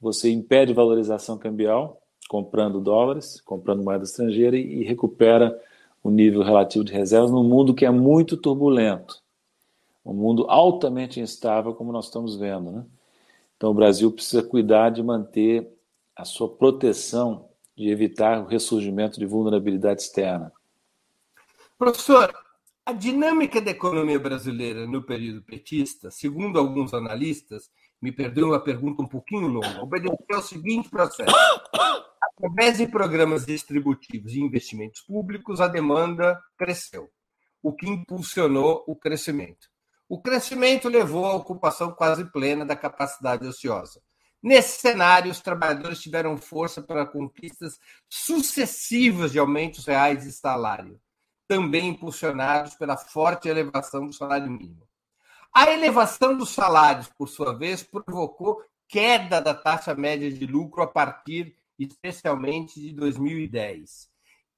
você 0.00 0.30
impede 0.30 0.72
valorização 0.72 1.38
cambial, 1.38 2.00
comprando 2.28 2.80
dólares, 2.80 3.40
comprando 3.40 3.82
moeda 3.82 4.04
estrangeira 4.04 4.56
e, 4.56 4.84
recupera 4.84 5.58
o 6.06 6.10
nível 6.10 6.42
relativo 6.42 6.84
de 6.84 6.92
reservas 6.92 7.30
num 7.30 7.42
mundo 7.42 7.74
que 7.74 7.84
é 7.84 7.90
muito 7.90 8.36
turbulento, 8.36 9.20
um 10.04 10.14
mundo 10.14 10.46
altamente 10.48 11.18
instável, 11.18 11.74
como 11.74 11.90
nós 11.92 12.06
estamos 12.06 12.36
vendo. 12.36 12.70
Né? 12.70 12.86
Então, 13.56 13.70
o 13.70 13.74
Brasil 13.74 14.10
precisa 14.12 14.42
cuidar 14.42 14.90
de 14.90 15.02
manter 15.02 15.68
a 16.14 16.24
sua 16.24 16.48
proteção, 16.48 17.48
de 17.76 17.88
evitar 17.90 18.40
o 18.40 18.46
ressurgimento 18.46 19.18
de 19.18 19.26
vulnerabilidade 19.26 20.02
externa. 20.02 20.52
Professor, 21.76 22.32
a 22.84 22.92
dinâmica 22.92 23.60
da 23.60 23.72
economia 23.72 24.18
brasileira 24.18 24.86
no 24.86 25.02
período 25.02 25.42
petista, 25.42 26.10
segundo 26.10 26.58
alguns 26.58 26.94
analistas, 26.94 27.68
me 28.00 28.12
perdoe 28.12 28.44
uma 28.44 28.60
pergunta 28.60 29.02
um 29.02 29.06
pouquinho 29.06 29.48
longa, 29.48 29.82
obedeceu 29.82 30.16
ao 30.36 30.42
seguinte 30.42 30.88
processo. 30.88 31.34
Através 32.22 32.78
de 32.78 32.86
programas 32.86 33.46
distributivos 33.46 34.34
e 34.34 34.40
investimentos 34.40 35.00
públicos, 35.00 35.60
a 35.60 35.68
demanda 35.68 36.38
cresceu, 36.58 37.10
o 37.62 37.72
que 37.72 37.88
impulsionou 37.88 38.84
o 38.86 38.94
crescimento. 38.94 39.68
O 40.08 40.20
crescimento 40.20 40.88
levou 40.88 41.24
à 41.24 41.34
ocupação 41.34 41.92
quase 41.92 42.24
plena 42.30 42.64
da 42.64 42.76
capacidade 42.76 43.46
ociosa. 43.46 44.00
Nesse 44.42 44.80
cenário, 44.80 45.32
os 45.32 45.40
trabalhadores 45.40 46.00
tiveram 46.00 46.36
força 46.36 46.80
para 46.80 47.06
conquistas 47.06 47.80
sucessivas 48.08 49.32
de 49.32 49.38
aumentos 49.38 49.86
reais 49.86 50.22
de 50.22 50.30
salário, 50.30 51.00
também 51.48 51.88
impulsionados 51.88 52.74
pela 52.74 52.96
forte 52.96 53.48
elevação 53.48 54.06
do 54.06 54.12
salário 54.12 54.50
mínimo. 54.50 54.86
A 55.58 55.72
elevação 55.72 56.36
dos 56.36 56.50
salários, 56.50 57.08
por 57.16 57.30
sua 57.30 57.54
vez, 57.56 57.82
provocou 57.82 58.62
queda 58.86 59.40
da 59.40 59.54
taxa 59.54 59.94
média 59.94 60.30
de 60.30 60.46
lucro 60.46 60.82
a 60.82 60.86
partir, 60.86 61.56
especialmente, 61.78 62.78
de 62.78 62.92
2010. 62.92 64.06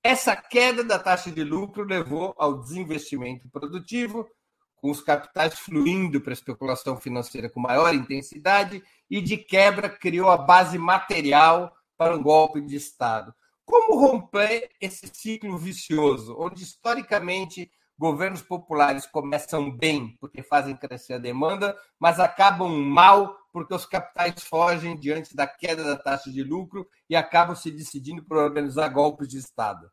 Essa 0.02 0.34
queda 0.34 0.82
da 0.82 0.98
taxa 0.98 1.30
de 1.30 1.44
lucro 1.44 1.84
levou 1.84 2.34
ao 2.36 2.58
desinvestimento 2.58 3.48
produtivo, 3.48 4.28
com 4.74 4.90
os 4.90 5.00
capitais 5.00 5.56
fluindo 5.56 6.20
para 6.20 6.32
a 6.32 6.34
especulação 6.34 6.96
financeira 6.96 7.48
com 7.48 7.60
maior 7.60 7.94
intensidade 7.94 8.82
e, 9.08 9.20
de 9.20 9.36
quebra, 9.36 9.88
criou 9.88 10.28
a 10.28 10.36
base 10.36 10.78
material 10.78 11.72
para 11.96 12.16
um 12.16 12.22
golpe 12.24 12.60
de 12.60 12.74
Estado. 12.74 13.32
Como 13.64 14.00
romper 14.00 14.68
esse 14.80 15.08
ciclo 15.14 15.56
vicioso, 15.58 16.34
onde 16.36 16.64
historicamente 16.64 17.70
governos 17.98 18.42
populares 18.42 19.06
começam 19.06 19.70
bem 19.70 20.16
porque 20.20 20.42
fazem 20.42 20.76
crescer 20.76 21.14
a 21.14 21.18
demanda, 21.18 21.76
mas 21.98 22.20
acabam 22.20 22.70
mal 22.70 23.36
porque 23.52 23.74
os 23.74 23.84
capitais 23.84 24.42
fogem 24.42 24.96
diante 24.96 25.34
da 25.34 25.46
queda 25.46 25.82
da 25.82 25.96
taxa 25.96 26.30
de 26.30 26.44
lucro 26.44 26.88
e 27.10 27.16
acabam 27.16 27.56
se 27.56 27.70
decidindo 27.70 28.22
por 28.22 28.36
organizar 28.36 28.88
golpes 28.88 29.28
de 29.28 29.38
Estado. 29.38 29.90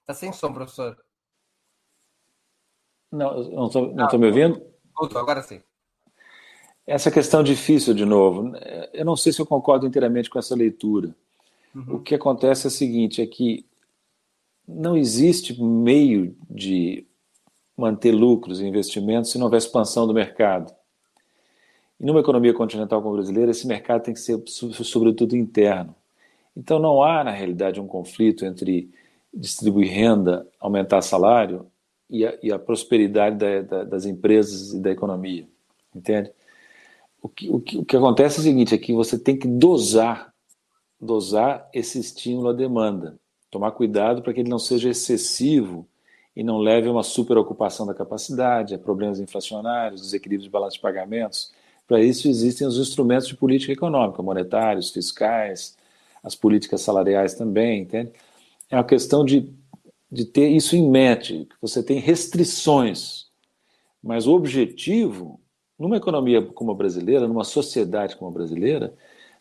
Está 0.00 0.12
sem 0.12 0.32
som, 0.32 0.52
professor. 0.52 0.96
Não, 3.10 3.42
não 3.50 3.66
estou 3.66 4.18
me 4.18 4.26
ouvindo? 4.26 4.62
Voltou, 4.96 5.20
agora 5.20 5.42
sim. 5.42 5.62
Essa 6.86 7.10
questão 7.10 7.42
difícil, 7.42 7.94
de 7.94 8.04
novo. 8.04 8.52
Eu 8.92 9.04
não 9.04 9.16
sei 9.16 9.32
se 9.32 9.40
eu 9.40 9.46
concordo 9.46 9.86
inteiramente 9.86 10.30
com 10.30 10.38
essa 10.38 10.54
leitura. 10.54 11.16
Uhum. 11.74 11.96
O 11.96 12.00
que 12.00 12.14
acontece 12.14 12.66
é 12.66 12.68
o 12.68 12.70
seguinte, 12.70 13.20
é 13.20 13.26
que 13.26 13.66
não 14.66 14.96
existe 14.96 15.60
meio 15.62 16.36
de 16.50 17.06
manter 17.76 18.12
lucros 18.12 18.60
e 18.60 18.66
investimentos 18.66 19.30
se 19.30 19.38
não 19.38 19.44
houver 19.46 19.58
expansão 19.58 20.06
do 20.06 20.14
mercado. 20.14 20.74
E 22.00 22.04
numa 22.04 22.20
economia 22.20 22.52
continental 22.52 23.00
como 23.00 23.14
a 23.14 23.18
brasileira, 23.18 23.50
esse 23.50 23.66
mercado 23.66 24.02
tem 24.02 24.14
que 24.14 24.20
ser, 24.20 24.42
sobretudo, 24.46 25.36
interno. 25.36 25.94
Então 26.56 26.78
não 26.78 27.02
há, 27.02 27.22
na 27.22 27.30
realidade, 27.30 27.80
um 27.80 27.86
conflito 27.86 28.44
entre 28.44 28.90
distribuir 29.32 29.92
renda, 29.92 30.46
aumentar 30.58 31.02
salário 31.02 31.66
e 32.08 32.24
a, 32.26 32.38
e 32.42 32.52
a 32.52 32.58
prosperidade 32.58 33.36
da, 33.36 33.62
da, 33.62 33.84
das 33.84 34.06
empresas 34.06 34.72
e 34.72 34.80
da 34.80 34.90
economia. 34.90 35.46
Entende? 35.94 36.32
O 37.22 37.28
que, 37.28 37.50
o, 37.50 37.60
que, 37.60 37.78
o 37.78 37.84
que 37.84 37.96
acontece 37.96 38.38
é 38.38 38.40
o 38.40 38.44
seguinte: 38.44 38.74
é 38.74 38.78
que 38.78 38.92
você 38.92 39.18
tem 39.18 39.36
que 39.36 39.48
dosar, 39.48 40.32
dosar 41.00 41.68
esse 41.72 41.98
estímulo 41.98 42.50
à 42.50 42.52
demanda. 42.52 43.18
Tomar 43.56 43.70
cuidado 43.70 44.20
para 44.20 44.34
que 44.34 44.40
ele 44.40 44.50
não 44.50 44.58
seja 44.58 44.90
excessivo 44.90 45.88
e 46.36 46.44
não 46.44 46.58
leve 46.58 46.88
a 46.88 46.92
uma 46.92 47.02
superocupação 47.02 47.86
da 47.86 47.94
capacidade, 47.94 48.74
a 48.74 48.78
problemas 48.78 49.18
inflacionários, 49.18 50.02
desequilíbrios 50.02 50.44
de 50.44 50.50
balanço 50.50 50.76
de 50.76 50.82
pagamentos. 50.82 51.54
Para 51.88 51.98
isso 52.02 52.28
existem 52.28 52.66
os 52.66 52.76
instrumentos 52.76 53.26
de 53.26 53.34
política 53.34 53.72
econômica, 53.72 54.22
monetários, 54.22 54.90
fiscais, 54.90 55.74
as 56.22 56.34
políticas 56.34 56.82
salariais 56.82 57.32
também, 57.32 57.80
entende? 57.80 58.12
É 58.68 58.76
uma 58.76 58.84
questão 58.84 59.24
de, 59.24 59.50
de 60.12 60.26
ter 60.26 60.48
isso 60.50 60.76
em 60.76 60.86
mente, 60.86 61.46
que 61.46 61.56
você 61.58 61.82
tem 61.82 61.98
restrições, 61.98 63.28
mas 64.02 64.26
o 64.26 64.34
objetivo, 64.34 65.40
numa 65.78 65.96
economia 65.96 66.42
como 66.42 66.72
a 66.72 66.74
brasileira, 66.74 67.26
numa 67.26 67.42
sociedade 67.42 68.16
como 68.16 68.30
a 68.30 68.34
brasileira, 68.34 68.92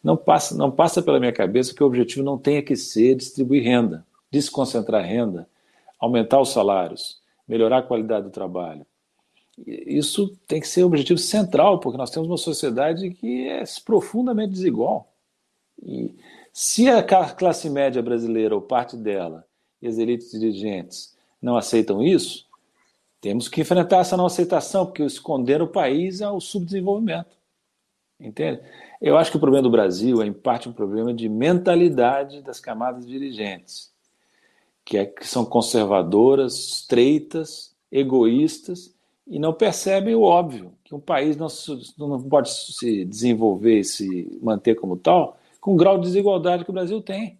não 0.05 0.15
passa, 0.15 0.55
não 0.55 0.69
passa 0.69 1.01
pela 1.01 1.19
minha 1.19 1.33
cabeça 1.33 1.73
que 1.73 1.83
o 1.83 1.87
objetivo 1.87 2.23
não 2.23 2.37
tenha 2.37 2.61
que 2.61 2.75
ser 2.75 3.15
distribuir 3.15 3.63
renda, 3.63 4.05
desconcentrar 4.29 5.03
renda, 5.03 5.49
aumentar 5.99 6.39
os 6.39 6.49
salários, 6.49 7.19
melhorar 7.47 7.79
a 7.79 7.81
qualidade 7.81 8.25
do 8.25 8.29
trabalho. 8.29 8.85
Isso 9.65 10.37
tem 10.47 10.61
que 10.61 10.67
ser 10.67 10.83
o 10.83 10.85
objetivo 10.85 11.17
central, 11.17 11.79
porque 11.79 11.97
nós 11.97 12.11
temos 12.11 12.29
uma 12.29 12.37
sociedade 12.37 13.09
que 13.15 13.47
é 13.47 13.63
profundamente 13.83 14.53
desigual. 14.53 15.11
E 15.81 16.13
se 16.53 16.87
a 16.87 17.01
classe 17.01 17.67
média 17.67 17.99
brasileira, 18.03 18.53
ou 18.53 18.61
parte 18.61 18.95
dela, 18.95 19.43
e 19.81 19.87
as 19.87 19.97
elites 19.97 20.29
dirigentes 20.29 21.15
não 21.41 21.57
aceitam 21.57 22.03
isso, 22.03 22.45
temos 23.19 23.47
que 23.47 23.61
enfrentar 23.61 24.01
essa 24.01 24.15
não 24.15 24.27
aceitação, 24.27 24.85
porque 24.85 25.01
esconder 25.01 25.63
o 25.63 25.67
país 25.67 26.21
ao 26.21 26.39
subdesenvolvimento. 26.39 27.35
Entende? 28.19 28.61
Eu 29.01 29.17
acho 29.17 29.29
que 29.29 29.37
o 29.37 29.39
problema 29.39 29.63
do 29.63 29.71
Brasil 29.71 30.21
é, 30.21 30.25
em 30.25 30.33
parte, 30.33 30.69
um 30.69 30.73
problema 30.73 31.13
de 31.13 31.27
mentalidade 31.27 32.41
das 32.41 32.59
camadas 32.59 33.05
dirigentes, 33.05 33.91
que, 34.83 34.97
é, 34.97 35.05
que 35.05 35.27
são 35.27 35.45
conservadoras, 35.45 36.53
estreitas, 36.53 37.75
egoístas 37.91 38.95
e 39.27 39.39
não 39.39 39.53
percebem 39.53 40.15
o 40.15 40.21
óbvio, 40.21 40.73
que 40.83 40.93
um 40.93 40.99
país 40.99 41.35
não, 41.35 41.47
não 41.97 42.21
pode 42.21 42.51
se 42.51 43.03
desenvolver 43.05 43.79
e 43.79 43.83
se 43.83 44.39
manter 44.41 44.75
como 44.75 44.95
tal 44.95 45.37
com 45.59 45.73
o 45.73 45.75
grau 45.75 45.97
de 45.97 46.05
desigualdade 46.05 46.63
que 46.63 46.69
o 46.69 46.73
Brasil 46.73 47.01
tem. 47.01 47.39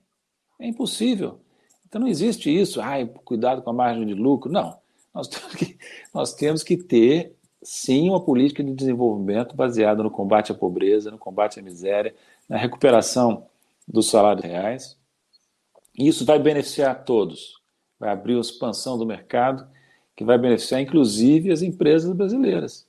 É 0.60 0.68
impossível. 0.68 1.40
Então 1.88 2.02
não 2.02 2.08
existe 2.08 2.50
isso, 2.50 2.82
ai, 2.82 3.06
cuidado 3.24 3.62
com 3.62 3.70
a 3.70 3.74
margem 3.74 4.06
de 4.06 4.16
lucro. 4.16 4.52
Não. 4.52 4.78
Nós 5.14 5.28
temos 5.28 5.56
que, 5.56 5.78
nós 6.12 6.34
temos 6.34 6.64
que 6.64 6.76
ter, 6.76 7.35
sim, 7.66 8.10
uma 8.10 8.24
política 8.24 8.64
de 8.64 8.74
desenvolvimento 8.74 9.56
baseada 9.56 10.04
no 10.04 10.12
combate 10.12 10.52
à 10.52 10.56
pobreza, 10.56 11.10
no 11.10 11.18
combate 11.18 11.60
à 11.60 11.64
miséria, 11.64 12.16
na 12.48 12.58
recuperação 12.58 13.48
dos 13.88 14.10
salários 14.10 14.46
reais. 14.46 14.98
Isso 15.98 16.26
vai 16.26 16.38
beneficiar 16.38 17.04
todos. 17.04 17.60
Vai 18.00 18.12
abrir 18.12 18.36
uma 18.36 18.42
expansão 18.42 18.98
do 18.98 19.06
mercado 19.06 19.68
que 20.16 20.24
vai 20.24 20.38
beneficiar, 20.38 20.80
inclusive, 20.80 21.52
as 21.52 21.62
empresas 21.62 22.14
brasileiras. 22.14 22.88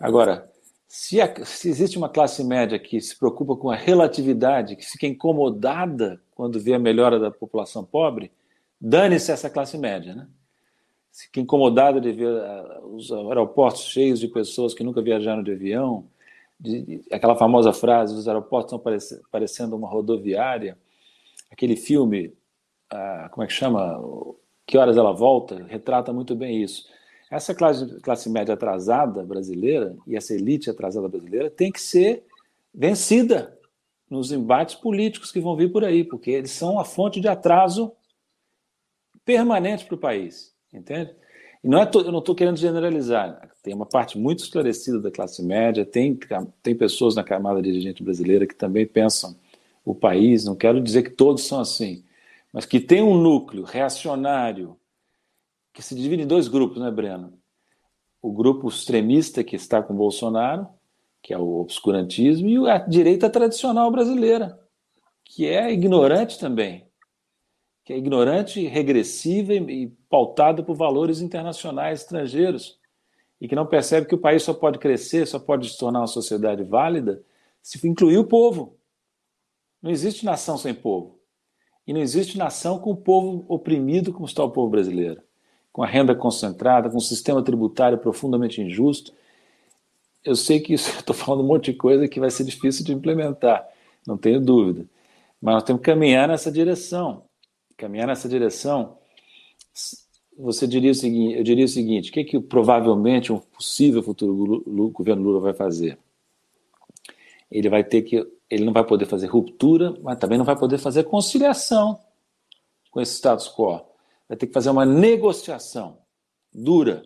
Agora, 0.00 0.50
se, 0.88 1.20
a, 1.20 1.44
se, 1.44 1.68
existe 1.68 1.98
uma 1.98 2.08
classe 2.08 2.42
média 2.42 2.78
que 2.78 3.00
se 3.00 3.16
preocupa 3.16 3.56
com 3.56 3.70
a 3.70 3.76
relatividade, 3.76 4.76
que 4.76 4.86
fica 4.86 5.06
incomodada 5.06 6.20
quando 6.34 6.58
vê 6.58 6.74
a 6.74 6.78
melhora 6.78 7.20
da 7.20 7.30
população 7.30 7.84
pobre, 7.84 8.32
dane-se 8.80 9.30
essa 9.30 9.50
classe 9.50 9.76
média, 9.76 10.14
né? 10.14 10.26
Fica 11.16 11.40
incomodada 11.40 11.98
de 11.98 12.12
ver 12.12 12.28
uh, 12.28 12.94
os 12.94 13.10
aeroportos 13.10 13.84
cheios 13.84 14.20
de 14.20 14.28
pessoas 14.28 14.74
que 14.74 14.84
nunca 14.84 15.00
viajaram 15.00 15.42
de 15.42 15.50
avião, 15.50 16.06
de, 16.60 16.82
de, 16.82 17.04
aquela 17.10 17.34
famosa 17.34 17.72
frase: 17.72 18.14
os 18.14 18.28
aeroportos 18.28 18.66
estão 18.66 18.78
parece, 18.78 19.22
parecendo 19.30 19.74
uma 19.76 19.88
rodoviária. 19.88 20.76
Aquele 21.50 21.74
filme, 21.74 22.34
uh, 22.92 23.30
como 23.30 23.44
é 23.44 23.46
que 23.46 23.52
chama? 23.52 23.98
Que 24.66 24.76
Horas 24.76 24.96
Ela 24.96 25.12
Volta, 25.12 25.64
retrata 25.64 26.12
muito 26.12 26.34
bem 26.34 26.62
isso. 26.62 26.86
Essa 27.30 27.54
classe, 27.54 28.00
classe 28.00 28.28
média 28.28 28.54
atrasada 28.54 29.24
brasileira 29.24 29.96
e 30.06 30.16
essa 30.16 30.34
elite 30.34 30.68
atrasada 30.68 31.08
brasileira 31.08 31.50
tem 31.50 31.72
que 31.72 31.80
ser 31.80 32.24
vencida 32.74 33.58
nos 34.08 34.30
embates 34.30 34.74
políticos 34.74 35.32
que 35.32 35.40
vão 35.40 35.56
vir 35.56 35.72
por 35.72 35.84
aí, 35.84 36.04
porque 36.04 36.30
eles 36.30 36.50
são 36.50 36.78
a 36.78 36.84
fonte 36.84 37.20
de 37.20 37.26
atraso 37.26 37.92
permanente 39.24 39.84
para 39.84 39.94
o 39.96 39.98
país, 39.98 40.54
entende? 40.78 41.10
E 41.62 41.68
não 41.68 41.80
é 41.80 41.90
eu 41.92 42.12
não 42.12 42.20
estou 42.20 42.34
querendo 42.34 42.56
generalizar. 42.56 43.50
Tem 43.62 43.74
uma 43.74 43.86
parte 43.86 44.18
muito 44.18 44.44
esclarecida 44.44 45.00
da 45.00 45.10
classe 45.10 45.42
média, 45.42 45.84
tem, 45.84 46.18
tem 46.62 46.76
pessoas 46.76 47.14
na 47.16 47.24
camada 47.24 47.60
dirigente 47.60 48.02
brasileira 48.02 48.46
que 48.46 48.54
também 48.54 48.86
pensam 48.86 49.36
o 49.84 49.94
país. 49.94 50.44
Não 50.44 50.54
quero 50.54 50.80
dizer 50.80 51.02
que 51.02 51.10
todos 51.10 51.44
são 51.44 51.58
assim, 51.60 52.04
mas 52.52 52.64
que 52.64 52.78
tem 52.78 53.02
um 53.02 53.20
núcleo 53.20 53.64
reacionário 53.64 54.76
que 55.72 55.82
se 55.82 55.94
divide 55.94 56.22
em 56.22 56.26
dois 56.26 56.48
grupos, 56.48 56.80
né, 56.80 56.90
Breno? 56.90 57.34
O 58.22 58.32
grupo 58.32 58.68
extremista 58.68 59.44
que 59.44 59.56
está 59.56 59.82
com 59.82 59.94
Bolsonaro, 59.94 60.66
que 61.20 61.34
é 61.34 61.38
o 61.38 61.60
obscurantismo, 61.60 62.48
e 62.48 62.70
a 62.70 62.78
direita 62.78 63.28
tradicional 63.28 63.90
brasileira, 63.90 64.58
que 65.24 65.44
é 65.46 65.72
ignorante 65.72 66.38
também, 66.38 66.85
que 67.86 67.94
é 67.94 67.96
ignorante, 67.96 68.66
regressiva 68.66 69.54
e, 69.54 69.84
e 69.84 69.86
pautada 70.10 70.62
por 70.62 70.76
valores 70.76 71.22
internacionais 71.22 72.02
estrangeiros, 72.02 72.78
e 73.40 73.48
que 73.48 73.54
não 73.54 73.64
percebe 73.64 74.06
que 74.06 74.14
o 74.14 74.18
país 74.18 74.42
só 74.42 74.52
pode 74.52 74.78
crescer, 74.78 75.26
só 75.26 75.38
pode 75.38 75.70
se 75.70 75.78
tornar 75.78 76.00
uma 76.00 76.06
sociedade 76.06 76.62
válida 76.62 77.22
se 77.62 77.86
incluir 77.88 78.18
o 78.18 78.26
povo. 78.26 78.76
Não 79.80 79.90
existe 79.90 80.24
nação 80.24 80.58
sem 80.58 80.74
povo. 80.74 81.18
E 81.86 81.94
não 81.94 82.00
existe 82.00 82.36
nação 82.36 82.78
com 82.78 82.90
o 82.90 82.96
povo 82.96 83.46
oprimido 83.48 84.12
como 84.12 84.26
está 84.26 84.44
o 84.44 84.50
povo 84.50 84.68
brasileiro 84.68 85.22
com 85.76 85.82
a 85.82 85.86
renda 85.86 86.14
concentrada, 86.14 86.88
com 86.88 86.96
um 86.96 87.00
sistema 87.00 87.42
tributário 87.42 87.98
profundamente 87.98 88.62
injusto. 88.62 89.12
Eu 90.24 90.34
sei 90.34 90.58
que 90.58 90.72
isso, 90.72 90.88
estou 90.98 91.14
falando 91.14 91.44
um 91.44 91.46
monte 91.46 91.70
de 91.70 91.76
coisa 91.76 92.08
que 92.08 92.18
vai 92.18 92.30
ser 92.30 92.44
difícil 92.44 92.82
de 92.82 92.94
implementar, 92.94 93.62
não 94.06 94.16
tenho 94.16 94.40
dúvida. 94.40 94.86
Mas 95.38 95.56
nós 95.56 95.62
temos 95.64 95.82
que 95.82 95.90
caminhar 95.90 96.28
nessa 96.28 96.50
direção. 96.50 97.25
Caminhar 97.76 98.06
nessa 98.06 98.28
direção, 98.28 98.98
você 100.38 100.66
diria 100.66 100.90
o 100.90 100.94
seguinte, 100.94 101.36
eu 101.36 101.42
diria 101.42 101.64
o 101.64 101.68
seguinte, 101.68 102.10
o 102.10 102.12
que, 102.12 102.20
é 102.20 102.24
que 102.24 102.40
provavelmente 102.40 103.32
um 103.32 103.38
possível 103.38 104.02
futuro 104.02 104.62
governo 104.90 105.22
Lula 105.22 105.40
vai 105.40 105.54
fazer? 105.54 105.98
Ele 107.50 107.68
vai 107.68 107.84
ter 107.84 108.02
que, 108.02 108.26
ele 108.50 108.64
não 108.64 108.72
vai 108.72 108.84
poder 108.84 109.06
fazer 109.06 109.26
ruptura, 109.26 109.94
mas 110.02 110.18
também 110.18 110.38
não 110.38 110.44
vai 110.44 110.58
poder 110.58 110.78
fazer 110.78 111.04
conciliação 111.04 112.00
com 112.90 113.00
esse 113.00 113.14
status 113.14 113.48
quo 113.48 113.84
vai 114.28 114.36
ter 114.36 114.46
que 114.46 114.52
fazer 114.52 114.70
uma 114.70 114.84
negociação 114.84 115.98
dura. 116.52 117.02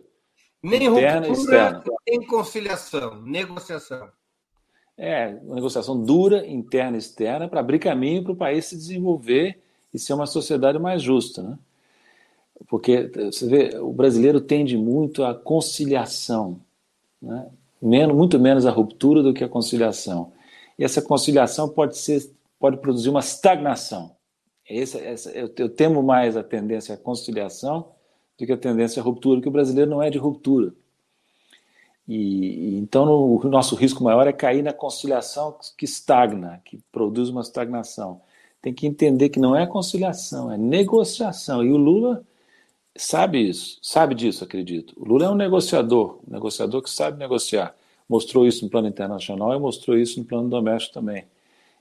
Nem 0.63 0.85
interna 0.85 1.27
e 1.27 1.31
externa. 1.31 1.83
nem 2.07 2.25
conciliação, 2.25 3.21
negociação. 3.21 4.09
É, 4.97 5.27
uma 5.43 5.55
negociação 5.55 6.01
dura, 6.01 6.45
interna 6.47 6.97
e 6.97 6.99
externa, 6.99 7.47
para 7.47 7.59
abrir 7.59 7.79
caminho 7.79 8.23
para 8.23 8.31
o 8.31 8.35
país 8.35 8.65
se 8.65 8.77
desenvolver 8.77 9.61
e 9.93 9.99
ser 9.99 10.13
uma 10.13 10.25
sociedade 10.25 10.79
mais 10.79 11.01
justa. 11.01 11.41
Né? 11.41 11.57
Porque, 12.67 13.11
você 13.31 13.47
vê, 13.47 13.77
o 13.79 13.91
brasileiro 13.91 14.39
tende 14.39 14.77
muito 14.77 15.23
à 15.23 15.33
conciliação, 15.33 16.59
né? 17.21 17.49
menos, 17.81 18.15
muito 18.15 18.39
menos 18.39 18.65
à 18.65 18.71
ruptura 18.71 19.23
do 19.23 19.33
que 19.33 19.43
à 19.43 19.49
conciliação. 19.49 20.31
E 20.77 20.83
essa 20.83 21.01
conciliação 21.01 21.67
pode, 21.69 21.97
ser, 21.97 22.31
pode 22.59 22.77
produzir 22.77 23.09
uma 23.09 23.19
estagnação. 23.19 24.15
Esse, 24.69 24.97
essa, 24.99 25.31
eu, 25.31 25.51
eu, 25.57 25.69
temo 25.69 26.01
mais 26.01 26.37
a 26.37 26.43
tendência 26.43 26.95
à 26.95 26.97
conciliação 26.97 27.89
do 28.37 28.45
que 28.45 28.51
a 28.51 28.57
tendência 28.57 29.01
à 29.01 29.03
ruptura, 29.03 29.37
porque 29.37 29.49
o 29.49 29.51
brasileiro 29.51 29.89
não 29.89 30.01
é 30.01 30.09
de 30.09 30.17
ruptura. 30.17 30.73
E, 32.07 32.77
então 32.77 33.35
o 33.35 33.43
nosso 33.47 33.75
risco 33.75 34.03
maior 34.03 34.27
é 34.27 34.33
cair 34.33 34.63
na 34.63 34.73
conciliação 34.73 35.55
que 35.77 35.85
estagna, 35.85 36.61
que 36.63 36.79
produz 36.91 37.29
uma 37.29 37.41
estagnação. 37.41 38.21
Tem 38.61 38.73
que 38.73 38.85
entender 38.85 39.29
que 39.29 39.39
não 39.39 39.55
é 39.55 39.65
conciliação, 39.65 40.51
é 40.51 40.57
negociação. 40.57 41.63
E 41.63 41.71
o 41.71 41.77
Lula 41.77 42.23
sabe 42.95 43.49
isso, 43.49 43.79
sabe 43.81 44.13
disso, 44.13 44.43
acredito. 44.43 44.93
O 44.97 45.05
Lula 45.05 45.25
é 45.25 45.29
um 45.29 45.35
negociador, 45.35 46.19
um 46.27 46.33
negociador 46.33 46.81
que 46.81 46.89
sabe 46.89 47.17
negociar. 47.17 47.75
Mostrou 48.07 48.45
isso 48.45 48.63
no 48.63 48.69
plano 48.69 48.87
internacional 48.87 49.53
e 49.55 49.59
mostrou 49.59 49.97
isso 49.97 50.19
no 50.19 50.25
plano 50.25 50.49
doméstico 50.49 50.93
também. 50.93 51.25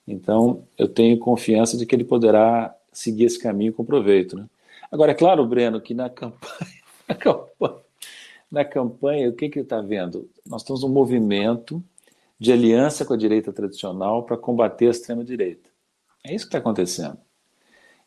Então, 0.06 0.64
eu 0.78 0.88
tenho 0.88 1.18
confiança 1.18 1.76
de 1.76 1.84
que 1.84 1.94
ele 1.94 2.04
poderá 2.04 2.74
seguir 2.92 3.24
esse 3.24 3.38
caminho 3.38 3.72
com 3.72 3.84
proveito. 3.84 4.36
Né? 4.36 4.46
Agora, 4.90 5.12
é 5.12 5.14
claro, 5.14 5.46
Breno, 5.46 5.80
que 5.80 5.94
na 5.94 6.08
campanha, 6.08 6.82
na 7.08 7.14
campanha, 7.14 7.80
na 8.50 8.64
campanha 8.64 9.28
o 9.28 9.32
que, 9.32 9.48
que 9.48 9.60
está 9.60 9.80
vendo? 9.80 10.28
Nós 10.46 10.62
temos 10.64 10.82
um 10.82 10.88
movimento 10.88 11.82
de 12.38 12.52
aliança 12.52 13.04
com 13.04 13.14
a 13.14 13.16
direita 13.16 13.52
tradicional 13.52 14.24
para 14.24 14.36
combater 14.36 14.88
a 14.88 14.90
extrema-direita. 14.90 15.69
É 16.24 16.34
isso 16.34 16.44
que 16.44 16.48
está 16.48 16.58
acontecendo. 16.58 17.18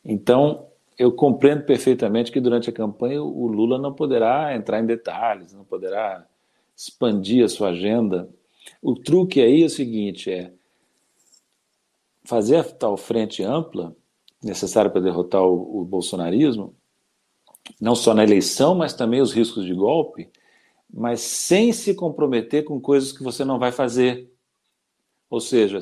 Então, 0.03 0.67
eu 0.97 1.11
compreendo 1.11 1.63
perfeitamente 1.63 2.31
que 2.31 2.39
durante 2.39 2.69
a 2.69 2.73
campanha 2.73 3.23
o 3.23 3.47
Lula 3.47 3.77
não 3.77 3.93
poderá 3.93 4.55
entrar 4.55 4.79
em 4.79 4.85
detalhes, 4.85 5.53
não 5.53 5.63
poderá 5.63 6.27
expandir 6.75 7.43
a 7.43 7.49
sua 7.49 7.69
agenda. 7.69 8.29
O 8.81 8.95
truque 8.95 9.41
aí 9.41 9.63
é 9.63 9.65
o 9.65 9.69
seguinte: 9.69 10.31
é 10.31 10.51
fazer 12.23 12.57
a 12.57 12.63
tal 12.63 12.97
frente 12.97 13.43
ampla 13.43 13.95
necessária 14.41 14.91
para 14.91 15.01
derrotar 15.01 15.43
o, 15.43 15.81
o 15.81 15.85
bolsonarismo, 15.85 16.75
não 17.79 17.95
só 17.95 18.13
na 18.13 18.23
eleição, 18.23 18.75
mas 18.75 18.93
também 18.93 19.21
os 19.21 19.31
riscos 19.31 19.65
de 19.65 19.73
golpe, 19.73 20.29
mas 20.93 21.21
sem 21.21 21.71
se 21.71 21.95
comprometer 21.95 22.63
com 22.63 22.79
coisas 22.79 23.11
que 23.11 23.23
você 23.23 23.43
não 23.43 23.57
vai 23.57 23.71
fazer. 23.71 24.31
Ou 25.29 25.39
seja, 25.39 25.79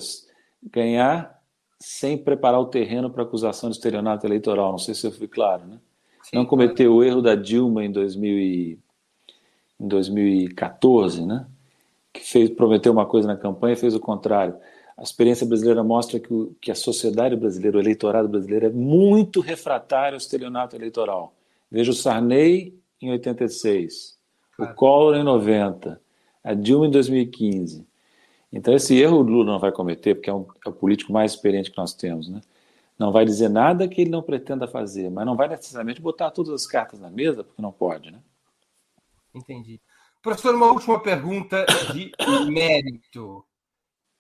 ganhar 0.64 1.41
sem 1.82 2.16
preparar 2.16 2.60
o 2.60 2.68
terreno 2.68 3.10
para 3.10 3.24
acusação 3.24 3.70
de 3.70 3.76
estelionato 3.76 4.26
eleitoral. 4.26 4.72
Não 4.72 4.78
sei 4.78 4.94
se 4.94 5.06
eu 5.06 5.12
fui 5.12 5.28
claro, 5.28 5.66
né? 5.66 5.80
Sim, 6.24 6.36
não 6.36 6.46
cometer 6.46 6.86
claro. 6.86 6.94
o 6.94 7.04
erro 7.04 7.22
da 7.22 7.34
Dilma 7.34 7.84
em, 7.84 7.92
2000 7.92 8.40
e, 8.40 8.80
em 9.80 9.88
2014, 9.88 11.26
né? 11.26 11.48
Que 12.14 12.22
fez, 12.22 12.52
prometeu 12.52 12.92
uma 12.92 13.08
coisa 13.08 13.28
na 13.28 13.36
campanha 13.36 13.74
e 13.74 13.78
fez 13.78 13.96
o 13.96 14.00
contrário. 14.00 14.56
A 14.96 15.02
experiência 15.02 15.48
brasileira 15.48 15.84
mostra 15.84 16.20
que, 16.20 16.32
o, 16.32 16.56
que 16.62 16.70
a 16.70 16.76
sociedade 16.76 17.36
brasileira, 17.36 17.78
o 17.78 17.82
eleitorado 17.82 18.30
brasileiro, 18.30 18.68
é 18.68 18.70
muito 18.70 19.42
refratário 19.42 20.14
ao 20.14 20.20
estelionato 20.20 20.76
eleitoral. 20.76 21.34
Veja 21.72 21.90
o 21.90 21.96
Sarney 21.96 22.78
em 23.02 23.10
86, 23.10 24.20
claro. 24.56 24.72
o 24.72 24.76
Collor 24.76 25.16
em 25.16 25.24
90, 25.24 26.00
a 26.44 26.54
Dilma 26.54 26.86
em 26.86 26.92
2015. 26.92 27.88
Então, 28.52 28.74
esse 28.74 29.00
erro 29.00 29.18
o 29.18 29.22
Lula 29.22 29.54
não 29.54 29.60
vai 29.60 29.72
cometer, 29.72 30.16
porque 30.16 30.30
é, 30.30 30.34
um, 30.34 30.46
é 30.66 30.70
o 30.70 30.74
político 30.74 31.14
mais 31.14 31.32
experiente 31.32 31.72
que 31.72 31.78
nós 31.78 31.94
temos. 31.94 32.28
Né? 32.28 32.42
Não 33.00 33.12
vai 33.12 33.24
dizer 33.24 33.50
nada 33.50 33.88
que 33.88 34.02
ele 34.02 34.10
não 34.10 34.22
pretenda 34.22 34.68
fazer, 34.68 35.10
mas 35.10 35.26
não 35.26 35.36
vai 35.36 35.48
necessariamente 35.48 36.02
botar 36.02 36.32
todas 36.32 36.52
as 36.54 36.68
cartas 36.68 37.00
na 37.00 37.10
mesa, 37.10 37.44
porque 37.44 37.62
não 37.62 37.72
pode. 37.72 38.12
Né? 38.12 38.20
Entendi. 39.34 39.82
Professor, 40.22 40.54
uma 40.54 40.68
última 40.68 41.02
pergunta 41.02 41.66
de 41.94 42.12
mérito. 42.52 43.46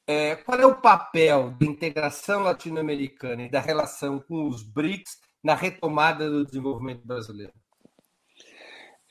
É, 0.07 0.36
qual 0.36 0.59
é 0.59 0.65
o 0.65 0.82
papel 0.82 1.51
da 1.51 1.65
integração 1.65 2.43
latino-americana 2.43 3.43
e 3.43 3.49
da 3.49 3.59
relação 3.59 4.19
com 4.19 4.47
os 4.47 4.63
BRICS 4.63 5.19
na 5.43 5.53
retomada 5.53 6.29
do 6.29 6.45
desenvolvimento 6.45 7.05
brasileiro? 7.05 7.53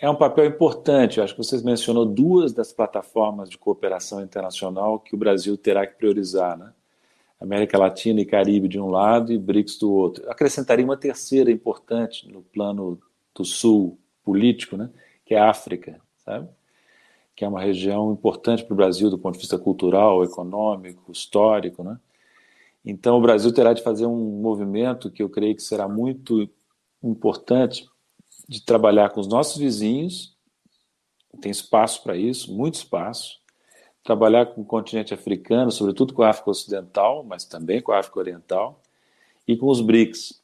É 0.01 0.09
um 0.09 0.17
papel 0.17 0.47
importante. 0.47 1.19
Eu 1.19 1.25
acho 1.25 1.35
que 1.35 1.45
vocês 1.45 1.63
mencionou 1.63 2.07
duas 2.07 2.55
das 2.55 2.73
plataformas 2.73 3.51
de 3.51 3.59
cooperação 3.59 4.23
internacional 4.23 4.99
que 4.99 5.15
o 5.15 5.19
Brasil 5.19 5.59
terá 5.59 5.87
que 5.87 5.99
priorizar, 5.99 6.57
né? 6.57 6.73
América 7.39 7.77
Latina 7.77 8.19
e 8.19 8.25
Caribe 8.25 8.67
de 8.67 8.81
um 8.81 8.89
lado 8.89 9.31
e 9.31 9.39
BRICS 9.39 9.79
do 9.79 9.93
outro. 9.93 10.25
Eu 10.25 10.33
acrescentaria 10.33 10.85
uma 10.85 10.97
terceira 10.97 11.51
importante 11.51 12.27
no 12.33 12.41
plano 12.41 12.99
do 13.35 13.45
sul 13.45 13.99
político, 14.25 14.75
né? 14.75 14.89
Que 15.25 15.35
é 15.35 15.39
a 15.39 15.51
África, 15.51 16.01
sabe? 16.25 16.49
Que 17.37 17.45
é 17.45 17.49
uma 17.49 17.61
região 17.61 18.11
importante 18.11 18.65
para 18.65 18.73
o 18.73 18.77
Brasil 18.77 19.11
do 19.11 19.19
ponto 19.19 19.35
de 19.35 19.41
vista 19.41 19.59
cultural, 19.59 20.25
econômico, 20.25 21.13
histórico, 21.13 21.85
né? 21.85 22.01
Então 22.83 23.19
o 23.19 23.21
Brasil 23.21 23.53
terá 23.53 23.75
de 23.75 23.83
fazer 23.83 24.07
um 24.07 24.41
movimento 24.41 25.11
que 25.11 25.23
eu 25.23 25.29
creio 25.29 25.55
que 25.55 25.63
será 25.63 25.87
muito 25.87 26.49
importante 27.03 27.90
de 28.51 28.61
trabalhar 28.61 29.11
com 29.11 29.21
os 29.21 29.29
nossos 29.29 29.57
vizinhos, 29.59 30.37
tem 31.41 31.53
espaço 31.53 32.03
para 32.03 32.17
isso, 32.17 32.53
muito 32.53 32.75
espaço. 32.75 33.39
Trabalhar 34.03 34.47
com 34.47 34.63
o 34.63 34.65
continente 34.65 35.15
africano, 35.15 35.71
sobretudo 35.71 36.13
com 36.13 36.25
a 36.25 36.31
África 36.31 36.51
Ocidental, 36.51 37.23
mas 37.23 37.45
também 37.45 37.81
com 37.81 37.93
a 37.93 38.01
África 38.01 38.19
Oriental, 38.19 38.83
e 39.47 39.57
com 39.57 39.69
os 39.69 39.81
BRICS. 39.81 40.43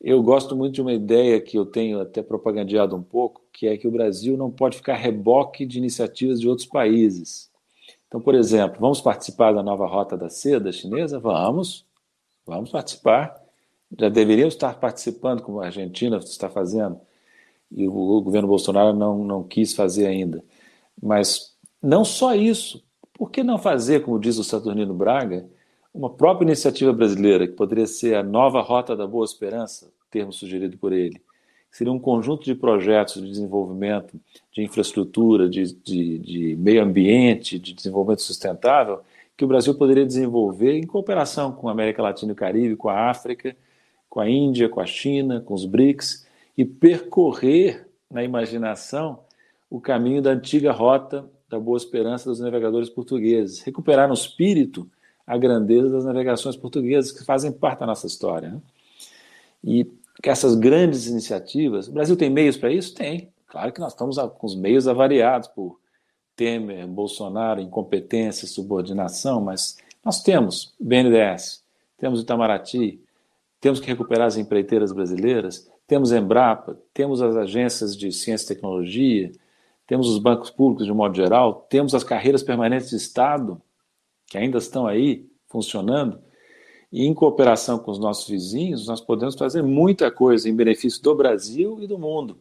Eu 0.00 0.22
gosto 0.22 0.56
muito 0.56 0.72
de 0.76 0.80
uma 0.80 0.94
ideia 0.94 1.38
que 1.38 1.58
eu 1.58 1.66
tenho 1.66 2.00
até 2.00 2.22
propagandeado 2.22 2.96
um 2.96 3.02
pouco, 3.02 3.42
que 3.52 3.66
é 3.66 3.76
que 3.76 3.86
o 3.86 3.90
Brasil 3.90 4.34
não 4.38 4.50
pode 4.50 4.78
ficar 4.78 4.94
reboque 4.94 5.66
de 5.66 5.76
iniciativas 5.76 6.40
de 6.40 6.48
outros 6.48 6.66
países. 6.66 7.50
Então, 8.08 8.22
por 8.22 8.34
exemplo, 8.34 8.80
vamos 8.80 9.02
participar 9.02 9.52
da 9.52 9.62
nova 9.62 9.86
rota 9.86 10.16
da 10.16 10.30
seda 10.30 10.72
chinesa? 10.72 11.20
Vamos, 11.20 11.84
vamos 12.46 12.70
participar 12.70 13.41
já 13.98 14.08
deveriam 14.08 14.48
estar 14.48 14.74
participando, 14.78 15.42
como 15.42 15.60
a 15.60 15.66
Argentina 15.66 16.16
está 16.18 16.48
fazendo, 16.48 16.98
e 17.70 17.86
o 17.88 18.20
governo 18.20 18.48
Bolsonaro 18.48 18.92
não, 18.92 19.24
não 19.24 19.42
quis 19.42 19.74
fazer 19.74 20.06
ainda. 20.06 20.42
Mas 21.00 21.54
não 21.82 22.04
só 22.04 22.34
isso, 22.34 22.82
por 23.12 23.30
que 23.30 23.42
não 23.42 23.58
fazer, 23.58 24.02
como 24.02 24.18
diz 24.18 24.38
o 24.38 24.44
Saturnino 24.44 24.94
Braga, 24.94 25.46
uma 25.94 26.10
própria 26.10 26.46
iniciativa 26.46 26.92
brasileira, 26.92 27.46
que 27.46 27.52
poderia 27.52 27.86
ser 27.86 28.14
a 28.14 28.22
nova 28.22 28.60
Rota 28.60 28.96
da 28.96 29.06
Boa 29.06 29.24
Esperança, 29.24 29.90
termo 30.10 30.32
sugerido 30.32 30.76
por 30.78 30.92
ele? 30.92 31.20
Seria 31.70 31.92
um 31.92 31.98
conjunto 31.98 32.44
de 32.44 32.54
projetos 32.54 33.22
de 33.22 33.28
desenvolvimento, 33.28 34.18
de 34.52 34.62
infraestrutura, 34.62 35.48
de, 35.48 35.72
de, 35.72 36.18
de 36.18 36.56
meio 36.56 36.82
ambiente, 36.82 37.58
de 37.58 37.72
desenvolvimento 37.72 38.22
sustentável, 38.22 39.00
que 39.36 39.44
o 39.44 39.48
Brasil 39.48 39.74
poderia 39.74 40.04
desenvolver 40.04 40.76
em 40.76 40.86
cooperação 40.86 41.52
com 41.52 41.68
a 41.68 41.72
América 41.72 42.02
Latina 42.02 42.32
e 42.32 42.34
o 42.34 42.36
Caribe, 42.36 42.76
com 42.76 42.90
a 42.90 43.10
África, 43.10 43.56
com 44.12 44.20
a 44.20 44.28
Índia, 44.28 44.68
com 44.68 44.78
a 44.78 44.84
China, 44.84 45.40
com 45.40 45.54
os 45.54 45.64
BRICS, 45.64 46.26
e 46.54 46.66
percorrer 46.66 47.88
na 48.10 48.22
imaginação 48.22 49.20
o 49.70 49.80
caminho 49.80 50.20
da 50.20 50.32
antiga 50.32 50.70
rota 50.70 51.24
da 51.48 51.58
Boa 51.58 51.78
Esperança 51.78 52.28
dos 52.28 52.38
navegadores 52.38 52.90
portugueses, 52.90 53.62
recuperar 53.62 54.08
no 54.08 54.12
espírito 54.12 54.86
a 55.26 55.38
grandeza 55.38 55.88
das 55.88 56.04
navegações 56.04 56.54
portuguesas 56.54 57.10
que 57.10 57.24
fazem 57.24 57.50
parte 57.50 57.80
da 57.80 57.86
nossa 57.86 58.06
história. 58.06 58.50
Né? 58.50 58.60
E 59.64 59.90
que 60.22 60.28
essas 60.28 60.56
grandes 60.56 61.06
iniciativas, 61.06 61.88
o 61.88 61.92
Brasil 61.92 62.14
tem 62.14 62.28
meios 62.28 62.58
para 62.58 62.70
isso? 62.70 62.94
Tem. 62.94 63.30
Claro 63.46 63.72
que 63.72 63.80
nós 63.80 63.94
estamos 63.94 64.18
com 64.18 64.46
os 64.46 64.54
meios 64.54 64.86
avariados 64.86 65.48
por 65.48 65.80
Temer, 66.36 66.86
Bolsonaro, 66.86 67.62
incompetência, 67.62 68.46
subordinação, 68.46 69.40
mas 69.40 69.78
nós 70.04 70.22
temos 70.22 70.74
BNDES, 70.78 71.64
temos 71.96 72.20
Itamaraty, 72.20 73.01
temos 73.62 73.78
que 73.78 73.86
recuperar 73.86 74.26
as 74.26 74.36
empreiteiras 74.36 74.90
brasileiras, 74.90 75.70
temos 75.86 76.10
Embrapa, 76.10 76.76
temos 76.92 77.22
as 77.22 77.36
agências 77.36 77.96
de 77.96 78.10
ciência 78.10 78.44
e 78.44 78.56
tecnologia, 78.56 79.30
temos 79.86 80.08
os 80.08 80.18
bancos 80.18 80.50
públicos 80.50 80.84
de 80.84 80.92
modo 80.92 81.14
geral, 81.14 81.64
temos 81.70 81.94
as 81.94 82.02
carreiras 82.02 82.42
permanentes 82.42 82.90
de 82.90 82.96
Estado, 82.96 83.62
que 84.26 84.36
ainda 84.36 84.58
estão 84.58 84.84
aí 84.84 85.30
funcionando, 85.46 86.18
e 86.90 87.06
em 87.06 87.14
cooperação 87.14 87.78
com 87.78 87.92
os 87.92 88.00
nossos 88.00 88.28
vizinhos, 88.28 88.88
nós 88.88 89.00
podemos 89.00 89.36
fazer 89.36 89.62
muita 89.62 90.10
coisa 90.10 90.48
em 90.48 90.56
benefício 90.56 91.00
do 91.00 91.14
Brasil 91.14 91.78
e 91.80 91.86
do 91.86 91.96
mundo. 91.96 92.36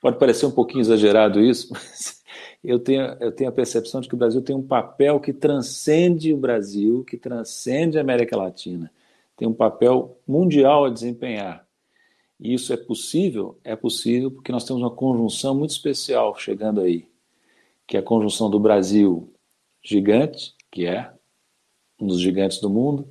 Pode 0.00 0.18
parecer 0.18 0.46
um 0.46 0.50
pouquinho 0.50 0.80
exagerado 0.80 1.42
isso, 1.42 1.68
mas 1.74 2.22
eu 2.64 2.78
tenho, 2.78 3.02
eu 3.20 3.30
tenho 3.30 3.50
a 3.50 3.52
percepção 3.52 4.00
de 4.00 4.08
que 4.08 4.14
o 4.14 4.18
Brasil 4.18 4.40
tem 4.40 4.56
um 4.56 4.66
papel 4.66 5.20
que 5.20 5.34
transcende 5.34 6.32
o 6.32 6.38
Brasil, 6.38 7.04
que 7.04 7.18
transcende 7.18 7.98
a 7.98 8.00
América 8.00 8.34
Latina 8.34 8.90
tem 9.36 9.48
um 9.48 9.54
papel 9.54 10.18
mundial 10.26 10.84
a 10.84 10.90
desempenhar. 10.90 11.66
E 12.38 12.54
isso 12.54 12.72
é 12.72 12.76
possível? 12.76 13.58
É 13.64 13.76
possível 13.76 14.30
porque 14.30 14.52
nós 14.52 14.64
temos 14.64 14.82
uma 14.82 14.90
conjunção 14.90 15.54
muito 15.54 15.70
especial 15.70 16.36
chegando 16.36 16.80
aí, 16.80 17.08
que 17.86 17.96
é 17.96 18.00
a 18.00 18.02
conjunção 18.02 18.50
do 18.50 18.58
Brasil 18.58 19.32
gigante, 19.82 20.54
que 20.70 20.86
é 20.86 21.12
um 22.00 22.06
dos 22.06 22.20
gigantes 22.20 22.60
do 22.60 22.70
mundo, 22.70 23.08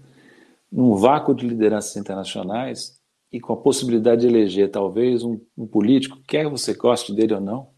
num 0.72 0.96
vácuo 0.96 1.34
de 1.36 1.48
lideranças 1.48 1.96
internacionais 1.96 3.00
e 3.32 3.40
com 3.40 3.54
a 3.54 3.58
possibilidade 3.58 4.22
de 4.22 4.28
eleger 4.28 4.70
talvez 4.72 5.24
um, 5.24 5.40
um 5.58 5.68
político, 5.68 6.20
quer 6.28 6.48
você 6.48 6.74
goste 6.74 7.14
dele 7.14 7.34
ou 7.36 7.42
não, 7.42 7.70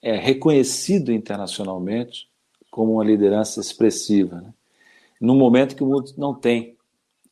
é 0.00 0.16
reconhecido 0.16 1.12
internacionalmente 1.12 2.28
como 2.70 2.94
uma 2.94 3.04
liderança 3.04 3.60
expressiva, 3.60 4.40
né? 4.40 4.54
num 5.20 5.36
momento 5.36 5.74
que 5.74 5.82
o 5.82 5.86
mundo 5.86 6.12
não 6.16 6.34
tem 6.34 6.77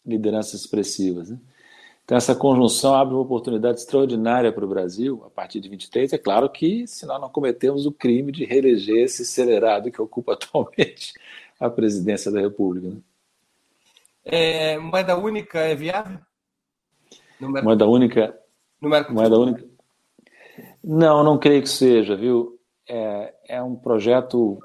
lideranças 0.06 0.60
expressivas. 0.60 1.30
Né? 1.30 1.38
Então, 2.04 2.16
essa 2.16 2.36
conjunção 2.36 2.94
abre 2.94 3.14
uma 3.14 3.22
oportunidade 3.22 3.80
extraordinária 3.80 4.52
para 4.52 4.64
o 4.64 4.68
Brasil 4.68 5.24
a 5.26 5.30
partir 5.30 5.58
de 5.58 5.68
23. 5.68 6.12
É 6.12 6.18
claro 6.18 6.48
que, 6.48 6.86
se 6.86 7.04
nós 7.04 7.20
não 7.20 7.28
cometemos 7.28 7.84
o 7.84 7.90
crime 7.90 8.30
de 8.30 8.44
reeleger 8.44 9.04
esse 9.04 9.22
acelerado 9.22 9.90
que 9.90 10.00
ocupa 10.00 10.34
atualmente 10.34 11.12
a 11.58 11.68
presidência 11.68 12.30
da 12.30 12.40
República. 12.40 12.88
Né? 12.88 12.96
É, 14.24 14.78
moeda 14.78 15.16
única 15.16 15.58
é 15.58 15.74
viável? 15.74 16.18
Moeda 17.40 17.86
única. 17.86 18.38
Moeda 18.80 19.38
única. 19.38 19.64
Não, 20.82 21.24
não 21.24 21.38
creio 21.38 21.62
que 21.62 21.68
seja, 21.68 22.14
viu? 22.14 22.56
É, 22.88 23.34
é 23.48 23.62
um 23.62 23.74
projeto, 23.74 24.60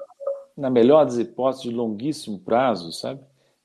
na 0.56 0.70
melhor 0.70 1.04
das 1.04 1.18
hipóteses, 1.18 1.64
de 1.64 1.70
longuíssimo 1.70 2.38
prazo, 2.38 2.92
sabe? 2.92 3.20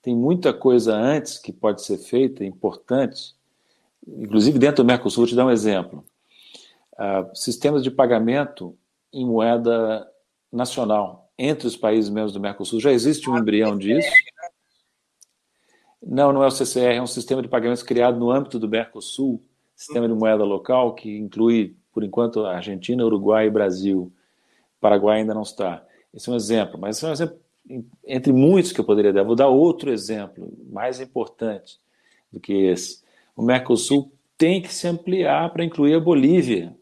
Tem 0.07 0.15
muita 0.15 0.53
coisa 0.53 0.95
antes 0.95 1.37
que 1.37 1.51
pode 1.51 1.83
ser 1.83 1.97
feita, 1.97 2.45
importante, 2.45 3.35
inclusive 4.07 4.57
dentro 4.57 4.81
do 4.81 4.87
Mercosul. 4.87 5.23
Vou 5.23 5.27
te 5.27 5.35
dar 5.35 5.45
um 5.45 5.51
exemplo. 5.51 6.01
Uh, 6.93 7.35
sistemas 7.35 7.83
de 7.83 7.91
pagamento 7.91 8.73
em 9.11 9.25
moeda 9.25 10.09
nacional 10.49 11.29
entre 11.37 11.67
os 11.67 11.75
países 11.75 12.09
membros 12.09 12.31
do 12.31 12.39
Mercosul. 12.39 12.79
Já 12.79 12.93
existe 12.93 13.29
um 13.29 13.37
embrião 13.37 13.77
disso. 13.77 14.09
Não, 16.01 16.31
não 16.31 16.41
é 16.41 16.47
o 16.47 16.51
CCR, 16.51 16.95
é 16.95 17.01
um 17.01 17.05
sistema 17.05 17.41
de 17.41 17.49
pagamentos 17.49 17.83
criado 17.83 18.17
no 18.17 18.31
âmbito 18.31 18.57
do 18.57 18.69
Mercosul, 18.69 19.43
sistema 19.75 20.07
de 20.07 20.13
moeda 20.13 20.45
local, 20.45 20.95
que 20.95 21.17
inclui, 21.17 21.75
por 21.91 22.01
enquanto, 22.01 22.45
Argentina, 22.45 23.03
Uruguai 23.03 23.47
e 23.47 23.51
Brasil. 23.51 24.09
Paraguai 24.79 25.19
ainda 25.19 25.33
não 25.33 25.41
está. 25.41 25.85
Esse 26.13 26.29
é 26.29 26.31
um 26.31 26.37
exemplo, 26.37 26.79
mas 26.79 26.95
esse 26.95 27.05
é 27.05 27.09
um 27.09 27.11
exemplo 27.11 27.46
entre 28.05 28.31
muitos 28.31 28.71
que 28.71 28.79
eu 28.79 28.85
poderia 28.85 29.13
dar. 29.13 29.23
Vou 29.23 29.35
dar 29.35 29.47
outro 29.47 29.91
exemplo, 29.91 30.51
mais 30.69 30.99
importante 30.99 31.79
do 32.31 32.39
que 32.39 32.53
esse. 32.53 33.03
O 33.35 33.41
Mercosul 33.41 34.11
tem 34.37 34.61
que 34.61 34.73
se 34.73 34.87
ampliar 34.87 35.51
para 35.51 35.63
incluir 35.63 35.95
a 35.95 35.99
Bolívia. 35.99 36.75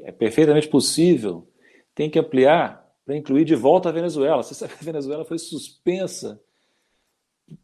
É 0.00 0.12
perfeitamente 0.12 0.68
possível. 0.68 1.48
Tem 1.94 2.08
que 2.08 2.18
ampliar 2.18 2.82
para 3.04 3.16
incluir 3.16 3.44
de 3.44 3.54
volta 3.54 3.88
a 3.88 3.92
Venezuela. 3.92 4.42
Você 4.42 4.54
sabe 4.54 4.74
que 4.74 4.82
a 4.82 4.84
Venezuela 4.84 5.24
foi 5.24 5.38
suspensa 5.38 6.40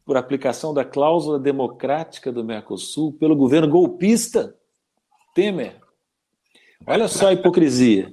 por 0.04 0.16
aplicação 0.16 0.74
da 0.74 0.84
cláusula 0.84 1.38
democrática 1.38 2.32
do 2.32 2.44
Mercosul 2.44 3.12
pelo 3.12 3.36
governo 3.36 3.68
golpista 3.68 4.54
Temer. 5.34 5.80
Olha 6.86 7.08
só 7.08 7.28
a 7.28 7.32
hipocrisia. 7.32 8.10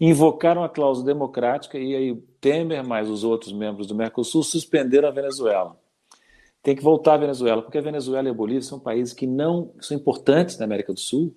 Invocaram 0.00 0.62
a 0.62 0.68
cláusula 0.68 1.06
democrática 1.06 1.78
e 1.78 1.94
aí 1.94 2.14
Temer 2.40 2.86
mais 2.86 3.08
os 3.08 3.24
outros 3.24 3.52
membros 3.52 3.86
do 3.86 3.94
Mercosul 3.94 4.42
suspenderam 4.42 5.08
a 5.08 5.12
Venezuela. 5.12 5.78
Tem 6.62 6.74
que 6.74 6.82
voltar 6.82 7.14
a 7.14 7.18
Venezuela, 7.18 7.62
porque 7.62 7.78
a 7.78 7.82
Venezuela 7.82 8.28
e 8.28 8.30
a 8.30 8.34
Bolívia 8.34 8.62
são 8.62 8.78
países 8.78 9.14
que 9.14 9.26
não 9.26 9.70
são 9.80 9.96
importantes 9.96 10.58
na 10.58 10.64
América 10.64 10.92
do 10.92 11.00
Sul 11.00 11.34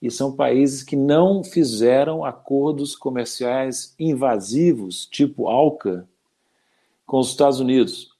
e 0.00 0.10
são 0.10 0.36
países 0.36 0.82
que 0.82 0.94
não 0.94 1.42
fizeram 1.42 2.24
acordos 2.24 2.94
comerciais 2.94 3.94
invasivos, 3.98 5.06
tipo 5.06 5.48
ALCA, 5.48 6.06
com 7.06 7.18
os 7.18 7.30
Estados 7.30 7.60
Unidos. 7.60 8.10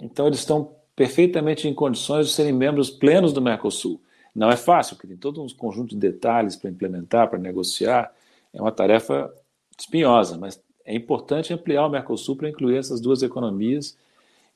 Então, 0.00 0.26
eles 0.26 0.40
estão 0.40 0.72
perfeitamente 0.94 1.68
em 1.68 1.74
condições 1.74 2.26
de 2.26 2.32
serem 2.32 2.52
membros 2.52 2.90
plenos 2.90 3.32
do 3.32 3.40
Mercosul. 3.40 4.00
Não 4.34 4.50
é 4.50 4.56
fácil, 4.56 4.96
porque 4.96 5.08
tem 5.08 5.16
todo 5.16 5.42
um 5.42 5.46
conjunto 5.48 5.90
de 5.90 5.96
detalhes 5.96 6.56
para 6.56 6.70
implementar, 6.70 7.28
para 7.28 7.38
negociar. 7.38 8.12
É 8.56 8.60
uma 8.60 8.72
tarefa 8.72 9.30
espinhosa, 9.78 10.38
mas 10.38 10.58
é 10.84 10.94
importante 10.94 11.52
ampliar 11.52 11.84
o 11.84 11.90
Mercosul 11.90 12.36
para 12.36 12.48
incluir 12.48 12.78
essas 12.78 13.00
duas 13.00 13.22
economias. 13.22 13.96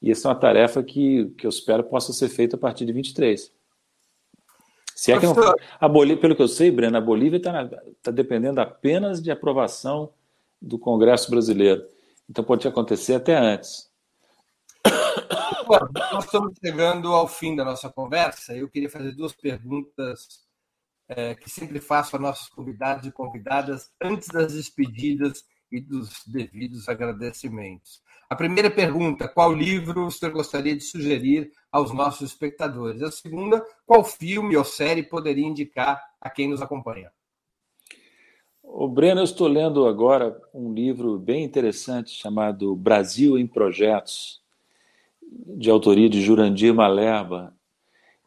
E 0.01 0.11
essa 0.11 0.26
é 0.26 0.30
uma 0.30 0.38
tarefa 0.38 0.82
que, 0.82 1.26
que 1.36 1.46
eu 1.46 1.51
espero 1.51 1.84
possa 1.84 2.12
ser 2.14 2.30
feita 2.30 2.57
a 2.57 2.59
partir 2.59 2.86
de 2.86 2.92
23. 2.92 3.53
Se 4.94 5.12
é 5.12 5.18
que 5.18 5.26
não, 5.26 5.34
a 5.78 5.88
Bolívia, 5.88 6.20
pelo 6.20 6.36
que 6.36 6.42
eu 6.42 6.48
sei, 6.48 6.70
Breno, 6.70 6.96
a 6.96 7.01
Bolívia 7.01 7.36
está 7.36 7.68
tá 8.03 8.11
dependendo 8.11 8.61
apenas 8.61 9.22
de 9.22 9.30
aprovação 9.30 10.11
do 10.61 10.78
Congresso 10.78 11.30
brasileiro. 11.30 11.84
Então 12.28 12.42
pode 12.42 12.66
acontecer 12.66 13.14
até 13.14 13.36
antes. 13.36 13.90
Nós 16.12 16.24
estamos 16.24 16.55
chegando 16.64 17.12
ao 17.12 17.28
fim 17.28 17.55
da 17.55 17.64
nossa 17.64 17.90
conversa. 17.90 18.55
Eu 18.57 18.68
queria 18.68 18.88
fazer 18.88 19.12
duas 19.12 19.32
perguntas 19.32 20.49
é, 21.11 21.35
que 21.35 21.51
sempre 21.51 21.81
faço 21.81 22.15
a 22.15 22.19
nossos 22.19 22.49
convidados 22.49 23.05
e 23.05 23.11
convidadas 23.11 23.91
antes 24.01 24.29
das 24.29 24.55
despedidas 24.55 25.45
e 25.71 25.81
dos 25.81 26.25
devidos 26.25 26.89
agradecimentos. 26.89 28.01
A 28.29 28.37
primeira 28.37 28.71
pergunta: 28.71 29.27
qual 29.27 29.53
livro 29.53 30.07
o 30.07 30.11
senhor 30.11 30.33
gostaria 30.33 30.77
de 30.77 30.85
sugerir 30.85 31.51
aos 31.71 31.93
nossos 31.93 32.31
espectadores? 32.31 33.03
A 33.03 33.11
segunda: 33.11 33.65
qual 33.85 34.05
filme 34.05 34.57
ou 34.57 34.65
série 34.65 35.03
poderia 35.03 35.47
indicar 35.47 36.01
a 36.21 36.31
quem 36.31 36.49
nos 36.49 36.63
acompanha? 36.63 37.11
O 38.63 38.87
Breno, 38.87 39.21
eu 39.21 39.25
estou 39.25 39.49
lendo 39.49 39.89
agora 39.89 40.41
um 40.55 40.73
livro 40.73 41.19
bem 41.19 41.43
interessante 41.43 42.13
chamado 42.13 42.77
Brasil 42.77 43.37
em 43.37 43.49
Projetos, 43.49 44.41
de 45.29 45.69
autoria 45.69 46.09
de 46.09 46.23
Jurandir 46.23 46.73
Malerba, 46.73 47.53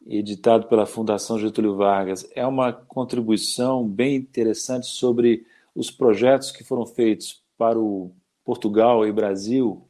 editado 0.05 0.67
pela 0.67 0.85
Fundação 0.85 1.39
Getúlio 1.39 1.75
Vargas. 1.75 2.29
É 2.35 2.45
uma 2.45 2.73
contribuição 2.73 3.87
bem 3.87 4.15
interessante 4.15 4.87
sobre 4.87 5.45
os 5.75 5.89
projetos 5.89 6.51
que 6.51 6.63
foram 6.63 6.85
feitos 6.85 7.41
para 7.57 7.79
o 7.79 8.11
Portugal 8.43 9.07
e 9.07 9.11
Brasil 9.11 9.87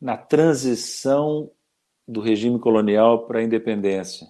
na 0.00 0.16
transição 0.16 1.50
do 2.08 2.20
regime 2.20 2.58
colonial 2.58 3.26
para 3.26 3.40
a 3.40 3.42
independência. 3.42 4.26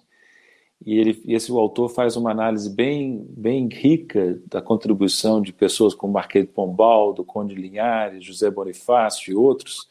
E 0.85 0.97
ele, 0.97 1.21
esse 1.27 1.51
autor 1.51 1.89
faz 1.89 2.15
uma 2.15 2.31
análise 2.31 2.69
bem, 2.69 3.23
bem 3.29 3.67
rica 3.67 4.41
da 4.47 4.61
contribuição 4.61 5.39
de 5.41 5.53
pessoas 5.53 5.93
como 5.93 6.13
Marquês 6.13 6.45
de 6.45 6.51
Pombal, 6.51 7.13
do 7.13 7.23
Conde 7.23 7.53
Linhares, 7.53 8.25
José 8.25 8.49
Bonifácio 8.49 9.31
e 9.31 9.35
outros, 9.35 9.87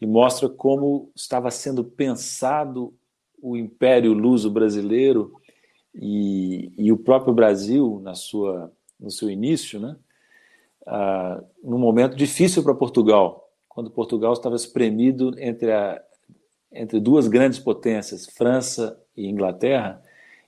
e 0.00 0.06
mostra 0.06 0.48
como 0.48 1.10
estava 1.14 1.50
sendo 1.50 1.84
pensado 1.84 2.92
o 3.44 3.58
Império 3.58 4.14
Luso 4.14 4.50
brasileiro 4.50 5.34
e, 5.94 6.72
e 6.78 6.90
o 6.90 6.96
próprio 6.96 7.34
Brasil 7.34 8.00
na 8.02 8.14
sua, 8.14 8.72
no 8.98 9.10
seu 9.10 9.28
início, 9.28 9.78
né? 9.78 9.96
ah, 10.86 11.44
num 11.62 11.76
momento 11.76 12.16
difícil 12.16 12.62
para 12.62 12.74
Portugal, 12.74 13.52
quando 13.68 13.90
Portugal 13.90 14.32
estava 14.32 14.56
espremido 14.56 15.38
entre, 15.38 15.70
a, 15.70 16.02
entre 16.72 16.98
duas 16.98 17.28
grandes 17.28 17.58
potências, 17.58 18.24
França 18.24 18.98
e 19.14 19.28
Inglaterra, 19.28 20.02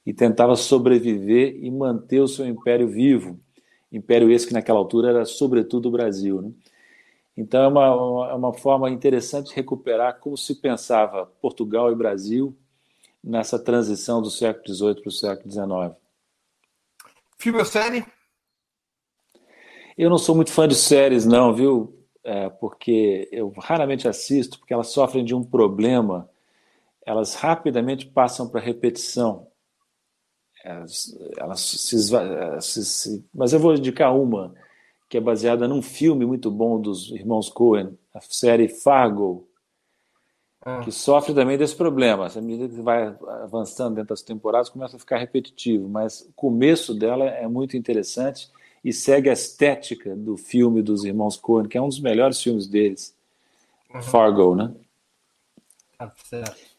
e 0.07 0.15
tentava 0.15 0.57
sobreviver 0.57 1.63
e 1.63 1.71
manter 1.71 2.21
o 2.21 2.29
seu 2.29 2.47
império 2.47 2.89
vivo. 2.89 3.39
Império 3.93 4.31
esse 4.31 4.47
que 4.47 4.55
naquela 4.55 4.79
altura 4.79 5.11
era 5.11 5.25
sobretudo 5.27 5.91
o 5.91 5.93
Brasil. 5.93 6.41
Né? 6.41 6.51
Então 7.37 7.63
é 7.63 7.69
uma, 7.69 7.95
uma, 7.95 8.31
é 8.31 8.35
uma 8.35 8.55
forma 8.55 8.89
interessante 8.89 9.51
de 9.51 9.55
recuperar 9.55 10.19
como 10.19 10.35
se 10.35 10.55
pensava 10.55 11.27
Portugal 11.43 11.93
e 11.93 11.95
Brasil 11.95 12.57
nessa 13.27 13.59
transição 13.59 14.23
do 14.23 14.31
século 14.31 14.73
XVIII 14.73 15.01
para 15.01 15.09
o 15.09 15.13
século 15.13 15.51
XIX. 15.51 15.97
Filme 17.37 17.59
ou 17.59 17.65
série? 17.65 18.07
Eu 19.99 20.09
não 20.09 20.17
sou 20.17 20.37
muito 20.37 20.53
fã 20.53 20.69
de 20.69 20.77
séries, 20.77 21.27
não, 21.27 21.53
viu? 21.53 21.93
É, 22.23 22.49
porque 22.49 23.29
eu 23.33 23.53
raramente 23.59 24.07
assisto, 24.07 24.59
porque 24.59 24.73
elas 24.73 24.89
sofrem 24.89 25.25
de 25.25 25.35
um 25.35 25.43
problema. 25.43 26.31
Elas 27.05 27.35
rapidamente 27.35 28.07
passam 28.07 28.49
para 28.49 28.61
repetição. 28.61 29.49
Elas, 30.65 31.17
elas 31.37 31.61
se, 31.61 31.79
se, 32.61 32.85
se, 32.85 33.25
mas 33.35 33.53
eu 33.53 33.61
vou 33.61 33.75
indicar 33.75 34.17
uma 34.17 34.55
que 35.09 35.17
é 35.17 35.21
baseada 35.21 35.69
num 35.69 35.83
filme 35.83 36.27
muito 36.27 36.51
bom 36.51 36.81
dos 36.81 37.11
irmãos 37.13 37.49
Coen, 37.49 37.97
a 38.13 38.21
série 38.21 38.69
Fargo, 38.69 39.46
ah. 40.67 40.81
que 40.81 40.91
sofre 40.91 41.33
também 41.33 41.57
desse 41.57 41.77
problema. 41.77 42.27
À 42.27 42.41
medida 42.41 42.69
que 42.69 42.83
vai 42.83 43.17
avançando 43.45 43.95
dentro 43.95 44.09
das 44.09 44.21
temporadas, 44.21 44.69
começa 44.69 44.97
a 44.97 44.99
ficar 44.99 45.19
repetitivo, 45.19 45.89
mas 45.89 46.23
o 46.23 46.33
começo 46.35 46.93
dela 46.93 47.25
é 47.25 47.47
muito 47.47 47.77
interessante 47.77 48.51
e 48.85 48.93
segue 48.93 49.31
a 49.31 49.33
estética 49.33 50.17
do 50.17 50.37
filme 50.37 50.83
dos 50.83 51.05
irmãos 51.05 51.37
Coen, 51.37 51.69
que 51.69 51.79
é 51.79 51.81
um 51.81 51.89
dos 51.89 52.01
melhores 52.01 52.43
filmes 52.43 52.67
deles, 52.67 53.17
uhum. 53.95 54.03
Fargo, 54.03 54.57
né? 54.57 54.75
Tá 55.97 56.13
certo. 56.25 56.77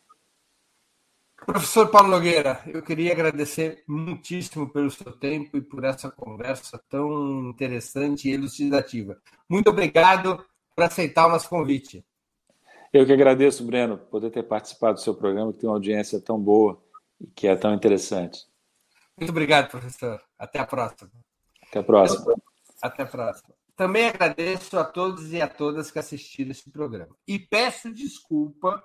Professor 1.46 1.88
Paulo 1.88 2.10
Nogueira, 2.10 2.62
eu 2.68 2.82
queria 2.82 3.14
agradecer 3.14 3.86
muitíssimo 3.88 4.68
pelo 4.68 4.92
seu 4.92 5.14
tempo 5.14 5.56
e 5.56 5.62
por 5.62 5.86
essa 5.86 6.12
conversa 6.12 6.78
tão 6.90 7.52
interessante 7.52 8.28
e 8.28 8.34
elucidativa. 8.34 9.18
Muito 9.48 9.70
obrigado 9.70 10.44
por 10.76 10.84
aceitar 10.84 11.26
o 11.26 11.30
nosso 11.30 11.48
convite. 11.48 12.04
Eu 12.94 13.06
que 13.06 13.14
agradeço, 13.14 13.66
Breno, 13.66 13.98
por 13.98 14.08
poder 14.08 14.32
ter 14.32 14.44
participado 14.44 14.96
do 14.96 15.02
seu 15.02 15.14
programa, 15.14 15.52
que 15.52 15.60
tem 15.60 15.70
uma 15.70 15.76
audiência 15.76 16.20
tão 16.20 16.40
boa 16.40 16.82
e 17.20 17.28
que 17.28 17.48
é 17.48 17.56
tão 17.56 17.74
interessante. 17.74 18.46
Muito 19.18 19.32
obrigado, 19.32 19.70
professor. 19.70 20.22
Até 20.38 20.60
a 20.60 20.66
próxima. 20.66 21.12
Até 21.64 21.80
a 21.80 21.84
próxima. 21.84 22.36
Até 22.82 23.04
a 23.04 23.06
próxima. 23.06 23.56
Também 23.76 24.08
agradeço 24.08 24.78
a 24.78 24.84
todos 24.84 25.32
e 25.34 25.42
a 25.42 25.48
todas 25.48 25.92
que 25.92 26.00
assistiram 26.00 26.52
esse 26.52 26.70
programa. 26.72 27.16
E 27.28 27.38
peço 27.38 27.94
desculpa, 27.94 28.84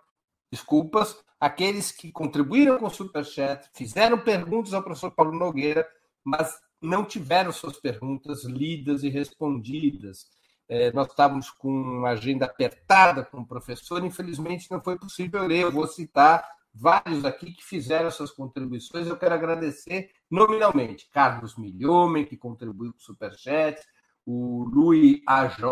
desculpas 0.50 1.16
àqueles 1.40 1.90
que 1.90 2.12
contribuíram 2.12 2.78
com 2.78 2.86
o 2.86 2.90
Superchat, 2.90 3.68
fizeram 3.74 4.18
perguntas 4.18 4.74
ao 4.74 4.82
professor 4.82 5.10
Paulo 5.10 5.38
Nogueira, 5.38 5.88
mas 6.24 6.54
não 6.80 7.04
tiveram 7.04 7.52
suas 7.52 7.78
perguntas 7.78 8.44
lidas 8.44 9.02
e 9.02 9.08
respondidas. 9.08 10.26
É, 10.74 10.90
nós 10.92 11.08
estávamos 11.08 11.50
com 11.50 11.68
uma 11.68 12.12
agenda 12.12 12.46
apertada 12.46 13.22
com 13.22 13.42
o 13.42 13.46
professor, 13.46 14.02
infelizmente 14.02 14.70
não 14.70 14.80
foi 14.80 14.98
possível 14.98 15.46
ler. 15.46 15.64
Eu 15.64 15.70
vou 15.70 15.86
citar 15.86 16.48
vários 16.74 17.26
aqui 17.26 17.52
que 17.52 17.62
fizeram 17.62 18.10
suas 18.10 18.30
contribuições. 18.30 19.06
Eu 19.06 19.18
quero 19.18 19.34
agradecer 19.34 20.08
nominalmente 20.30 21.10
Carlos 21.12 21.58
Milhomem, 21.58 22.24
que 22.24 22.38
contribuiu 22.38 22.90
com 22.90 22.98
o 22.98 23.02
Superchat, 23.02 23.78
o 24.24 24.64
Luiz 24.64 25.20
AJ, 25.26 25.62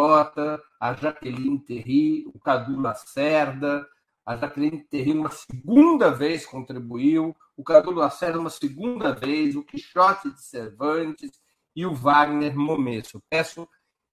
a 0.79 0.93
Jaqueline 0.93 1.59
Terri, 1.61 2.27
o 2.27 2.39
Cadu 2.39 2.79
Lacerda, 2.79 3.89
a 4.27 4.37
Jaqueline 4.37 4.85
Terri 4.85 5.15
uma 5.15 5.31
segunda 5.31 6.11
vez 6.11 6.45
contribuiu, 6.45 7.35
o 7.57 7.65
Cadu 7.65 7.93
Lacerda 7.93 8.39
uma 8.39 8.51
segunda 8.51 9.15
vez, 9.15 9.57
o 9.57 9.65
Quixote 9.65 10.31
de 10.31 10.43
Cervantes 10.43 11.41
e 11.75 11.87
o 11.87 11.95
Wagner 11.95 12.55
Momesso. 12.55 13.23
Peço 13.31 13.67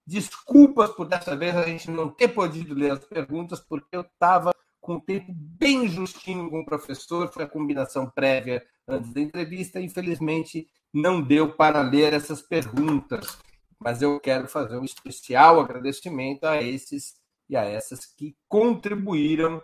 desculpas 0.08 0.89
por 0.91 1.05
dessa 1.05 1.36
vez 1.36 1.55
a 1.55 1.64
gente 1.64 1.91
não 1.91 2.10
ter 2.10 2.30
podido 2.30 2.74
ler 2.74 2.91
as 2.91 3.03
perguntas, 3.03 3.60
porque 3.60 3.95
eu 3.95 4.01
estava 4.01 4.55
com 4.80 5.01
tempo 5.01 5.34
bem 5.36 5.89
justinho 5.89 6.49
com 6.49 6.62
o 6.62 6.66
professor, 6.66 7.32
foi 7.32 7.43
a 7.43 7.49
combinação 7.49 8.10
prévia 8.10 8.66
antes 8.88 9.12
da 9.14 9.20
entrevista. 9.20 9.82
Infelizmente, 9.82 10.66
não 10.93 11.22
deu 11.22 11.53
para 11.53 11.82
ler 11.82 12.14
essas 12.14 12.41
perguntas, 12.41 13.38
mas 13.78 14.01
eu 14.01 14.18
quero 14.18 14.47
fazer 14.47 14.78
um 14.78 14.86
especial 14.86 15.60
agradecimento 15.60 16.45
a 16.45 16.62
esses 16.64 17.16
e 17.49 17.58
a 17.58 17.66
essas 17.66 18.05
que 18.05 18.34
contribuíram 18.47 19.62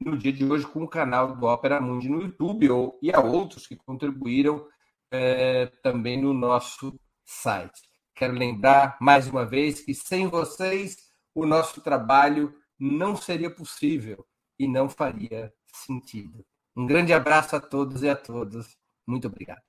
no 0.00 0.16
dia 0.16 0.32
de 0.32 0.44
hoje 0.44 0.66
com 0.66 0.84
o 0.84 0.88
canal 0.88 1.36
do 1.36 1.46
Opera 1.46 1.78
Mundi 1.78 2.08
no 2.08 2.22
YouTube 2.22 2.70
ou, 2.70 2.98
e 3.02 3.12
a 3.12 3.20
outros 3.20 3.66
que 3.66 3.76
contribuíram 3.76 4.66
é, 5.10 5.66
também 5.82 6.20
no 6.20 6.32
nosso 6.32 6.98
site. 7.26 7.89
Quero 8.20 8.34
lembrar 8.34 8.98
mais 9.00 9.26
uma 9.28 9.46
vez 9.46 9.80
que 9.80 9.94
sem 9.94 10.26
vocês 10.26 11.10
o 11.34 11.46
nosso 11.46 11.80
trabalho 11.80 12.54
não 12.78 13.16
seria 13.16 13.48
possível 13.48 14.26
e 14.58 14.68
não 14.68 14.90
faria 14.90 15.50
sentido. 15.72 16.44
Um 16.76 16.84
grande 16.84 17.14
abraço 17.14 17.56
a 17.56 17.60
todos 17.60 18.02
e 18.02 18.10
a 18.10 18.14
todas. 18.14 18.76
Muito 19.06 19.26
obrigado. 19.26 19.62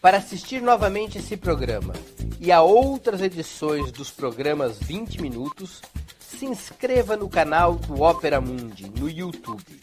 Para 0.00 0.16
assistir 0.16 0.62
novamente 0.62 1.18
esse 1.18 1.36
programa 1.36 1.92
e 2.40 2.50
a 2.50 2.62
outras 2.62 3.20
edições 3.20 3.92
dos 3.92 4.10
programas 4.10 4.78
20 4.78 5.20
Minutos, 5.20 5.82
se 6.18 6.46
inscreva 6.46 7.14
no 7.14 7.28
canal 7.28 7.74
do 7.74 8.00
Opera 8.00 8.40
Mundi 8.40 8.88
no 8.88 9.06
YouTube. 9.06 9.82